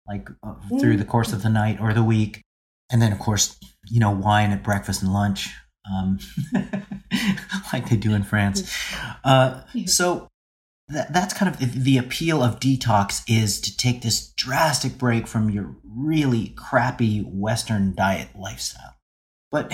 like 0.06 0.28
uh, 0.42 0.48
mm-hmm. 0.48 0.78
through 0.78 0.96
the 0.96 1.04
course 1.04 1.32
of 1.32 1.42
the 1.42 1.48
night 1.48 1.80
or 1.80 1.94
the 1.94 2.02
week 2.02 2.42
and 2.90 3.00
then 3.00 3.12
of 3.12 3.18
course 3.18 3.58
you 3.88 4.00
know 4.00 4.10
wine 4.10 4.50
at 4.50 4.62
breakfast 4.62 5.02
and 5.02 5.12
lunch 5.12 5.50
um, 5.92 6.18
like 7.72 7.88
they 7.88 7.96
do 7.96 8.14
in 8.14 8.22
france 8.22 8.70
uh, 9.24 9.62
so 9.86 10.28
that, 10.88 11.12
that's 11.12 11.34
kind 11.34 11.52
of 11.52 11.60
the, 11.60 11.66
the 11.78 11.98
appeal 11.98 12.42
of 12.42 12.60
detox 12.60 13.22
is 13.28 13.60
to 13.60 13.76
take 13.76 14.02
this 14.02 14.32
drastic 14.36 14.98
break 14.98 15.26
from 15.26 15.50
your 15.50 15.76
really 15.84 16.48
crappy 16.56 17.20
Western 17.20 17.94
diet 17.94 18.28
lifestyle. 18.36 18.96
But 19.50 19.72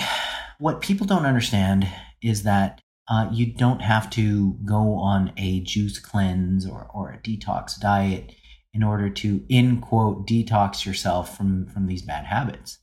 what 0.59 0.81
people 0.81 1.07
don't 1.07 1.25
understand 1.25 1.87
is 2.21 2.43
that 2.43 2.81
uh, 3.09 3.29
you 3.31 3.53
don't 3.53 3.81
have 3.81 4.09
to 4.11 4.53
go 4.63 4.95
on 4.95 5.33
a 5.37 5.59
juice 5.61 5.99
cleanse 5.99 6.67
or, 6.67 6.87
or 6.93 7.11
a 7.11 7.17
detox 7.17 7.79
diet 7.79 8.33
in 8.73 8.83
order 8.83 9.09
to, 9.09 9.43
in 9.49 9.81
quote, 9.81 10.25
detox 10.27 10.85
yourself 10.85 11.35
from, 11.35 11.67
from 11.67 11.87
these 11.87 12.03
bad 12.03 12.25
habits. 12.25 12.77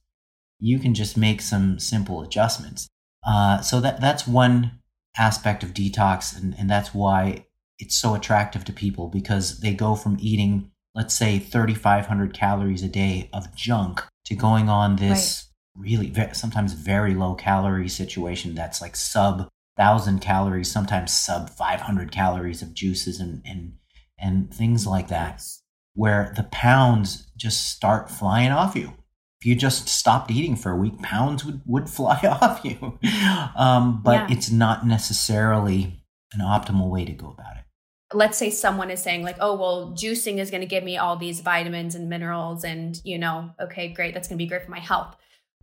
You 0.61 0.79
can 0.79 0.93
just 0.93 1.17
make 1.17 1.41
some 1.41 1.79
simple 1.79 2.21
adjustments. 2.21 2.89
Uh, 3.27 3.61
so 3.61 3.81
that 3.81 4.01
that's 4.01 4.27
one 4.27 4.81
aspect 5.17 5.63
of 5.63 5.73
detox, 5.73 6.37
and, 6.37 6.55
and 6.59 6.69
that's 6.69 6.93
why 6.93 7.47
it's 7.79 7.97
so 7.97 8.15
attractive 8.15 8.65
to 8.65 8.73
people 8.73 9.09
because 9.09 9.61
they 9.61 9.73
go 9.73 9.95
from 9.95 10.17
eating, 10.21 10.71
let's 10.95 11.15
say, 11.15 11.39
3,500 11.39 12.35
calories 12.35 12.83
a 12.83 12.89
day 12.89 13.31
of 13.33 13.55
junk 13.55 14.03
to 14.27 14.35
going 14.35 14.69
on 14.69 14.97
this 14.97 15.47
right. 15.77 15.85
really 15.85 16.35
sometimes 16.35 16.73
very 16.73 17.15
low 17.15 17.35
calorie 17.35 17.89
situation 17.89 18.55
that's 18.55 18.81
like 18.81 18.97
sub 18.97 19.49
thousand 19.77 20.21
calories, 20.21 20.71
sometimes 20.71 21.13
sub 21.13 21.49
500 21.49 22.11
calories 22.11 22.63
of 22.63 22.75
juices 22.75 23.21
and, 23.21 23.41
and, 23.47 23.75
and 24.19 24.53
things 24.53 24.87
like 24.87 25.07
that, 25.09 25.43
where 25.95 26.33
the 26.37 26.43
pounds 26.43 27.31
just 27.37 27.71
start 27.71 28.11
flying 28.11 28.51
off 28.51 28.75
you. 28.75 28.93
If 29.41 29.47
you 29.47 29.55
just 29.55 29.89
stopped 29.89 30.33
eating 30.33 30.57
for 30.57 30.73
a 30.73 30.77
week, 30.77 30.99
pounds 31.01 31.45
would, 31.45 31.63
would 31.65 31.89
fly 31.89 32.19
off 32.25 32.65
you. 32.65 32.99
Um, 33.57 34.03
but 34.03 34.29
yeah. 34.29 34.37
it's 34.37 34.51
not 34.51 34.85
necessarily 34.85 36.05
an 36.33 36.41
optimal 36.41 36.91
way 36.91 37.05
to 37.05 37.13
go 37.13 37.29
about 37.29 37.57
it 37.57 37.58
let's 38.15 38.39
say 38.39 38.51
someone 38.51 38.91
is 38.91 39.03
saying 39.03 39.23
like 39.23 39.37
oh 39.41 39.55
well 39.55 39.95
juicing 39.97 40.39
is 40.39 40.51
going 40.51 40.63
to 40.63 40.67
give 40.67 40.85
me 40.85 40.97
all 40.97 41.17
these 41.17 41.41
vitamins 41.41 41.95
and 41.95 42.09
minerals 42.09 42.65
and 42.65 43.01
you 43.05 43.19
know 43.19 43.51
okay 43.61 43.89
great 43.89 44.15
that's 44.15 44.29
going 44.29 44.39
to 44.39 44.43
be 44.43 44.49
great 44.49 44.65
for 44.65 44.71
my 44.71 44.81
health. 44.81 45.17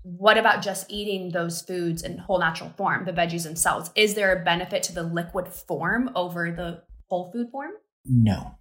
What 0.04 0.38
about 0.38 0.62
just 0.62 0.86
eating 0.92 1.32
those 1.32 1.64
foods 1.64 2.04
in 2.04 2.20
whole 2.20 2.40
natural 2.40 2.72
form 2.78 3.06
the 3.06 3.12
veggies 3.12 3.44
themselves? 3.44 3.90
Is 3.96 4.14
there 4.14 4.40
a 4.40 4.44
benefit 4.44 4.84
to 4.84 4.94
the 4.94 5.02
liquid 5.02 5.48
form 5.48 6.12
over 6.16 6.52
the 6.52 6.84
whole 7.08 7.32
food 7.32 7.50
form? 7.50 7.72
No. 8.06 8.56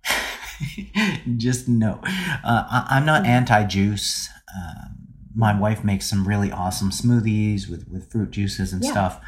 Just 1.37 1.69
no. 1.69 2.01
Uh, 2.43 2.85
I, 2.89 2.97
am 2.97 3.05
not 3.05 3.23
mm-hmm. 3.23 3.33
anti-juice. 3.33 4.31
Um, 4.57 4.97
my 5.35 5.59
wife 5.59 5.85
makes 5.85 6.07
some 6.07 6.27
really 6.27 6.51
awesome 6.51 6.91
smoothies 6.91 7.69
with, 7.69 7.89
with 7.89 8.11
fruit 8.11 8.31
juices 8.31 8.73
and 8.73 8.83
yeah. 8.83 8.91
stuff. 8.91 9.21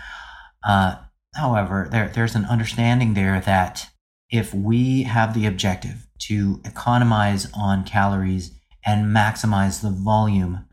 Uh, 0.64 0.96
however 1.34 1.88
there, 1.90 2.08
there's 2.08 2.34
an 2.34 2.44
understanding 2.46 3.14
there 3.14 3.40
that 3.40 3.90
if 4.30 4.52
we 4.52 5.04
have 5.04 5.34
the 5.34 5.46
objective 5.46 6.06
to 6.18 6.60
economize 6.64 7.48
on 7.54 7.84
calories 7.84 8.52
and 8.84 9.14
maximize 9.14 9.82
the 9.82 9.90
volume 9.90 10.64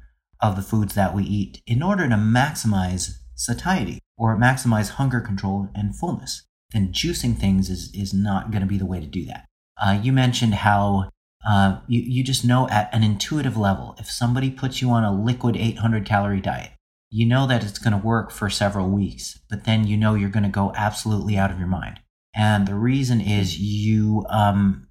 of 0.41 0.55
the 0.55 0.61
foods 0.61 0.95
that 0.95 1.15
we 1.15 1.23
eat 1.23 1.61
in 1.65 1.81
order 1.81 2.07
to 2.07 2.15
maximize 2.15 3.11
satiety 3.35 3.99
or 4.17 4.37
maximize 4.37 4.91
hunger 4.91 5.19
control 5.19 5.69
and 5.73 5.95
fullness, 5.95 6.43
then 6.71 6.91
juicing 6.91 7.37
things 7.37 7.69
is, 7.69 7.91
is 7.93 8.13
not 8.13 8.51
going 8.51 8.61
to 8.61 8.67
be 8.67 8.77
the 8.77 8.85
way 8.85 8.99
to 8.99 9.07
do 9.07 9.25
that. 9.25 9.45
Uh, 9.81 9.99
you 10.01 10.11
mentioned 10.11 10.53
how 10.53 11.09
uh, 11.47 11.79
you, 11.87 12.01
you 12.01 12.23
just 12.23 12.45
know 12.45 12.67
at 12.69 12.93
an 12.93 13.03
intuitive 13.03 13.57
level, 13.57 13.95
if 13.99 14.09
somebody 14.09 14.49
puts 14.49 14.81
you 14.81 14.89
on 14.89 15.03
a 15.03 15.13
liquid 15.13 15.57
800 15.57 16.05
calorie 16.05 16.41
diet, 16.41 16.71
you 17.09 17.25
know 17.25 17.45
that 17.47 17.63
it's 17.63 17.79
going 17.79 17.99
to 17.99 18.05
work 18.05 18.31
for 18.31 18.49
several 18.49 18.89
weeks, 18.89 19.39
but 19.49 19.65
then 19.65 19.85
you 19.85 19.97
know 19.97 20.15
you're 20.15 20.29
going 20.29 20.43
to 20.43 20.49
go 20.49 20.73
absolutely 20.75 21.37
out 21.37 21.51
of 21.51 21.59
your 21.59 21.67
mind. 21.67 21.99
And 22.35 22.67
the 22.67 22.75
reason 22.75 23.21
is 23.21 23.59
you, 23.59 24.25
um, 24.29 24.87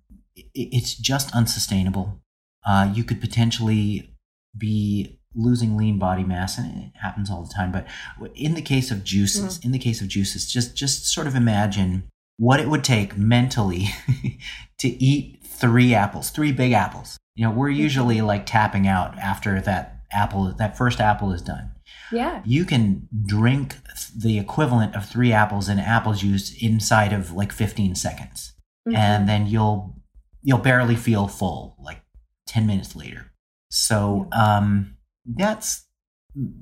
it's 0.54 0.94
just 0.94 1.34
unsustainable. 1.34 2.20
Uh, 2.64 2.90
you 2.94 3.04
could 3.04 3.20
potentially 3.20 4.14
be 4.56 5.18
losing 5.34 5.76
lean 5.76 5.98
body 5.98 6.22
mass, 6.24 6.58
and 6.58 6.84
it 6.84 6.92
happens 7.00 7.30
all 7.30 7.42
the 7.42 7.52
time. 7.52 7.72
But 7.72 7.86
in 8.34 8.54
the 8.54 8.62
case 8.62 8.90
of 8.90 9.02
juices, 9.02 9.58
mm. 9.58 9.64
in 9.64 9.72
the 9.72 9.78
case 9.78 10.00
of 10.00 10.08
juices, 10.08 10.50
just 10.50 10.76
just 10.76 11.06
sort 11.06 11.26
of 11.26 11.34
imagine 11.34 12.04
what 12.36 12.60
it 12.60 12.68
would 12.68 12.84
take 12.84 13.16
mentally 13.16 13.88
to 14.78 14.88
eat 14.88 15.40
three 15.44 15.94
apples, 15.94 16.30
three 16.30 16.52
big 16.52 16.72
apples. 16.72 17.18
You 17.34 17.46
know, 17.46 17.52
we're 17.52 17.68
mm-hmm. 17.68 17.80
usually 17.80 18.20
like 18.20 18.46
tapping 18.46 18.86
out 18.86 19.18
after 19.18 19.60
that 19.60 20.02
apple, 20.12 20.52
that 20.58 20.76
first 20.76 21.00
apple 21.00 21.32
is 21.32 21.42
done. 21.42 21.71
Yeah. 22.12 22.42
You 22.44 22.64
can 22.64 23.08
drink 23.24 23.76
the 24.16 24.38
equivalent 24.38 24.94
of 24.94 25.08
three 25.08 25.32
apples 25.32 25.68
in 25.68 25.78
apple 25.78 26.12
juice 26.14 26.54
inside 26.62 27.12
of 27.12 27.32
like 27.32 27.52
15 27.52 27.94
seconds. 27.94 28.52
Mm-hmm. 28.86 28.96
And 28.96 29.28
then 29.28 29.46
you'll 29.46 29.96
you'll 30.42 30.58
barely 30.58 30.96
feel 30.96 31.28
full 31.28 31.76
like 31.80 32.02
10 32.46 32.66
minutes 32.66 32.94
later. 32.94 33.32
So 33.70 34.28
um 34.32 34.96
that's 35.24 35.86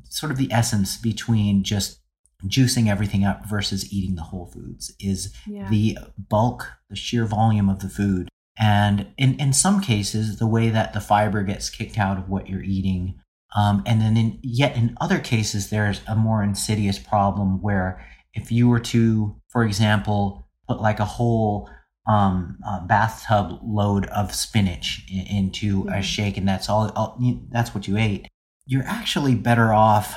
sort 0.05 0.33
of 0.33 0.39
the 0.39 0.53
essence 0.53 0.97
between 0.97 1.63
just 1.63 2.01
juicing 2.47 2.89
everything 2.89 3.25
up 3.25 3.47
versus 3.47 3.93
eating 3.93 4.17
the 4.17 4.23
whole 4.23 4.47
foods 4.47 4.95
is 4.99 5.33
yeah. 5.47 5.69
the 5.69 5.99
bulk, 6.19 6.73
the 6.89 6.97
sheer 6.97 7.25
volume 7.27 7.69
of 7.69 7.81
the 7.81 7.89
food. 7.89 8.29
And 8.59 9.09
in, 9.17 9.39
in 9.41 9.53
some 9.53 9.81
cases, 9.81 10.39
the 10.39 10.47
way 10.47 10.69
that 10.71 10.93
the 10.93 11.01
fiber 11.01 11.43
gets 11.43 11.71
kicked 11.71 11.99
out 11.99 12.19
of 12.19 12.29
what 12.29 12.49
you're 12.49 12.63
eating. 12.63 13.20
Um, 13.57 13.83
and 13.87 14.01
then 14.01 14.17
in, 14.17 14.39
yet 14.43 14.77
in 14.77 14.97
other 15.01 15.19
cases, 15.19 15.71
there's 15.71 16.01
a 16.07 16.15
more 16.15 16.43
insidious 16.43 16.99
problem 16.99 17.61
where 17.63 18.07
if 18.33 18.53
you 18.53 18.69
were 18.69 18.81
to, 18.81 19.37
for 19.49 19.65
example, 19.65 20.49
put 20.69 20.81
like 20.81 21.01
a 21.01 21.05
whole 21.05 21.69
um, 22.09 22.59
uh, 22.67 22.87
bathtub 22.87 23.59
load 23.63 24.07
of 24.07 24.35
spinach 24.35 25.05
in, 25.11 25.27
into 25.27 25.85
mm-hmm. 25.85 25.95
a 25.95 26.03
shake 26.03 26.37
and 26.37 26.49
that's 26.49 26.69
all, 26.69 26.91
all, 26.95 27.19
that's 27.51 27.75
what 27.75 27.89
you 27.89 27.97
ate 27.97 28.29
you're 28.71 28.87
actually 28.87 29.35
better 29.35 29.73
off 29.73 30.15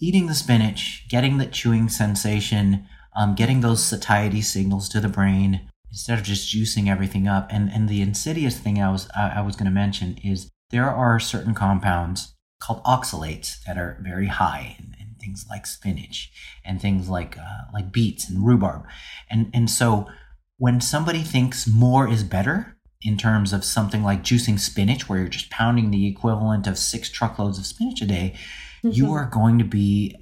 eating 0.00 0.28
the 0.28 0.34
spinach, 0.34 1.04
getting 1.10 1.38
the 1.38 1.46
chewing 1.46 1.88
sensation, 1.88 2.86
um, 3.16 3.34
getting 3.34 3.60
those 3.60 3.84
satiety 3.84 4.40
signals 4.40 4.88
to 4.88 5.00
the 5.00 5.08
brain 5.08 5.68
instead 5.90 6.16
of 6.16 6.24
just 6.24 6.54
juicing 6.54 6.88
everything 6.88 7.26
up. 7.26 7.48
And 7.50 7.68
and 7.68 7.88
the 7.88 8.00
insidious 8.00 8.56
thing 8.58 8.80
I 8.80 8.92
was 8.92 9.08
I, 9.16 9.38
I 9.38 9.40
was 9.40 9.56
going 9.56 9.66
to 9.66 9.72
mention 9.72 10.16
is 10.22 10.48
there 10.70 10.88
are 10.88 11.18
certain 11.18 11.54
compounds 11.54 12.36
called 12.60 12.82
oxalates 12.84 13.62
that 13.64 13.78
are 13.78 13.98
very 14.00 14.26
high 14.26 14.76
in, 14.78 14.94
in 15.00 15.14
things 15.20 15.46
like 15.48 15.66
spinach 15.66 16.30
and 16.64 16.80
things 16.80 17.08
like 17.08 17.38
uh, 17.38 17.64
like 17.72 17.92
beets 17.92 18.28
and 18.28 18.46
rhubarb, 18.46 18.84
and 19.30 19.50
and 19.52 19.70
so 19.70 20.08
when 20.56 20.80
somebody 20.80 21.22
thinks 21.22 21.68
more 21.68 22.08
is 22.08 22.24
better, 22.24 22.76
in 23.02 23.16
terms 23.16 23.52
of 23.52 23.64
something 23.64 24.02
like 24.02 24.24
juicing 24.24 24.58
spinach, 24.58 25.08
where 25.08 25.20
you're 25.20 25.28
just 25.28 25.50
pounding 25.50 25.90
the 25.90 26.06
equivalent 26.06 26.66
of 26.66 26.76
six 26.76 27.08
truckloads 27.10 27.58
of 27.58 27.66
spinach 27.66 28.02
a 28.02 28.06
day, 28.06 28.34
mm-hmm. 28.82 28.90
you 28.90 29.12
are 29.12 29.26
going 29.26 29.58
to 29.58 29.64
be 29.64 30.16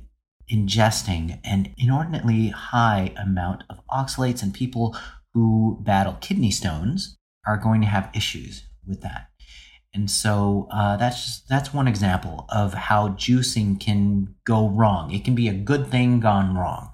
ingesting 0.52 1.40
an 1.42 1.74
inordinately 1.78 2.48
high 2.48 3.12
amount 3.16 3.64
of 3.70 3.80
oxalates, 3.88 4.42
and 4.42 4.52
people 4.52 4.96
who 5.32 5.78
battle 5.82 6.16
kidney 6.20 6.50
stones 6.50 7.16
are 7.46 7.56
going 7.56 7.80
to 7.80 7.86
have 7.86 8.10
issues 8.14 8.64
with 8.86 9.00
that. 9.00 9.30
And 9.96 10.10
so 10.10 10.68
uh, 10.70 10.98
that's 10.98 11.24
just, 11.24 11.48
that's 11.48 11.72
one 11.72 11.88
example 11.88 12.44
of 12.50 12.74
how 12.74 13.08
juicing 13.08 13.80
can 13.80 14.34
go 14.44 14.68
wrong. 14.68 15.10
It 15.10 15.24
can 15.24 15.34
be 15.34 15.48
a 15.48 15.54
good 15.54 15.86
thing 15.90 16.20
gone 16.20 16.54
wrong. 16.54 16.92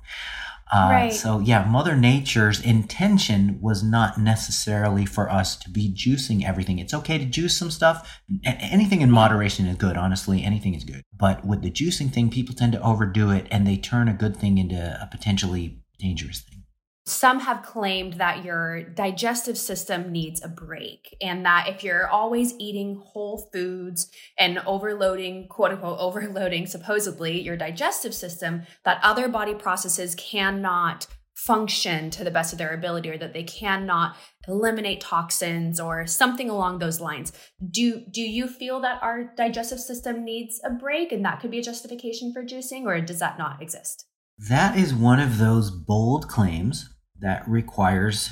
Uh, 0.73 0.89
right. 0.91 1.13
So 1.13 1.41
yeah, 1.41 1.65
Mother 1.65 1.97
Nature's 1.97 2.61
intention 2.61 3.59
was 3.61 3.83
not 3.83 4.19
necessarily 4.19 5.05
for 5.05 5.29
us 5.29 5.57
to 5.57 5.69
be 5.69 5.93
juicing 5.93 6.45
everything. 6.45 6.79
It's 6.79 6.95
okay 6.95 7.19
to 7.19 7.25
juice 7.25 7.59
some 7.59 7.73
stuff. 7.73 8.21
Anything 8.45 9.03
in 9.03 9.11
moderation 9.11 9.67
is 9.67 9.77
good. 9.77 9.97
Honestly, 9.97 10.45
anything 10.45 10.75
is 10.75 10.85
good. 10.85 11.03
But 11.15 11.45
with 11.45 11.63
the 11.63 11.73
juicing 11.73 12.13
thing, 12.13 12.31
people 12.31 12.55
tend 12.55 12.73
to 12.73 12.83
overdo 12.83 13.31
it, 13.31 13.49
and 13.51 13.67
they 13.67 13.77
turn 13.77 14.09
a 14.09 14.15
good 14.15 14.37
thing 14.37 14.59
into 14.59 14.77
a 14.77 15.09
potentially 15.11 15.81
dangerous 15.99 16.41
thing. 16.41 16.62
Some 17.05 17.41
have 17.41 17.65
claimed 17.65 18.15
that 18.15 18.45
your 18.45 18.85
digestive 18.85 19.59
system 19.59 20.13
needs 20.13 20.43
a 20.43 20.49
break, 20.49 21.17
and 21.21 21.45
that 21.45 21.67
if 21.69 21.83
you're 21.83 22.09
always 22.09 22.55
eating 22.61 22.95
whole 23.05 23.49
foods 23.53 24.09
and 24.39 24.61
overloading, 24.61 25.49
quote 25.49 25.73
unquote, 25.73 25.99
overloading 25.99 26.67
supposedly 26.67 27.41
your 27.41 27.57
digestive 27.57 28.15
system, 28.15 28.63
that 28.85 29.01
other 29.03 29.29
body 29.29 29.55
processes 29.55 30.15
cannot 30.15 31.09
function 31.35 32.09
to 32.11 32.23
the 32.23 32.31
best 32.31 32.53
of 32.53 32.59
their 32.59 32.73
ability 32.73 33.11
or 33.11 33.19
that 33.19 33.33
they 33.33 33.43
cannot 33.43 34.15
eliminate 34.47 35.01
toxins 35.01 35.81
or 35.81 36.07
something 36.07 36.49
along 36.49 36.79
those 36.79 37.01
lines. 37.01 37.33
Do 37.69 38.05
do 38.13 38.21
you 38.21 38.47
feel 38.47 38.81
that 38.81 39.03
our 39.03 39.33
digestive 39.37 39.81
system 39.81 40.25
needs 40.25 40.61
a 40.63 40.71
break 40.71 41.11
and 41.11 41.25
that 41.25 41.41
could 41.41 41.51
be 41.51 41.59
a 41.59 41.63
justification 41.63 42.33
for 42.33 42.45
juicing 42.45 42.85
or 42.85 43.01
does 43.01 43.19
that 43.19 43.39
not 43.39 43.61
exist? 43.61 44.07
That 44.39 44.77
is 44.77 44.95
one 44.95 45.19
of 45.19 45.39
those 45.39 45.71
bold 45.71 46.29
claims 46.29 46.92
that 47.23 47.49
requires 47.49 48.29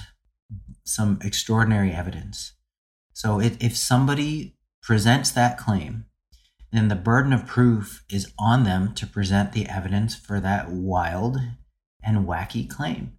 some 0.84 1.18
extraordinary 1.22 1.93
evidence. 1.93 2.53
So 3.12 3.41
if, 3.41 3.57
if 3.62 3.76
somebody 3.76 4.57
presents 4.82 5.30
that 5.30 5.57
claim, 5.57 6.07
then 6.72 6.88
the 6.88 6.97
burden 6.97 7.32
of 7.32 7.47
proof 7.47 8.05
is 8.11 8.32
on 8.38 8.64
them 8.64 8.95
to 8.95 9.07
present 9.07 9.53
the 9.53 9.68
evidence 9.68 10.14
for 10.14 10.41
that 10.41 10.70
wild 10.70 11.38
and 12.03 12.26
wacky 12.26 12.68
claim. 12.68 13.16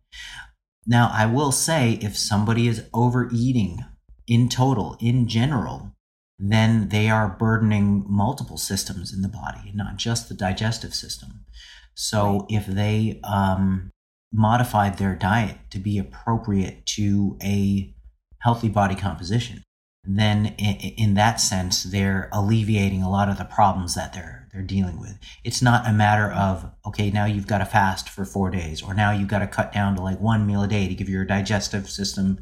Now, 0.86 1.11
I 1.13 1.26
will 1.26 1.51
say 1.51 1.99
if 2.01 2.17
somebody 2.17 2.67
is 2.67 2.86
overeating 2.93 3.86
in 4.28 4.49
total, 4.49 4.97
in 4.99 5.28
general, 5.28 5.91
then 6.39 6.89
they 6.89 7.09
are 7.09 7.30
burdening 7.38 8.03
multiple 8.07 8.57
systems 8.57 9.13
in 9.13 9.22
the 9.22 9.30
body, 9.30 9.72
not 9.76 9.97
just 9.97 10.28
the 10.28 10.34
digestive 10.34 10.95
system. 10.95 11.45
So 11.93 12.39
right. 12.39 12.45
if 12.49 12.65
they 12.65 13.19
um, 13.24 13.91
modified 14.32 14.97
their 14.97 15.15
diet 15.15 15.57
to 15.69 15.79
be 15.79 15.97
appropriate 15.97 16.86
to 16.86 17.38
a 17.43 17.93
healthy 18.39 18.69
body 18.69 18.95
composition, 18.95 19.63
then 20.03 20.55
in, 20.57 21.13
that 21.13 21.39
sense, 21.39 21.84
they're 21.84 22.27
alleviating 22.32 23.03
a 23.03 23.09
lot 23.09 23.29
of 23.29 23.38
the 23.38 23.45
problems 23.45 23.95
that 23.95 24.13
they're 24.13 24.39
they're 24.51 24.61
dealing 24.61 24.99
with. 24.99 25.17
It's 25.45 25.61
not 25.61 25.88
a 25.88 25.93
matter 25.93 26.29
of 26.32 26.69
okay, 26.86 27.09
now 27.09 27.25
you've 27.25 27.47
got 27.47 27.59
to 27.59 27.65
fast 27.65 28.09
for 28.09 28.25
four 28.25 28.49
days, 28.49 28.82
or 28.82 28.93
now 28.93 29.11
you've 29.11 29.27
got 29.27 29.39
to 29.39 29.47
cut 29.47 29.71
down 29.71 29.95
to 29.95 30.01
like 30.01 30.19
one 30.19 30.47
meal 30.47 30.63
a 30.63 30.67
day 30.67 30.88
to 30.88 30.95
give 30.95 31.07
your 31.07 31.23
digestive 31.23 31.89
system 31.89 32.39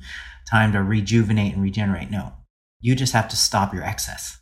time 0.50 0.72
to 0.72 0.82
rejuvenate 0.82 1.54
and 1.54 1.62
regenerate. 1.62 2.10
No, 2.10 2.34
you 2.80 2.96
just 2.96 3.14
have 3.14 3.28
to 3.30 3.36
stop 3.36 3.74
your 3.74 3.84
excess 3.84 4.40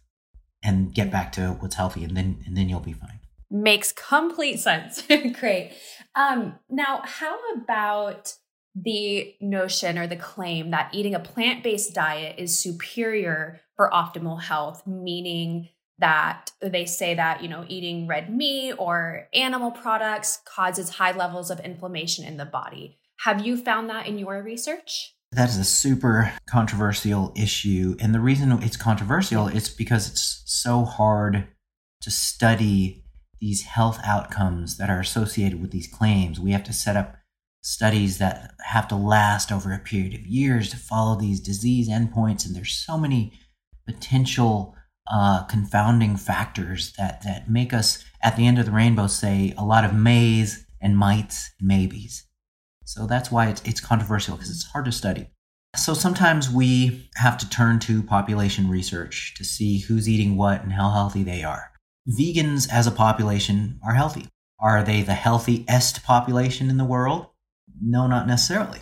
and 0.64 0.94
get 0.94 1.12
back 1.12 1.32
to 1.34 1.58
what's 1.60 1.76
healthy, 1.76 2.04
and 2.04 2.16
then 2.16 2.44
and 2.46 2.56
then 2.56 2.70
you'll 2.70 2.80
be 2.80 2.94
fine. 2.94 3.17
Makes 3.50 3.94
complete 3.94 4.60
sense. 4.60 5.02
Great. 5.40 5.74
Um, 6.16 6.60
now, 6.70 7.02
how 7.04 7.38
about 7.56 8.34
the 8.76 9.36
notion 9.42 9.98
or 9.98 10.08
the 10.08 10.16
claim 10.16 10.72
that 10.72 10.94
eating 10.94 11.16
a 11.16 11.20
plant 11.20 11.64
based 11.64 11.94
diet 11.94 12.36
is 12.38 12.58
superior 12.58 13.62
for 13.76 13.90
optimal 13.92 14.42
health, 14.42 14.86
meaning 14.86 15.70
that 16.00 16.52
they 16.62 16.86
say 16.86 17.16
that, 17.16 17.42
you 17.42 17.50
know, 17.50 17.66
eating 17.68 18.08
red 18.08 18.36
meat 18.36 18.74
or 18.74 19.28
animal 19.34 19.72
products 19.72 20.40
causes 20.46 20.90
high 20.90 21.12
levels 21.12 21.50
of 21.50 21.60
inflammation 21.62 22.26
in 22.26 22.38
the 22.38 22.46
body. 22.46 23.00
Have 23.22 23.46
you 23.46 23.58
found 23.58 23.90
that 23.90 24.06
in 24.06 24.20
your 24.20 24.44
research? 24.44 25.16
That 25.32 25.50
is 25.50 25.58
a 25.58 25.64
super 25.64 26.34
controversial 26.48 27.34
issue. 27.36 27.96
And 28.00 28.14
the 28.14 28.20
reason 28.20 28.52
it's 28.62 28.78
controversial 28.78 29.48
is 29.48 29.70
because 29.70 30.10
it's 30.10 30.44
so 30.46 30.86
hard 30.86 31.48
to 32.02 32.12
study 32.12 33.04
these 33.40 33.64
health 33.64 34.00
outcomes 34.04 34.78
that 34.78 34.90
are 34.90 35.00
associated 35.00 35.62
with 35.62 35.72
these 35.72 35.88
claims. 35.88 36.40
We 36.40 36.52
have 36.52 36.64
to 36.64 36.74
set 36.74 36.96
up 36.96 37.16
studies 37.62 38.18
that 38.18 38.52
have 38.66 38.88
to 38.88 38.96
last 38.96 39.52
over 39.52 39.74
a 39.74 39.80
period 39.80 40.14
of 40.14 40.26
years 40.26 40.70
to 40.70 40.78
follow 40.78 41.16
these 41.16 41.40
disease 41.40 41.90
endpoints. 41.90 42.46
And 42.46 42.56
there's 42.56 42.74
so 42.74 42.98
many 42.98 43.34
potential 43.86 44.76
uh, 45.12 45.44
confounding 45.44 46.18
factors 46.18 46.94
that, 46.98 47.24
that 47.24 47.50
make 47.50 47.74
us, 47.74 48.04
at 48.22 48.36
the 48.36 48.46
end 48.46 48.60
of 48.60 48.66
the 48.66 48.72
rainbow, 48.72 49.08
say 49.08 49.54
a 49.58 49.64
lot 49.64 49.86
of 49.86 49.94
mays 49.94 50.66
and 50.82 50.98
mights 50.98 51.52
and 51.60 51.68
maybes. 51.68 52.26
So 52.86 53.06
that's 53.06 53.32
why 53.32 53.50
it's, 53.50 53.62
it's 53.64 53.82
controversial 53.82 54.36
because 54.36 54.50
it's 54.50 54.66
hard 54.72 54.86
to 54.86 54.92
study. 54.92 55.28
So 55.76 55.94
sometimes 55.94 56.50
we 56.50 57.10
have 57.16 57.38
to 57.40 57.50
turn 57.50 57.80
to 57.82 58.02
population 58.02 58.70
research 58.70 59.34
to 59.36 59.44
see 59.44 59.80
who's 59.80 60.08
eating 60.08 60.38
what 60.38 60.64
and 60.64 60.74
how 60.74 60.90
healthy 60.90 61.24
they 61.24 61.44
are. 61.44 61.72
Vegans 62.08 62.68
as 62.72 62.88
a 62.88 62.92
population 62.92 63.80
are 63.86 63.94
healthy. 63.94 64.28
Are 64.60 64.84
they 64.84 65.02
the 65.02 65.14
healthiest 65.14 66.04
population 66.04 66.70
in 66.70 66.78
the 66.78 66.86
world? 66.86 67.28
No, 67.82 68.08
not 68.08 68.28
necessarily. 68.28 68.80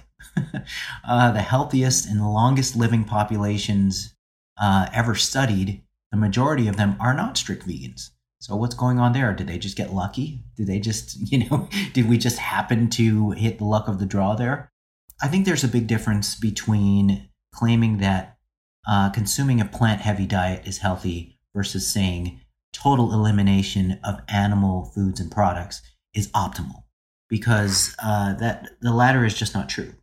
uh, 1.08 1.32
the 1.32 1.42
healthiest 1.42 2.08
and 2.08 2.22
longest 2.22 2.76
living 2.76 3.04
populations 3.04 4.16
uh, 4.62 4.88
ever 4.94 5.16
studied, 5.16 5.84
the 6.12 6.18
majority 6.18 6.68
of 6.68 6.78
them 6.78 6.96
are 7.00 7.14
not 7.14 7.38
strict 7.38 7.68
vegans. 7.68 8.12
So 8.40 8.56
what's 8.56 8.76
going 8.76 9.00
on 9.00 9.14
there? 9.14 9.34
Did 9.34 9.48
they 9.48 9.58
just 9.58 9.78
get 9.78 9.94
lucky? 9.94 10.44
Did 10.56 10.68
they 10.68 10.80
just, 10.80 11.18
you 11.32 11.50
know, 11.50 11.68
did 11.94 12.08
we 12.08 12.18
just 12.18 12.38
happen 12.38 12.90
to 12.92 13.32
hit 13.32 13.58
the 13.58 13.66
luck 13.66 13.88
of 13.88 14.00
the 14.00 14.06
draw 14.06 14.36
there? 14.36 14.72
I 15.22 15.28
think 15.28 15.46
there's 15.46 15.64
a 15.64 15.70
big 15.70 15.88
difference 15.88 16.36
between 16.36 17.30
claiming 17.54 17.98
that 17.98 18.38
uh, 18.88 19.10
consuming 19.10 19.60
a 19.60 19.66
plant 19.66 20.02
heavy 20.02 20.26
diet 20.26 20.68
is 20.68 20.80
healthy 20.80 21.40
versus 21.56 21.88
saying 21.88 22.42
total 22.76 23.14
elimination 23.14 24.00
of 24.04 24.22
animal 24.28 24.92
foods 24.94 25.20
and 25.20 25.32
products 25.32 25.82
is 26.14 26.28
optimal 26.32 26.84
because 27.30 27.96
uh, 28.04 28.34
that 28.34 28.70
the 28.82 28.94
latter 28.94 29.26
is 29.26 29.34
just 29.34 29.56
not 29.56 29.70
true. 29.70 29.94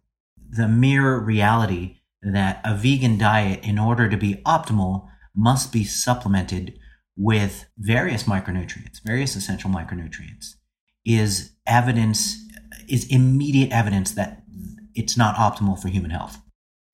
The 0.51 0.68
mere 0.68 1.18
reality 1.18 1.99
that 2.23 2.61
a 2.64 2.75
vegan 2.75 3.18
diet, 3.18 3.62
in 3.62 3.79
order 3.79 4.09
to 4.09 4.16
be 4.16 4.37
optimal, 4.47 5.09
must 5.35 5.73
be 5.73 5.85
supplemented 5.85 6.79
with 7.16 7.66
various 7.79 8.25
micronutrients, 8.25 9.03
various 9.05 9.37
essential 9.37 9.70
micronutrients, 9.70 10.55
is 11.05 11.53
evidence, 11.66 12.37
is 12.89 13.07
immediate 13.11 13.70
evidence 13.70 14.12
that 14.12 14.43
it's 14.95 15.16
not 15.16 15.37
optimal 15.37 15.81
for 15.81 15.89
human 15.89 16.11
health. 16.11 16.39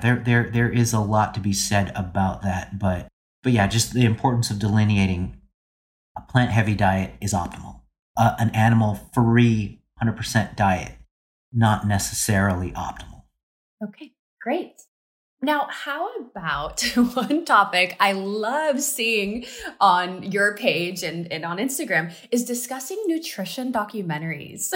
There, 0.01 0.23
there, 0.25 0.51
there 0.51 0.71
is 0.71 0.93
a 0.93 1.01
lot 1.01 1.35
to 1.35 1.41
be 1.41 1.53
said 1.53 1.93
about 1.95 2.43
that, 2.43 2.79
but, 2.79 3.09
but 3.43 3.53
yeah, 3.53 3.67
just 3.67 3.93
the 3.93 4.05
importance 4.05 4.51
of 4.51 4.59
delineating 4.59 5.38
a 6.19 6.33
plant 6.33 6.51
heavy 6.51 6.75
diet 6.75 7.15
is 7.21 7.33
optimal. 7.33 7.81
Uh, 8.17 8.35
an 8.39 8.51
animal 8.51 8.99
free 9.15 9.81
100% 10.03 10.57
diet, 10.57 10.93
not 11.53 11.87
necessarily 11.87 12.73
optimal. 12.73 13.23
Okay, 13.83 14.13
great. 14.43 14.83
Now, 15.41 15.69
how 15.71 16.11
about 16.17 16.83
one 17.15 17.45
topic 17.45 17.97
I 18.01 18.11
love 18.11 18.81
seeing 18.81 19.47
on 19.81 20.25
your 20.25 20.57
page 20.57 21.05
and, 21.05 21.31
and 21.31 21.45
on 21.45 21.59
Instagram 21.59 22.13
is 22.33 22.45
discussing 22.45 23.01
nutrition 23.07 23.73
documentaries. 23.73 24.73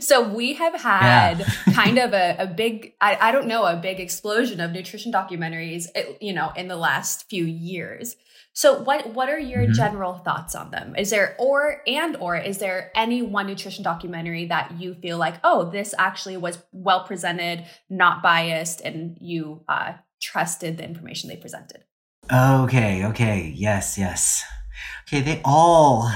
so 0.02 0.26
we 0.26 0.54
have 0.54 0.74
had 0.80 1.40
yeah. 1.40 1.72
kind 1.74 1.98
of 1.98 2.14
a, 2.14 2.36
a 2.38 2.46
big, 2.46 2.94
I, 3.02 3.18
I 3.20 3.32
don't 3.32 3.46
know, 3.46 3.66
a 3.66 3.76
big 3.76 4.00
explosion 4.00 4.58
of 4.60 4.72
nutrition 4.72 5.12
documentaries, 5.12 5.88
eh, 5.94 6.14
you 6.18 6.32
know, 6.32 6.50
in 6.56 6.68
the 6.68 6.76
last 6.76 7.28
few 7.28 7.44
years. 7.44 8.16
So 8.58 8.82
what 8.82 9.14
what 9.14 9.28
are 9.28 9.38
your 9.38 9.62
mm-hmm. 9.62 9.72
general 9.74 10.14
thoughts 10.14 10.56
on 10.56 10.72
them? 10.72 10.96
Is 10.96 11.10
there 11.10 11.36
or 11.38 11.80
and 11.86 12.16
or 12.16 12.36
is 12.36 12.58
there 12.58 12.90
any 12.96 13.22
one 13.22 13.46
nutrition 13.46 13.84
documentary 13.84 14.46
that 14.46 14.80
you 14.80 14.94
feel 14.94 15.16
like, 15.16 15.36
oh, 15.44 15.70
this 15.70 15.94
actually 15.96 16.38
was 16.38 16.58
well 16.72 17.04
presented, 17.04 17.64
not 17.88 18.20
biased, 18.20 18.80
and 18.80 19.16
you 19.20 19.62
uh, 19.68 19.92
trusted 20.20 20.76
the 20.76 20.82
information 20.82 21.30
they 21.30 21.36
presented? 21.36 21.84
Okay, 22.32 23.04
okay, 23.04 23.52
yes, 23.54 23.96
yes. 23.96 24.42
Okay, 25.06 25.20
they 25.20 25.40
all 25.44 26.10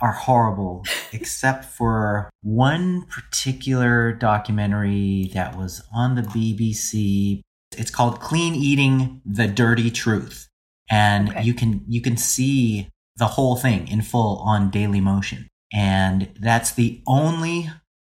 are 0.00 0.10
horrible 0.10 0.84
except 1.12 1.66
for 1.66 2.30
one 2.42 3.06
particular 3.06 4.12
documentary 4.12 5.30
that 5.34 5.56
was 5.56 5.84
on 5.94 6.16
the 6.16 6.22
BBC. 6.22 7.42
It's 7.78 7.92
called 7.92 8.18
Clean 8.18 8.56
Eating 8.56 9.20
the 9.24 9.46
Dirty 9.46 9.92
Truth 9.92 10.48
and 10.90 11.30
okay. 11.30 11.42
you 11.42 11.54
can 11.54 11.84
you 11.88 12.00
can 12.00 12.16
see 12.16 12.88
the 13.16 13.26
whole 13.26 13.56
thing 13.56 13.88
in 13.88 14.02
full 14.02 14.38
on 14.38 14.70
Daily 14.70 15.00
Motion. 15.00 15.48
And 15.72 16.32
that's 16.40 16.72
the 16.72 17.02
only 17.06 17.70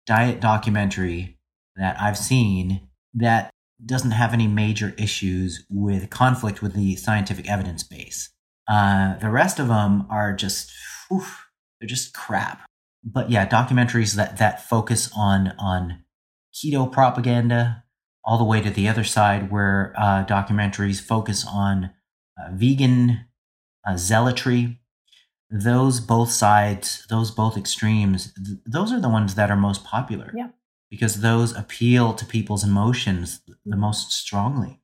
diet 0.06 0.40
documentary 0.40 1.38
that 1.76 2.00
I've 2.00 2.18
seen 2.18 2.88
that 3.14 3.50
doesn't 3.84 4.12
have 4.12 4.32
any 4.32 4.46
major 4.46 4.94
issues 4.96 5.64
with 5.68 6.10
conflict 6.10 6.62
with 6.62 6.74
the 6.74 6.96
scientific 6.96 7.48
evidence 7.48 7.82
base. 7.82 8.30
Uh, 8.68 9.16
the 9.18 9.30
rest 9.30 9.58
of 9.58 9.68
them 9.68 10.06
are 10.10 10.32
just, 10.32 10.72
whew, 11.08 11.24
they're 11.80 11.88
just 11.88 12.14
crap. 12.14 12.66
But 13.04 13.30
yeah, 13.30 13.46
documentaries 13.46 14.14
that, 14.14 14.38
that 14.38 14.66
focus 14.66 15.10
on, 15.16 15.52
on 15.58 16.02
keto 16.54 16.90
propaganda 16.90 17.84
all 18.24 18.38
the 18.38 18.44
way 18.44 18.60
to 18.60 18.70
the 18.70 18.88
other 18.88 19.04
side 19.04 19.50
where 19.50 19.94
uh, 19.96 20.24
documentaries 20.24 21.00
focus 21.00 21.46
on 21.46 21.90
uh, 22.40 22.50
vegan 22.52 23.26
uh, 23.86 23.96
zealotry 23.96 24.78
those 25.50 26.00
both 26.00 26.30
sides 26.30 27.06
those 27.08 27.30
both 27.30 27.56
extremes 27.56 28.32
th- 28.34 28.58
those 28.66 28.92
are 28.92 29.00
the 29.00 29.08
ones 29.08 29.34
that 29.36 29.50
are 29.50 29.56
most 29.56 29.84
popular. 29.84 30.32
Yeah. 30.34 30.48
because 30.90 31.20
those 31.20 31.56
appeal 31.56 32.14
to 32.14 32.24
people's 32.24 32.64
emotions 32.64 33.40
the 33.64 33.76
most 33.76 34.12
strongly. 34.12 34.80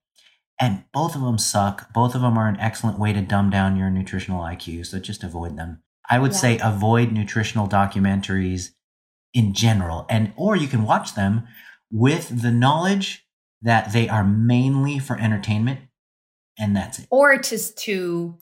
And 0.61 0.85
both 0.93 1.17
of 1.17 1.23
them 1.23 1.39
suck. 1.39 1.93
Both 1.93 2.15
of 2.15 2.23
them 2.23 2.39
are 2.39 2.49
an 2.49 2.61
excellent 2.61 2.99
way 2.99 3.13
to 3.13 3.21
dumb 3.21 3.51
down 3.51 3.77
your 3.77 3.91
nutritional 3.91 4.43
iq 4.43 4.87
so 4.87 4.99
just 4.99 5.25
avoid 5.25 5.57
them. 5.57 5.83
I 6.09 6.19
would 6.19 6.33
yeah. 6.33 6.39
say 6.39 6.59
avoid 6.63 7.11
nutritional 7.13 7.69
documentaries 7.69 8.71
in 9.35 9.55
general 9.55 10.07
and 10.09 10.33
or 10.37 10.57
you 10.57 10.69
can 10.69 10.85
watch 10.85 11.15
them 11.15 11.47
with 11.91 12.43
the 12.43 12.53
knowledge 12.53 13.27
that 13.63 13.93
they 13.93 14.09
are 14.09 14.25
mainly 14.25 14.99
for 14.99 15.19
entertainment 15.19 15.81
and 16.59 16.77
that's 16.77 17.01
it. 17.01 17.07
Or 17.11 17.37
to 17.37 17.59
to 17.59 18.39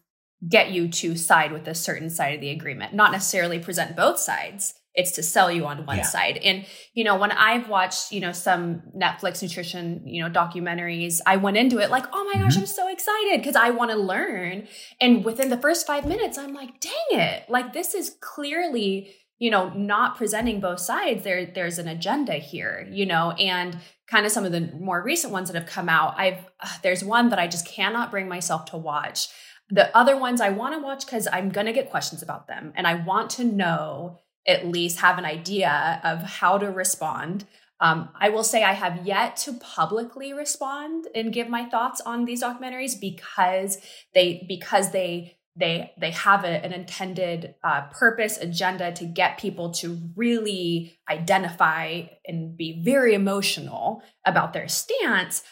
get 0.48 0.70
you 0.70 0.88
to 0.88 1.16
side 1.16 1.52
with 1.52 1.68
a 1.68 1.74
certain 1.74 2.10
side 2.10 2.34
of 2.34 2.40
the 2.40 2.50
agreement, 2.50 2.94
not 2.94 3.12
necessarily 3.12 3.58
present 3.58 3.96
both 3.96 4.18
sides. 4.18 4.74
It's 4.92 5.12
to 5.12 5.22
sell 5.22 5.52
you 5.52 5.66
on 5.66 5.86
one 5.86 5.98
yeah. 5.98 6.02
side. 6.02 6.38
And 6.38 6.66
you 6.94 7.04
know, 7.04 7.16
when 7.16 7.30
I've 7.30 7.68
watched, 7.68 8.10
you 8.10 8.20
know, 8.20 8.32
some 8.32 8.82
Netflix 8.96 9.40
nutrition, 9.40 10.02
you 10.04 10.22
know, 10.22 10.30
documentaries, 10.30 11.20
I 11.26 11.36
went 11.36 11.56
into 11.56 11.78
it 11.78 11.90
like, 11.90 12.06
"Oh 12.12 12.24
my 12.24 12.40
gosh, 12.40 12.54
mm-hmm. 12.54 12.60
I'm 12.60 12.66
so 12.66 12.88
excited 12.88 13.38
because 13.38 13.54
I 13.56 13.70
want 13.70 13.92
to 13.92 13.96
learn." 13.96 14.66
And 15.00 15.24
within 15.24 15.48
the 15.48 15.56
first 15.56 15.86
5 15.86 16.06
minutes, 16.06 16.38
I'm 16.38 16.54
like, 16.54 16.80
"Dang 16.80 17.20
it. 17.20 17.48
Like 17.48 17.72
this 17.72 17.94
is 17.94 18.16
clearly 18.20 19.14
you 19.40 19.50
know 19.50 19.70
not 19.70 20.16
presenting 20.16 20.60
both 20.60 20.78
sides 20.78 21.24
there 21.24 21.46
there's 21.46 21.78
an 21.78 21.88
agenda 21.88 22.34
here 22.34 22.86
you 22.92 23.06
know 23.06 23.32
and 23.32 23.78
kind 24.10 24.26
of 24.26 24.32
some 24.32 24.44
of 24.44 24.52
the 24.52 24.72
more 24.78 25.02
recent 25.02 25.32
ones 25.32 25.50
that 25.50 25.58
have 25.58 25.68
come 25.68 25.88
out 25.88 26.14
i've 26.18 26.44
uh, 26.60 26.68
there's 26.82 27.04
one 27.04 27.28
that 27.30 27.38
i 27.38 27.46
just 27.46 27.66
cannot 27.66 28.10
bring 28.10 28.28
myself 28.28 28.64
to 28.66 28.76
watch. 28.76 29.28
The 29.70 29.96
other 29.96 30.16
ones 30.16 30.40
i 30.40 30.50
want 30.50 30.74
to 30.74 30.80
watch 30.80 31.06
because 31.06 31.28
i'm 31.32 31.50
going 31.50 31.66
to 31.66 31.72
get 31.72 31.90
questions 31.90 32.22
about 32.22 32.48
them 32.48 32.72
and 32.76 32.86
i 32.86 32.94
want 32.94 33.30
to 33.30 33.44
know 33.44 34.18
at 34.46 34.66
least 34.66 35.00
have 35.00 35.18
an 35.18 35.24
idea 35.24 36.00
of 36.02 36.22
how 36.22 36.58
to 36.58 36.70
respond. 36.70 37.46
Um, 37.78 38.10
i 38.18 38.28
will 38.28 38.44
say 38.44 38.62
i 38.62 38.72
have 38.72 39.06
yet 39.06 39.36
to 39.38 39.52
publicly 39.54 40.32
respond 40.32 41.06
and 41.14 41.32
give 41.32 41.48
my 41.48 41.64
thoughts 41.64 42.00
on 42.00 42.24
these 42.24 42.42
documentaries 42.42 43.00
because 43.00 43.78
they 44.12 44.44
because 44.48 44.90
they 44.90 45.38
they 45.60 45.92
they 45.98 46.10
have 46.10 46.44
a, 46.44 46.64
an 46.64 46.72
intended 46.72 47.54
uh, 47.62 47.82
purpose 47.92 48.38
agenda 48.38 48.92
to 48.92 49.04
get 49.04 49.38
people 49.38 49.70
to 49.74 49.98
really 50.16 50.98
identify 51.08 52.02
and 52.26 52.56
be 52.56 52.82
very 52.84 53.14
emotional 53.14 54.02
about 54.24 54.52
their 54.52 54.68
stance. 54.68 55.42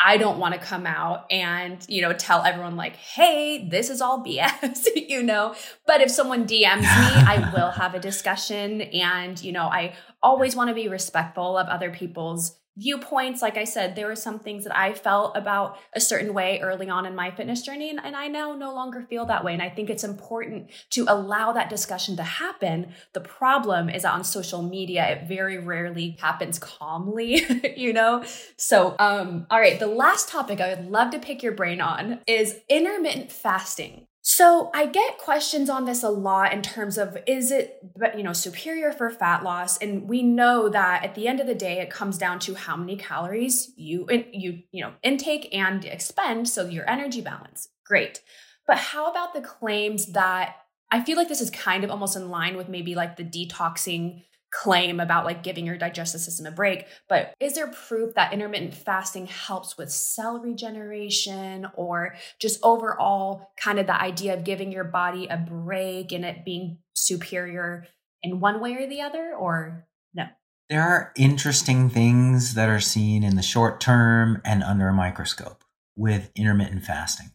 I 0.00 0.16
don't 0.16 0.38
want 0.38 0.54
to 0.54 0.60
come 0.60 0.86
out 0.86 1.30
and 1.30 1.84
you 1.88 2.02
know 2.02 2.12
tell 2.12 2.44
everyone 2.44 2.76
like 2.76 2.96
hey 2.96 3.68
this 3.68 3.90
is 3.90 4.00
all 4.00 4.24
bs 4.24 4.86
you 4.94 5.22
know? 5.22 5.54
But 5.86 6.00
if 6.00 6.10
someone 6.10 6.46
dms 6.46 6.80
me 6.80 6.86
i 6.86 7.50
will 7.54 7.70
have 7.70 7.94
a 7.94 8.00
discussion. 8.00 8.80
And 8.82 9.40
you 9.42 9.52
know 9.52 9.66
i 9.66 9.94
always 10.22 10.56
want 10.56 10.68
to 10.68 10.74
be 10.74 10.88
respectful 10.88 11.58
of 11.58 11.68
other 11.68 11.90
people's 11.90 12.58
viewpoints. 12.78 13.42
Like 13.42 13.56
I 13.56 13.64
said, 13.64 13.96
there 13.96 14.06
were 14.06 14.16
some 14.16 14.38
things 14.38 14.64
that 14.64 14.76
I 14.76 14.94
felt 14.94 15.36
about 15.36 15.78
a 15.94 16.00
certain 16.00 16.32
way 16.32 16.60
early 16.60 16.88
on 16.88 17.06
in 17.06 17.14
my 17.14 17.30
fitness 17.30 17.62
journey, 17.62 17.90
and, 17.90 18.00
and, 18.02 18.16
I 18.18 18.26
now 18.26 18.54
no 18.54 18.74
longer 18.74 19.06
feel 19.08 19.26
that 19.26 19.44
way. 19.44 19.52
And 19.52 19.62
I 19.62 19.68
think 19.68 19.90
it's 19.90 20.02
important 20.02 20.70
to 20.90 21.04
allow 21.08 21.52
that 21.52 21.70
discussion 21.70 22.16
to 22.16 22.22
happen. 22.22 22.92
The 23.12 23.20
problem 23.20 23.88
is 23.88 24.02
that 24.02 24.12
on 24.12 24.24
social 24.24 24.62
media, 24.62 25.06
it 25.08 25.28
very 25.28 25.58
rarely 25.58 26.16
happens 26.20 26.58
calmly, 26.58 27.44
you 27.76 27.92
know? 27.92 28.24
So, 28.56 28.96
um, 28.98 29.46
all 29.50 29.60
right, 29.60 29.78
the 29.78 29.86
last 29.86 30.28
topic 30.28 30.60
I 30.60 30.74
would 30.74 30.90
love 30.90 31.10
to 31.12 31.20
pick 31.20 31.42
your 31.42 31.52
brain 31.52 31.80
on 31.80 32.20
is 32.26 32.58
intermittent 32.68 33.30
fasting. 33.30 34.07
So 34.38 34.70
I 34.72 34.86
get 34.86 35.18
questions 35.18 35.68
on 35.68 35.84
this 35.84 36.04
a 36.04 36.08
lot 36.08 36.52
in 36.52 36.62
terms 36.62 36.96
of 36.96 37.18
is 37.26 37.50
it 37.50 37.80
you 38.16 38.22
know 38.22 38.32
superior 38.32 38.92
for 38.92 39.10
fat 39.10 39.42
loss 39.42 39.78
and 39.78 40.08
we 40.08 40.22
know 40.22 40.68
that 40.68 41.04
at 41.04 41.16
the 41.16 41.26
end 41.26 41.40
of 41.40 41.48
the 41.48 41.56
day 41.56 41.80
it 41.80 41.90
comes 41.90 42.16
down 42.16 42.38
to 42.46 42.54
how 42.54 42.76
many 42.76 42.94
calories 42.94 43.72
you 43.74 44.06
you 44.32 44.62
you 44.70 44.84
know 44.84 44.92
intake 45.02 45.52
and 45.52 45.84
expend 45.84 46.48
so 46.48 46.66
your 46.66 46.88
energy 46.88 47.20
balance. 47.20 47.70
Great. 47.84 48.22
But 48.64 48.78
how 48.78 49.10
about 49.10 49.34
the 49.34 49.40
claims 49.40 50.12
that 50.12 50.54
I 50.88 51.02
feel 51.02 51.16
like 51.16 51.28
this 51.28 51.40
is 51.40 51.50
kind 51.50 51.82
of 51.82 51.90
almost 51.90 52.14
in 52.14 52.30
line 52.30 52.56
with 52.56 52.68
maybe 52.68 52.94
like 52.94 53.16
the 53.16 53.24
detoxing 53.24 54.22
claim 54.50 54.98
about 54.98 55.24
like 55.24 55.42
giving 55.42 55.66
your 55.66 55.76
digestive 55.76 56.20
system 56.20 56.46
a 56.46 56.50
break. 56.50 56.86
But 57.08 57.34
is 57.40 57.54
there 57.54 57.68
proof 57.68 58.14
that 58.14 58.32
intermittent 58.32 58.74
fasting 58.74 59.26
helps 59.26 59.76
with 59.76 59.90
cell 59.90 60.38
regeneration 60.38 61.66
or 61.74 62.14
just 62.40 62.58
overall 62.62 63.50
kind 63.56 63.78
of 63.78 63.86
the 63.86 64.00
idea 64.00 64.34
of 64.34 64.44
giving 64.44 64.72
your 64.72 64.84
body 64.84 65.26
a 65.26 65.36
break 65.36 66.12
and 66.12 66.24
it 66.24 66.44
being 66.44 66.78
superior 66.94 67.86
in 68.22 68.40
one 68.40 68.60
way 68.60 68.74
or 68.74 68.88
the 68.88 69.02
other? 69.02 69.34
Or 69.34 69.86
no? 70.14 70.24
There 70.70 70.82
are 70.82 71.12
interesting 71.16 71.90
things 71.90 72.54
that 72.54 72.68
are 72.68 72.80
seen 72.80 73.22
in 73.22 73.36
the 73.36 73.42
short 73.42 73.80
term 73.80 74.40
and 74.44 74.62
under 74.62 74.88
a 74.88 74.94
microscope 74.94 75.64
with 75.96 76.30
intermittent 76.34 76.84
fasting. 76.84 77.32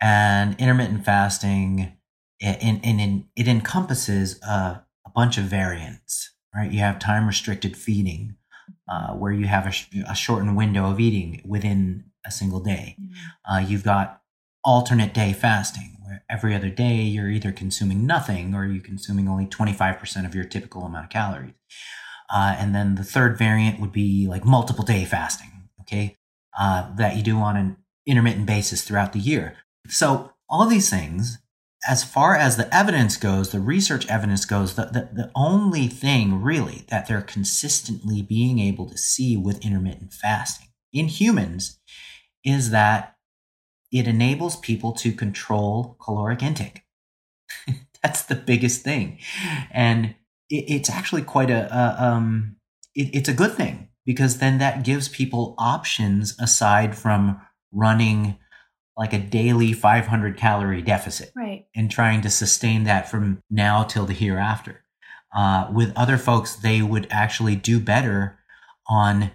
And 0.00 0.58
intermittent 0.58 1.04
fasting, 1.04 1.96
in, 2.40 2.80
in, 2.80 3.26
it 3.36 3.46
encompasses 3.46 4.40
a, 4.42 4.82
bunch 5.14 5.38
of 5.38 5.44
variants, 5.44 6.34
right? 6.54 6.70
You 6.70 6.80
have 6.80 6.98
time 6.98 7.26
restricted 7.26 7.76
feeding, 7.76 8.36
uh, 8.88 9.12
where 9.14 9.32
you 9.32 9.46
have 9.46 9.66
a, 9.66 10.02
a, 10.10 10.14
shortened 10.14 10.56
window 10.56 10.90
of 10.90 11.00
eating 11.00 11.42
within 11.44 12.04
a 12.26 12.30
single 12.30 12.60
day. 12.60 12.96
Mm-hmm. 13.00 13.54
Uh, 13.54 13.58
you've 13.60 13.84
got 13.84 14.20
alternate 14.64 15.14
day 15.14 15.32
fasting, 15.32 15.96
where 16.04 16.24
every 16.30 16.54
other 16.54 16.68
day 16.68 16.96
you're 16.96 17.30
either 17.30 17.52
consuming 17.52 18.06
nothing 18.06 18.54
or 18.54 18.66
you're 18.66 18.82
consuming 18.82 19.28
only 19.28 19.46
25% 19.46 20.26
of 20.26 20.34
your 20.34 20.44
typical 20.44 20.82
amount 20.82 21.06
of 21.06 21.10
calories. 21.10 21.54
Uh, 22.32 22.56
and 22.58 22.74
then 22.74 22.94
the 22.94 23.04
third 23.04 23.36
variant 23.36 23.80
would 23.80 23.92
be 23.92 24.26
like 24.26 24.44
multiple 24.44 24.84
day 24.84 25.04
fasting, 25.04 25.68
okay, 25.80 26.16
uh, 26.58 26.94
that 26.96 27.16
you 27.16 27.22
do 27.22 27.36
on 27.36 27.56
an 27.56 27.76
intermittent 28.06 28.46
basis 28.46 28.82
throughout 28.82 29.12
the 29.12 29.18
year. 29.18 29.56
So 29.88 30.32
all 30.48 30.66
these 30.66 30.90
things, 30.90 31.38
as 31.88 32.04
far 32.04 32.36
as 32.36 32.56
the 32.56 32.72
evidence 32.74 33.16
goes, 33.16 33.50
the 33.50 33.60
research 33.60 34.06
evidence 34.08 34.44
goes, 34.44 34.74
the, 34.74 34.84
the, 34.84 35.08
the 35.12 35.30
only 35.34 35.88
thing 35.88 36.40
really 36.40 36.84
that 36.88 37.08
they're 37.08 37.22
consistently 37.22 38.22
being 38.22 38.58
able 38.60 38.88
to 38.88 38.96
see 38.96 39.36
with 39.36 39.64
intermittent 39.64 40.12
fasting 40.12 40.68
in 40.92 41.08
humans 41.08 41.80
is 42.44 42.70
that 42.70 43.16
it 43.90 44.06
enables 44.06 44.56
people 44.56 44.92
to 44.92 45.12
control 45.12 45.96
caloric 46.02 46.42
intake. 46.42 46.82
That's 48.02 48.22
the 48.22 48.34
biggest 48.34 48.82
thing. 48.82 49.18
And 49.70 50.14
it, 50.48 50.64
it's 50.68 50.90
actually 50.90 51.22
quite 51.22 51.50
a, 51.50 51.68
a 51.74 52.04
um, 52.04 52.56
it, 52.94 53.10
it's 53.12 53.28
a 53.28 53.34
good 53.34 53.52
thing 53.54 53.88
because 54.06 54.38
then 54.38 54.58
that 54.58 54.84
gives 54.84 55.08
people 55.08 55.54
options 55.58 56.36
aside 56.40 56.96
from 56.96 57.40
running 57.72 58.38
like 58.96 59.12
a 59.12 59.18
daily 59.18 59.72
500 59.72 60.36
calorie 60.36 60.82
deficit 60.82 61.32
right. 61.34 61.66
and 61.74 61.90
trying 61.90 62.20
to 62.22 62.30
sustain 62.30 62.84
that 62.84 63.10
from 63.10 63.42
now 63.50 63.84
till 63.84 64.04
the 64.04 64.12
hereafter. 64.12 64.84
Uh, 65.34 65.70
with 65.72 65.92
other 65.96 66.18
folks 66.18 66.56
they 66.56 66.82
would 66.82 67.06
actually 67.10 67.56
do 67.56 67.80
better 67.80 68.38
on 68.88 69.30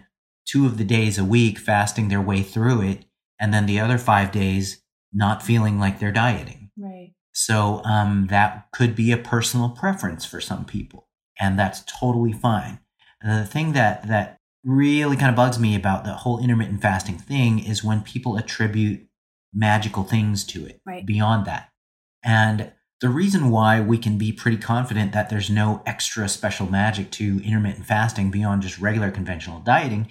two 0.45 0.65
of 0.65 0.77
the 0.77 0.83
days 0.83 1.17
a 1.17 1.25
week 1.25 1.57
fasting 1.57 2.07
their 2.07 2.21
way 2.21 2.43
through 2.43 2.81
it 2.81 3.05
and 3.39 3.53
then 3.53 3.65
the 3.65 3.79
other 3.79 3.97
five 3.97 4.31
days 4.31 4.83
not 5.11 5.41
feeling 5.41 5.79
like 5.79 5.99
they're 5.99 6.11
dieting. 6.11 6.69
Right. 6.77 7.13
So 7.33 7.83
um, 7.83 8.27
that 8.29 8.67
could 8.71 8.95
be 8.95 9.11
a 9.11 9.17
personal 9.17 9.69
preference 9.69 10.25
for 10.25 10.39
some 10.39 10.65
people 10.65 11.07
and 11.39 11.57
that's 11.57 11.83
totally 11.83 12.33
fine. 12.33 12.79
And 13.21 13.43
the 13.43 13.49
thing 13.49 13.73
that 13.73 14.07
that 14.07 14.37
really 14.63 15.15
kind 15.15 15.29
of 15.29 15.35
bugs 15.35 15.57
me 15.57 15.75
about 15.75 16.03
the 16.03 16.13
whole 16.13 16.39
intermittent 16.39 16.81
fasting 16.81 17.17
thing 17.17 17.59
is 17.59 17.83
when 17.83 18.01
people 18.01 18.37
attribute 18.37 19.06
magical 19.57 20.03
things 20.03 20.43
to 20.43 20.65
it 20.65 20.79
right. 20.85 21.05
beyond 21.05 21.45
that. 21.47 21.69
And 22.23 22.71
the 23.01 23.09
reason 23.09 23.49
why 23.49 23.81
we 23.81 23.97
can 23.97 24.17
be 24.17 24.31
pretty 24.31 24.57
confident 24.57 25.11
that 25.13 25.29
there's 25.29 25.49
no 25.49 25.81
extra 25.85 26.29
special 26.29 26.69
magic 26.69 27.11
to 27.11 27.41
intermittent 27.43 27.85
fasting 27.85 28.31
beyond 28.31 28.61
just 28.61 28.79
regular 28.79 29.11
conventional 29.11 29.59
dieting 29.59 30.07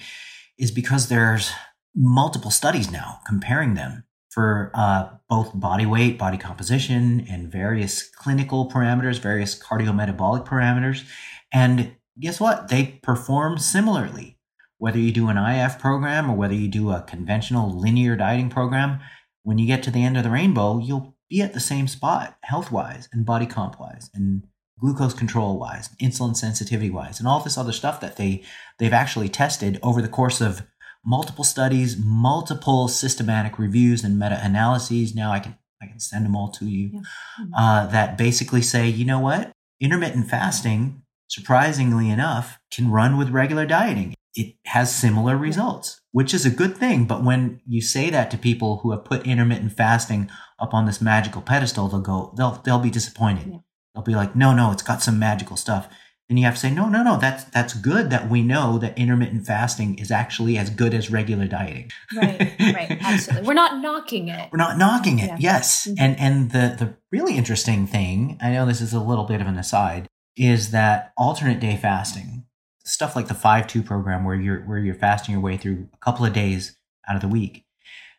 is 0.59 0.71
because 0.71 1.09
there's 1.09 1.53
multiple 1.95 2.51
studies 2.51 2.91
now 2.91 3.21
comparing 3.27 3.75
them 3.75 4.05
for 4.31 4.71
uh, 4.75 5.09
both 5.29 5.51
body 5.55 5.87
weight, 5.87 6.19
body 6.19 6.37
composition, 6.37 7.27
and 7.29 7.51
various 7.51 8.07
clinical 8.09 8.71
parameters, 8.71 9.19
various 9.19 9.59
cardiometabolic 9.59 10.47
parameters. 10.47 11.05
And 11.53 11.97
guess 12.21 12.39
what? 12.39 12.69
They 12.69 13.01
perform 13.03 13.59
similarly 13.59 14.39
whether 14.79 14.99
you 14.99 15.11
do 15.11 15.29
an 15.29 15.39
IF 15.39 15.79
program 15.79 16.31
or 16.31 16.37
whether 16.37 16.55
you 16.55 16.69
do 16.69 16.91
a 16.91 17.03
conventional 17.03 17.81
linear 17.81 18.15
dieting 18.15 18.51
program, 18.51 19.01
when 19.47 19.59
you 19.59 19.67
get 19.67 19.85
to 19.85 19.93
the 19.93 20.03
end 20.03 20.17
of 20.17 20.25
the 20.25 20.31
rainbow, 20.31 20.81
you'll 20.81 21.15
be 21.31 21.41
at 21.41 21.55
the 21.55 21.61
same 21.61 21.87
spot 21.87 22.37
health 22.43 22.73
wise 22.73 23.09
and 23.13 23.25
body 23.25 23.47
comp 23.47 23.79
wise 23.79 24.11
and 24.13 24.43
glucose 24.81 25.15
control 25.15 25.57
wise, 25.57 25.89
insulin 26.03 26.37
sensitivity 26.37 26.91
wise, 26.91 27.21
and 27.21 27.29
all 27.29 27.39
this 27.39 27.57
other 27.57 27.71
stuff 27.71 28.01
that 28.01 28.17
they 28.17 28.43
they've 28.81 28.93
actually 28.93 29.29
tested 29.29 29.79
over 29.85 30.03
the 30.03 30.09
course 30.09 30.41
of 30.41 30.63
multiple 31.05 31.45
studies, 31.45 31.97
multiple 31.97 32.89
systematic 32.89 33.57
reviews 33.57 34.03
and 34.03 34.19
meta 34.19 34.41
analyses. 34.43 35.15
Now 35.15 35.31
I 35.31 35.39
can 35.39 35.57
I 35.81 35.87
can 35.87 36.01
send 36.01 36.25
them 36.25 36.35
all 36.35 36.51
to 36.51 36.67
you. 36.67 36.91
Yeah. 36.93 37.01
Mm-hmm. 37.41 37.55
Uh, 37.57 37.87
that 37.87 38.19
basically 38.19 38.63
say, 38.63 38.89
you 38.89 39.05
know 39.05 39.21
what, 39.21 39.53
intermittent 39.81 40.29
fasting, 40.29 41.03
surprisingly 41.29 42.11
enough, 42.11 42.59
can 42.73 42.91
run 42.91 43.17
with 43.17 43.31
regular 43.31 43.65
dieting 43.65 44.17
it 44.37 44.55
has 44.67 44.95
similar 44.95 45.37
results, 45.37 46.01
which 46.13 46.35
is 46.35 46.45
a 46.45 46.51
good 46.51 46.77
thing. 46.77 47.07
But 47.07 47.25
when 47.25 47.61
you 47.67 47.81
say 47.81 48.11
that 48.11 48.31
to 48.31 48.39
people 48.39 48.79
who 48.79 48.93
have 48.93 49.05
put 49.05 49.27
intermittent 49.27 49.73
fasting 49.73 50.31
up 50.59 50.75
on 50.75 50.85
this 50.87 51.01
magical 51.01 51.43
pedestal, 51.43 51.89
they'll 51.89 52.01
go, 52.01 52.35
they'll, 52.37 52.61
they'll 52.65 52.79
be 52.79 52.91
disappointed. 52.91 53.49
Yeah. 53.51 53.59
They'll 53.95 54.05
be 54.05 54.15
like, 54.15 54.37
no, 54.37 54.55
no, 54.55 54.73
it's 54.73 54.83
got 54.83 55.03
some 55.03 55.19
magical 55.19 55.57
stuff. 55.57 55.89
And 56.29 56.39
you 56.39 56.45
have 56.45 56.55
to 56.55 56.61
say, 56.61 56.71
no, 56.71 56.89
no, 56.89 57.03
no, 57.05 57.19
that's, 57.19 57.45
that's 57.45 57.73
good 57.73 58.11
that 58.11 58.29
we 58.29 58.43
know 58.43 58.79
that 58.79 58.99
intermittent 58.99 59.47
fasting 59.47 59.99
is 59.99 60.11
actually 60.11 60.59
as 60.59 60.71
good 60.71 60.93
as 60.93 61.09
regular 61.09 61.47
dieting. 61.47 61.91
Right, 62.15 62.53
right, 62.59 62.99
absolutely. 63.01 63.47
We're 63.47 63.55
not 63.55 63.81
knocking 63.81 64.29
it. 64.29 64.51
We're 64.51 64.59
not 64.59 64.77
knocking 64.77 65.21
it. 65.21 65.29
Yeah. 65.29 65.37
Yes. 65.39 65.87
Mm-hmm. 65.87 65.95
And, 66.01 66.21
and 66.21 66.51
the, 66.51 66.77
the 66.85 66.97
really 67.13 67.37
interesting 67.37 67.87
thing, 67.87 68.39
I 68.43 68.51
know 68.51 68.67
this 68.67 68.81
is 68.81 68.93
a 68.93 69.01
little 69.01 69.25
bit 69.25 69.41
of 69.41 69.47
an 69.47 69.57
aside, 69.57 70.09
is 70.37 70.73
that 70.73 71.13
alternate 71.17 71.61
day 71.61 71.77
fasting, 71.77 72.46
stuff 72.87 73.17
like 73.17 73.29
the 73.29 73.35
5-2 73.35 73.85
program 73.85 74.25
where 74.25 74.37
you're 74.37 74.61
where 74.61 74.79
you're 74.79 74.95
fasting 74.95 75.33
your 75.33 75.43
way 75.43 75.57
through 75.57 75.89
a 75.93 75.99
couple 75.99 76.25
of 76.25 76.33
days 76.33 76.77
out 77.09 77.17
of 77.17 77.23
the 77.23 77.29
week. 77.29 77.65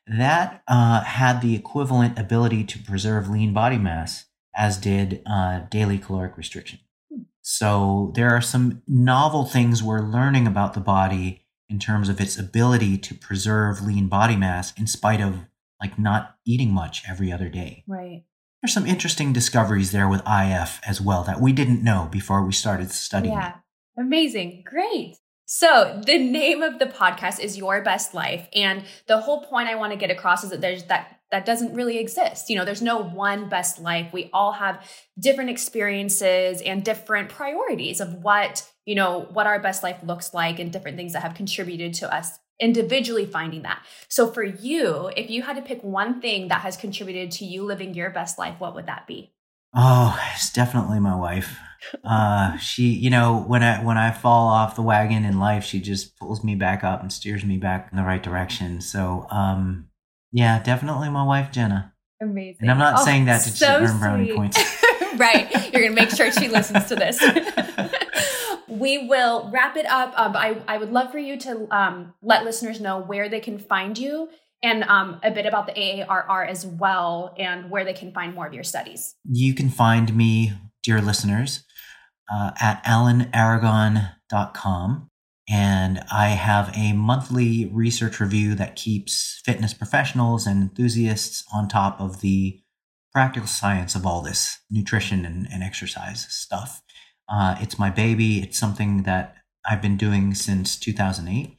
That 0.05 0.63
uh, 0.68 1.01
had 1.01 1.41
the 1.41 1.55
equivalent 1.55 2.20
ability 2.20 2.63
to 2.65 2.80
preserve 2.80 3.30
lean 3.30 3.53
body 3.53 3.78
mass 3.78 4.26
as 4.55 4.78
did 4.78 5.22
uh, 5.26 5.61
daily 5.70 5.97
caloric 5.97 6.38
restriction. 6.38 6.80
So 7.41 8.11
there 8.15 8.32
are 8.32 8.41
some 8.41 8.82
novel 8.88 9.45
things 9.45 9.82
we're 9.82 10.01
learning 10.01 10.47
about 10.47 10.74
the 10.74 10.82
body 10.82 11.45
in 11.70 11.80
terms 11.80 12.09
of 12.09 12.20
its 12.20 12.38
ability 12.38 12.97
to 12.97 13.15
preserve 13.15 13.82
lean 13.82 14.07
body 14.07 14.36
mass 14.36 14.74
in 14.78 14.88
spite 14.88 15.22
of 15.22 15.45
like 15.82 15.99
not 15.99 16.38
eating 16.45 16.72
much 16.72 17.03
every 17.07 17.32
other 17.32 17.49
day. 17.49 17.84
Right. 17.88 18.24
There's 18.61 18.74
some 18.74 18.88
interesting 18.88 19.32
discoveries 19.32 19.91
there 19.91 20.09
with 20.09 20.24
if 20.26 20.82
as 20.86 20.99
well 20.99 21.24
that 21.24 21.39
we 21.39 21.53
didn't 21.53 21.84
know 21.84 22.09
before 22.11 22.43
we 22.43 22.51
started 22.51 22.91
studying 22.91 23.36
yeah. 23.36 23.49
it 23.49 23.55
Amazing. 23.98 24.64
Great. 24.66 25.18
So, 25.45 26.02
the 26.06 26.18
name 26.18 26.62
of 26.62 26.78
the 26.78 26.88
podcast 26.88 27.39
is 27.39 27.58
Your 27.58 27.82
Best 27.82 28.14
Life. 28.14 28.50
And 28.54 28.84
the 29.08 29.22
whole 29.22 29.45
point 29.45 29.70
I 29.70 29.76
want 29.76 29.93
to 29.93 29.98
get 29.98 30.12
across 30.12 30.43
is 30.43 30.50
that 30.50 30.60
there's 30.60 30.84
that 30.86 31.20
that 31.32 31.45
doesn't 31.45 31.74
really 31.74 31.98
exist. 31.98 32.50
You 32.50 32.58
know, 32.58 32.66
there's 32.66 32.82
no 32.82 32.98
one 32.98 33.50
best 33.50 33.80
life. 33.80 34.14
We 34.14 34.30
all 34.32 34.54
have 34.54 34.86
different 35.20 35.50
experiences 35.50 36.62
and 36.62 36.84
different 36.84 37.30
priorities 37.30 38.00
of 38.00 38.14
what, 38.24 38.70
you 38.86 38.95
know, 38.95 39.28
what 39.34 39.48
our 39.48 39.60
best 39.60 39.84
life 39.84 39.98
looks 40.04 40.34
like 40.34 40.60
and 40.60 40.72
different 40.72 40.95
things 40.95 41.14
that 41.14 41.24
have 41.24 41.34
contributed 41.34 41.93
to 41.95 42.14
us 42.14 42.39
individually 42.60 43.26
finding 43.26 43.64
that. 43.64 43.86
So 44.08 44.32
for 44.32 44.43
you, 44.43 45.12
if 45.16 45.30
you 45.30 45.43
had 45.43 45.58
to 45.58 45.62
pick 45.62 45.84
one 45.84 46.22
thing 46.22 46.48
that 46.48 46.62
has 46.62 46.76
contributed 46.78 47.32
to 47.32 47.45
you 47.45 47.64
living 47.64 47.93
your 47.93 48.10
best 48.10 48.39
life, 48.39 48.56
what 48.60 48.74
would 48.76 48.88
that 48.88 49.06
be? 49.06 49.34
Oh, 49.76 50.20
it's 50.34 50.52
definitely 50.52 51.00
my 51.00 51.16
wife. 51.16 51.58
Uh, 52.04 52.58
she, 52.58 52.90
you 52.90 53.10
know, 53.10 53.44
when 53.48 53.64
I 53.64 53.84
when 53.84 53.98
I 53.98 54.12
fall 54.12 54.48
off 54.48 54.76
the 54.76 54.82
wagon 54.82 55.26
in 55.26 55.40
life, 55.40 55.64
she 55.64 55.80
just 55.80 56.18
pulls 56.18 56.44
me 56.44 56.56
back 56.56 56.84
up 56.84 57.02
and 57.02 57.12
steers 57.12 57.46
me 57.46 57.58
back 57.58 57.90
in 57.92 57.98
the 57.98 58.04
right 58.04 58.22
direction. 58.22 58.82
So, 58.82 59.28
um, 59.30 59.90
yeah, 60.32 60.62
definitely 60.62 61.10
my 61.10 61.24
wife 61.24 61.52
Jenna. 61.52 61.94
Amazing. 62.22 62.58
And 62.62 62.72
I'm 62.72 62.80
not 62.80 63.02
oh, 63.02 63.06
saying 63.06 63.26
that 63.26 63.44
to 63.44 63.50
so 63.50 63.68
earn 63.68 64.00
brownie 64.00 64.34
points. 64.34 64.58
right. 65.18 65.50
You're 65.72 65.84
gonna 65.84 65.96
make 65.96 66.10
sure 66.10 66.32
she 66.32 66.48
listens 66.48 66.86
to 66.86 66.96
this. 66.96 67.22
we 68.68 69.08
will 69.08 69.50
wrap 69.52 69.78
it 69.78 69.86
up. 69.86 70.14
Um, 70.18 70.36
I 70.36 70.62
I 70.68 70.78
would 70.78 70.92
love 70.92 71.12
for 71.12 71.20
you 71.20 71.38
to 71.38 71.68
um, 71.76 72.14
let 72.22 72.44
listeners 72.44 72.82
know 72.82 73.00
where 73.00 73.30
they 73.30 73.40
can 73.40 73.60
find 73.60 73.98
you 73.98 74.30
and 74.64 74.84
um, 74.86 75.20
a 75.24 75.32
bit 75.32 75.46
about 75.46 75.68
the 75.68 75.74
AARR 75.74 76.48
as 76.48 76.66
well 76.66 77.36
and 77.38 77.70
where 77.70 77.86
they 77.86 77.94
can 77.94 78.12
find 78.12 78.34
more 78.34 78.48
of 78.48 78.54
your 78.54 78.64
studies. 78.64 79.16
You 79.30 79.54
can 79.54 79.70
find 79.70 80.16
me, 80.16 80.54
dear 80.84 81.02
listeners, 81.02 81.64
uh, 82.32 82.52
at 82.60 82.84
alanaragon.com. 82.84 85.10
And 85.50 86.04
I 86.12 86.30
have 86.30 86.76
a 86.76 86.92
monthly 86.92 87.68
research 87.68 88.20
review 88.20 88.54
that 88.56 88.76
keeps 88.76 89.42
fitness 89.46 89.74
professionals 89.74 90.46
and 90.46 90.62
enthusiasts 90.62 91.46
on 91.54 91.70
top 91.70 92.02
of 92.02 92.20
the 92.20 92.60
practical 93.14 93.48
science 93.48 93.96
of 93.96 94.06
all 94.06 94.22
this 94.22 94.60
nutrition 94.70 95.26
and, 95.26 95.48
and 95.52 95.64
exercise 95.64 96.28
stuff. 96.30 96.84
Uh, 97.30 97.56
it's 97.60 97.80
my 97.80 97.90
baby. 97.90 98.40
It's 98.40 98.60
something 98.60 99.04
that 99.04 99.36
I've 99.66 99.82
been 99.82 99.98
doing 99.98 100.34
since 100.34 100.78
2008. 100.78 101.58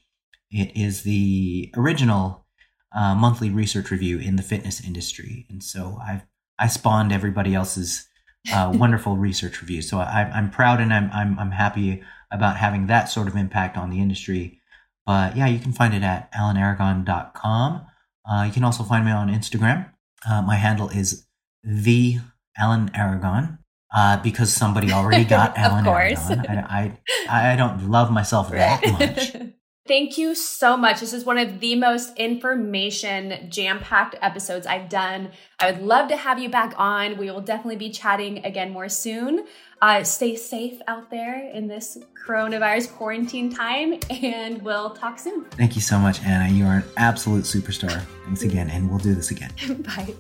It 0.51 0.77
is 0.77 1.03
the 1.03 1.73
original 1.77 2.47
uh, 2.95 3.15
monthly 3.15 3.51
research 3.51 3.91
review 3.91 4.19
in 4.19 4.37
the 4.37 4.43
fitness 4.43 4.83
industry, 4.83 5.45
and 5.51 5.63
so 5.63 5.99
I've 6.03 6.23
I 6.59 6.69
spawned 6.69 7.13
everybody 7.13 7.55
else's 7.55 8.09
uh, 8.53 8.73
wonderful 8.75 9.17
research 9.17 9.61
review. 9.61 9.83
So 9.83 9.99
I, 9.99 10.31
am 10.33 10.51
proud 10.51 10.81
and 10.81 10.93
I'm, 10.93 11.11
I'm 11.13 11.39
I'm 11.39 11.51
happy 11.51 12.03
about 12.31 12.57
having 12.57 12.87
that 12.87 13.07
sort 13.11 13.29
of 13.29 13.37
impact 13.37 13.77
on 13.77 13.91
the 13.91 14.01
industry. 14.01 14.61
But 15.07 15.37
yeah, 15.37 15.47
you 15.47 15.59
can 15.59 15.73
find 15.73 15.95
it 15.95 16.03
at 16.03 16.31
alanaragon.com. 16.33 17.87
Uh, 18.31 18.45
you 18.45 18.53
can 18.53 18.65
also 18.65 18.85
find 18.85 19.05
me 19.05 19.11
on 19.11 19.29
Instagram. 19.29 19.91
Uh, 20.29 20.43
my 20.43 20.57
handle 20.57 20.91
is 20.91 21.27
the 21.63 22.19
Alan 22.59 22.91
Aragon 22.95 23.59
uh, 23.95 24.21
because 24.23 24.53
somebody 24.53 24.93
already 24.93 25.25
got 25.25 25.57
Alan 25.59 25.87
Aragon. 25.87 26.47
I, 26.47 26.99
I, 27.29 27.53
I 27.53 27.57
don't 27.57 27.91
love 27.91 28.11
myself 28.11 28.51
that 28.51 28.87
much. 28.87 29.35
Thank 29.89 30.19
you 30.19 30.35
so 30.35 30.77
much. 30.77 31.01
This 31.01 31.15
is 31.15 31.25
one 31.25 31.39
of 31.39 31.61
the 31.61 31.75
most 31.75 32.15
information 32.19 33.49
jam 33.49 33.79
packed 33.79 34.17
episodes 34.21 34.67
I've 34.67 34.91
done. 34.91 35.31
I 35.59 35.71
would 35.71 35.83
love 35.83 36.11
to 36.11 36.17
have 36.17 36.39
you 36.39 36.51
back 36.51 36.75
on. 36.77 37.17
We 37.17 37.31
will 37.31 37.41
definitely 37.41 37.77
be 37.77 37.89
chatting 37.89 38.45
again 38.45 38.71
more 38.71 38.91
soon. 38.91 39.47
Uh, 39.81 40.05
stay 40.05 40.37
safe 40.37 40.79
out 40.89 41.11
there 41.11 41.49
in 41.51 41.69
this 41.69 41.97
coronavirus 42.27 42.93
quarantine 42.93 43.51
time, 43.51 43.99
and 44.11 44.61
we'll 44.61 44.91
talk 44.91 45.19
soon. 45.19 45.47
Thank 45.53 45.75
you 45.75 45.81
so 45.81 45.99
much, 45.99 46.23
Anna. 46.23 46.53
You 46.53 46.67
are 46.67 46.77
an 46.77 46.85
absolute 46.99 47.45
superstar. 47.45 48.03
Thanks 48.27 48.43
again, 48.43 48.69
and 48.69 48.91
we'll 48.91 48.99
do 48.99 49.15
this 49.15 49.31
again. 49.31 49.53
Bye 49.97 50.15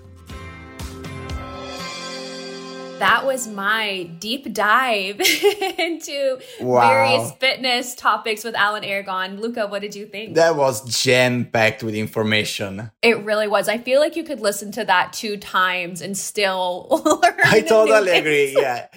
that 2.98 3.24
was 3.24 3.46
my 3.46 4.04
deep 4.18 4.52
dive 4.52 5.20
into 5.78 6.38
wow. 6.60 6.88
various 6.88 7.32
fitness 7.32 7.94
topics 7.94 8.44
with 8.44 8.54
Alan 8.54 8.84
Aragon. 8.84 9.40
Luca, 9.40 9.66
what 9.66 9.82
did 9.82 9.94
you 9.94 10.06
think? 10.06 10.34
That 10.34 10.56
was 10.56 11.02
jam 11.02 11.44
packed 11.44 11.82
with 11.82 11.94
information. 11.94 12.90
It 13.02 13.24
really 13.24 13.48
was. 13.48 13.68
I 13.68 13.78
feel 13.78 14.00
like 14.00 14.16
you 14.16 14.24
could 14.24 14.40
listen 14.40 14.72
to 14.72 14.84
that 14.84 15.12
two 15.12 15.36
times 15.36 16.02
and 16.02 16.16
still 16.16 16.88
learn. 17.22 17.34
I 17.44 17.60
totally 17.60 18.18
agree. 18.18 18.54
Yeah, 18.58 18.88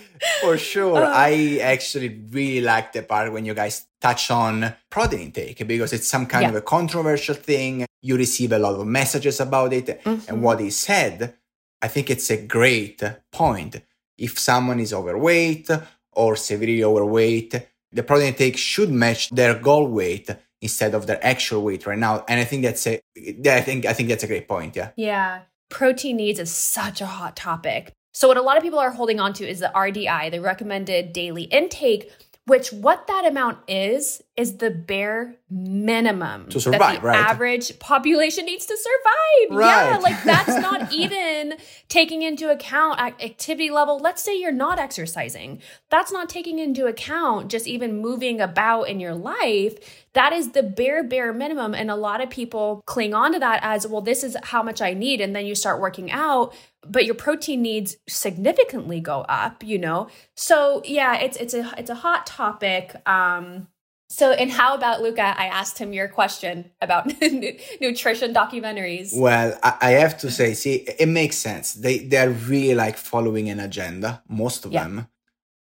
for 0.41 0.57
sure. 0.57 1.03
Uh, 1.03 1.11
I 1.13 1.59
actually 1.61 2.09
really 2.31 2.61
like 2.61 2.93
the 2.93 3.03
part 3.03 3.31
when 3.31 3.45
you 3.45 3.53
guys 3.53 3.85
touch 3.99 4.31
on 4.31 4.73
protein 4.89 5.19
intake 5.19 5.67
because 5.67 5.93
it's 5.93 6.07
some 6.07 6.25
kind 6.25 6.43
yeah. 6.43 6.49
of 6.49 6.55
a 6.55 6.61
controversial 6.61 7.35
thing. 7.35 7.85
You 8.01 8.17
receive 8.17 8.51
a 8.51 8.59
lot 8.59 8.79
of 8.79 8.87
messages 8.87 9.39
about 9.39 9.73
it, 9.73 10.03
mm-hmm. 10.03 10.27
and 10.27 10.41
what 10.41 10.59
he 10.59 10.71
said. 10.71 11.35
I 11.83 11.87
think 11.87 12.11
it's 12.11 12.29
a 12.29 12.37
great 12.37 13.01
point 13.31 13.81
if 14.21 14.37
someone 14.39 14.79
is 14.79 14.93
overweight 14.93 15.69
or 16.13 16.35
severely 16.35 16.83
overweight, 16.83 17.51
the 17.91 18.03
protein 18.03 18.27
intake 18.27 18.57
should 18.57 18.91
match 18.91 19.29
their 19.31 19.55
goal 19.59 19.87
weight 19.87 20.29
instead 20.61 20.93
of 20.93 21.07
their 21.07 21.19
actual 21.25 21.63
weight 21.63 21.85
right 21.87 21.97
now. 21.97 22.23
And 22.29 22.39
I 22.39 22.43
think 22.43 22.61
that's 22.63 22.85
a, 22.85 23.01
I 23.17 23.61
think, 23.61 23.85
I 23.85 23.93
think 23.93 24.09
that's 24.09 24.23
a 24.23 24.27
great 24.27 24.47
point. 24.47 24.75
Yeah. 24.75 24.91
Yeah. 24.95 25.41
Protein 25.69 26.17
needs 26.17 26.39
is 26.39 26.51
such 26.51 27.01
a 27.01 27.07
hot 27.07 27.35
topic. 27.35 27.93
So 28.13 28.27
what 28.27 28.37
a 28.37 28.41
lot 28.41 28.57
of 28.57 28.63
people 28.63 28.79
are 28.79 28.91
holding 28.91 29.19
on 29.19 29.33
to 29.33 29.47
is 29.47 29.59
the 29.59 29.71
RDI, 29.73 30.31
the 30.31 30.41
recommended 30.41 31.13
daily 31.13 31.43
intake, 31.43 32.11
which 32.45 32.73
what 32.73 33.05
that 33.07 33.25
amount 33.25 33.59
is 33.67 34.23
is 34.35 34.57
the 34.57 34.71
bare 34.71 35.35
minimum 35.49 36.49
to 36.49 36.59
survive, 36.59 36.79
that 36.79 37.01
the 37.01 37.07
right? 37.07 37.17
average 37.17 37.77
population 37.77 38.45
needs 38.45 38.65
to 38.65 38.75
survive. 38.75 39.57
Right. 39.57 39.91
Yeah, 39.91 39.97
like 39.97 40.23
that's 40.23 40.55
not 40.59 40.91
even 40.93 41.57
taking 41.87 42.23
into 42.23 42.49
account 42.49 42.99
activity 42.99 43.69
level. 43.69 43.99
Let's 43.99 44.23
say 44.23 44.39
you're 44.39 44.51
not 44.51 44.79
exercising. 44.79 45.61
That's 45.89 46.11
not 46.11 46.29
taking 46.29 46.57
into 46.57 46.87
account 46.87 47.51
just 47.51 47.67
even 47.67 48.01
moving 48.01 48.41
about 48.41 48.83
in 48.83 48.99
your 48.99 49.13
life. 49.13 49.77
That 50.13 50.33
is 50.33 50.51
the 50.51 50.63
bare 50.63 51.03
bare 51.03 51.33
minimum 51.33 51.75
and 51.75 51.91
a 51.91 51.95
lot 51.95 52.21
of 52.21 52.29
people 52.29 52.81
cling 52.85 53.13
on 53.13 53.33
to 53.33 53.39
that 53.39 53.59
as, 53.61 53.85
well 53.87 54.01
this 54.01 54.23
is 54.23 54.35
how 54.43 54.63
much 54.63 54.81
I 54.81 54.93
need 54.93 55.21
and 55.21 55.35
then 55.35 55.45
you 55.45 55.53
start 55.53 55.79
working 55.79 56.11
out 56.11 56.55
but 56.85 57.05
your 57.05 57.15
protein 57.15 57.61
needs 57.61 57.97
significantly 58.07 58.99
go 58.99 59.21
up, 59.21 59.63
you 59.63 59.77
know? 59.77 60.07
So 60.35 60.81
yeah, 60.85 61.19
it's 61.19 61.37
it's 61.37 61.53
a 61.53 61.73
it's 61.77 61.89
a 61.89 61.95
hot 61.95 62.25
topic. 62.25 62.95
Um 63.07 63.67
so, 64.11 64.33
and 64.33 64.51
how 64.51 64.75
about 64.75 65.01
Luca? 65.01 65.21
I 65.21 65.45
asked 65.45 65.77
him 65.77 65.93
your 65.93 66.09
question 66.09 66.69
about 66.81 67.05
nutrition 67.81 68.33
documentaries. 68.33 69.17
Well, 69.17 69.57
I 69.63 69.91
have 69.91 70.17
to 70.17 70.29
say, 70.29 70.53
see, 70.53 70.85
it 70.99 71.07
makes 71.07 71.37
sense. 71.37 71.75
They 71.75 71.99
they 71.99 72.17
are 72.17 72.29
really 72.29 72.75
like 72.75 72.97
following 72.97 73.47
an 73.47 73.61
agenda, 73.61 74.21
most 74.27 74.65
of 74.65 74.73
yeah. 74.73 74.83
them. 74.83 75.07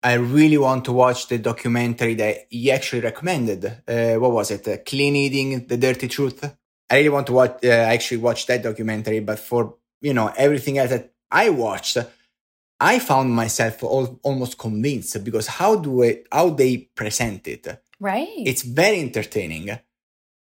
I 0.03 0.15
really 0.15 0.57
want 0.57 0.87
to 0.87 0.93
watch 0.93 1.29
the 1.29 1.37
documentary 1.37 2.15
that 2.15 2.47
he 2.49 2.71
actually 2.71 3.03
recommended. 3.03 3.67
Uh, 3.87 4.15
what 4.15 4.33
was 4.33 4.51
it? 4.51 4.67
Uh, 4.67 4.79
Clean 4.79 5.15
Eating: 5.15 5.67
The 5.67 5.77
Dirty 5.77 6.09
Truth. 6.09 6.43
I 6.89 6.97
really 6.97 7.11
want 7.11 7.27
to 7.27 7.35
watch. 7.35 7.59
Uh, 7.63 7.69
actually, 7.69 8.17
watch 8.17 8.47
that 8.47 8.63
documentary. 8.63 9.21
But 9.21 9.41
for 9.41 9.75
you 10.01 10.15
know 10.15 10.33
everything 10.37 10.79
else 10.79 10.91
that 10.91 11.13
I 11.31 11.51
watched, 11.51 11.99
I 12.81 12.99
found 12.99 13.33
myself 13.33 13.83
all, 13.83 14.21
almost 14.23 14.59
convinced 14.59 15.23
because 15.25 15.47
how 15.47 15.77
do 15.77 16.03
it? 16.03 16.27
How 16.31 16.51
they 16.51 16.77
present 16.77 17.47
it 17.49 17.67
Right. 18.01 18.29
It's 18.39 18.63
very 18.63 19.01
entertaining. 19.01 19.69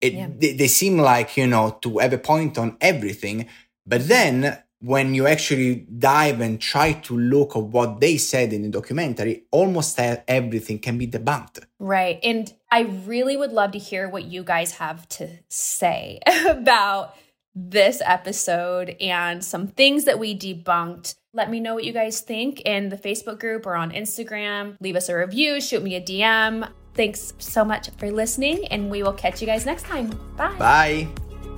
It, 0.00 0.12
yeah. 0.12 0.28
they, 0.30 0.52
they 0.52 0.68
seem 0.68 0.98
like, 0.98 1.36
you 1.36 1.46
know, 1.46 1.78
to 1.82 1.98
have 1.98 2.12
a 2.12 2.18
point 2.18 2.58
on 2.58 2.76
everything. 2.80 3.48
But 3.86 4.06
then 4.08 4.58
when 4.80 5.14
you 5.14 5.26
actually 5.26 5.86
dive 5.98 6.40
and 6.40 6.60
try 6.60 6.92
to 6.92 7.16
look 7.16 7.56
at 7.56 7.62
what 7.62 8.00
they 8.00 8.18
said 8.18 8.52
in 8.52 8.62
the 8.62 8.68
documentary, 8.68 9.44
almost 9.50 9.98
everything 9.98 10.78
can 10.78 10.98
be 10.98 11.06
debunked. 11.06 11.64
Right. 11.78 12.20
And 12.22 12.52
I 12.70 12.80
really 12.82 13.36
would 13.36 13.52
love 13.52 13.72
to 13.72 13.78
hear 13.78 14.08
what 14.08 14.24
you 14.24 14.44
guys 14.44 14.72
have 14.72 15.08
to 15.10 15.38
say 15.48 16.20
about 16.46 17.14
this 17.56 18.02
episode 18.04 18.94
and 19.00 19.42
some 19.42 19.66
things 19.66 20.04
that 20.04 20.18
we 20.18 20.38
debunked. 20.38 21.16
Let 21.32 21.50
me 21.50 21.58
know 21.58 21.74
what 21.74 21.84
you 21.84 21.92
guys 21.92 22.20
think 22.20 22.60
in 22.60 22.90
the 22.90 22.96
Facebook 22.96 23.40
group 23.40 23.66
or 23.66 23.74
on 23.74 23.90
Instagram. 23.90 24.76
Leave 24.80 24.94
us 24.94 25.08
a 25.08 25.16
review, 25.16 25.60
shoot 25.60 25.82
me 25.82 25.96
a 25.96 26.00
DM. 26.00 26.70
Thanks 26.94 27.32
so 27.38 27.64
much 27.64 27.90
for 27.98 28.10
listening, 28.10 28.66
and 28.68 28.90
we 28.90 29.02
will 29.02 29.12
catch 29.12 29.40
you 29.40 29.46
guys 29.46 29.66
next 29.66 29.84
time. 29.84 30.10
Bye. 30.36 30.54
Bye. 30.58 31.08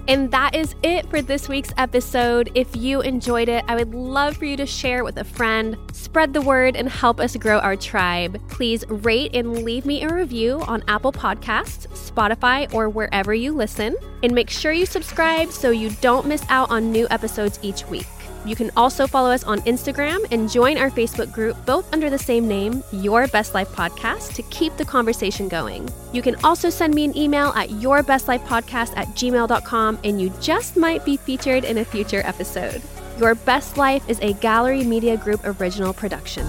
And 0.08 0.30
that 0.30 0.54
is 0.54 0.74
it 0.82 1.08
for 1.10 1.20
this 1.20 1.50
week's 1.50 1.72
episode. 1.76 2.50
If 2.54 2.74
you 2.74 3.02
enjoyed 3.02 3.50
it, 3.50 3.62
I 3.68 3.76
would 3.76 3.94
love 3.94 4.38
for 4.38 4.46
you 4.46 4.56
to 4.56 4.64
share 4.64 5.00
it 5.00 5.04
with 5.04 5.18
a 5.18 5.24
friend, 5.24 5.76
spread 5.92 6.32
the 6.32 6.40
word, 6.40 6.76
and 6.76 6.88
help 6.88 7.20
us 7.20 7.36
grow 7.36 7.58
our 7.58 7.76
tribe. 7.76 8.40
Please 8.48 8.88
rate 8.88 9.36
and 9.36 9.64
leave 9.64 9.84
me 9.84 10.02
a 10.02 10.12
review 10.12 10.62
on 10.66 10.82
Apple 10.88 11.12
Podcasts, 11.12 11.86
Spotify, 11.88 12.72
or 12.72 12.88
wherever 12.88 13.34
you 13.34 13.52
listen. 13.52 13.96
And 14.22 14.32
make 14.32 14.48
sure 14.48 14.72
you 14.72 14.86
subscribe 14.86 15.52
so 15.52 15.70
you 15.70 15.90
don't 16.00 16.26
miss 16.26 16.42
out 16.48 16.70
on 16.70 16.90
new 16.90 17.06
episodes 17.10 17.58
each 17.60 17.86
week. 17.88 18.06
You 18.48 18.56
can 18.56 18.70
also 18.78 19.06
follow 19.06 19.30
us 19.30 19.44
on 19.44 19.60
Instagram 19.60 20.26
and 20.32 20.50
join 20.50 20.78
our 20.78 20.88
Facebook 20.88 21.30
group, 21.30 21.54
both 21.66 21.92
under 21.92 22.08
the 22.08 22.18
same 22.18 22.48
name, 22.48 22.82
Your 22.92 23.26
Best 23.26 23.52
Life 23.52 23.68
Podcast, 23.72 24.32
to 24.36 24.42
keep 24.44 24.74
the 24.78 24.86
conversation 24.86 25.48
going. 25.48 25.86
You 26.14 26.22
can 26.22 26.34
also 26.36 26.70
send 26.70 26.94
me 26.94 27.04
an 27.04 27.14
email 27.14 27.48
at 27.48 27.68
yourbestlifepodcast 27.68 28.96
at 28.96 29.08
gmail.com, 29.08 29.98
and 30.02 30.18
you 30.18 30.32
just 30.40 30.78
might 30.78 31.04
be 31.04 31.18
featured 31.18 31.64
in 31.64 31.76
a 31.76 31.84
future 31.84 32.22
episode. 32.24 32.80
Your 33.18 33.34
Best 33.34 33.76
Life 33.76 34.08
is 34.08 34.18
a 34.20 34.32
Gallery 34.32 34.82
Media 34.82 35.18
Group 35.18 35.42
original 35.44 35.92
production. 35.92 36.46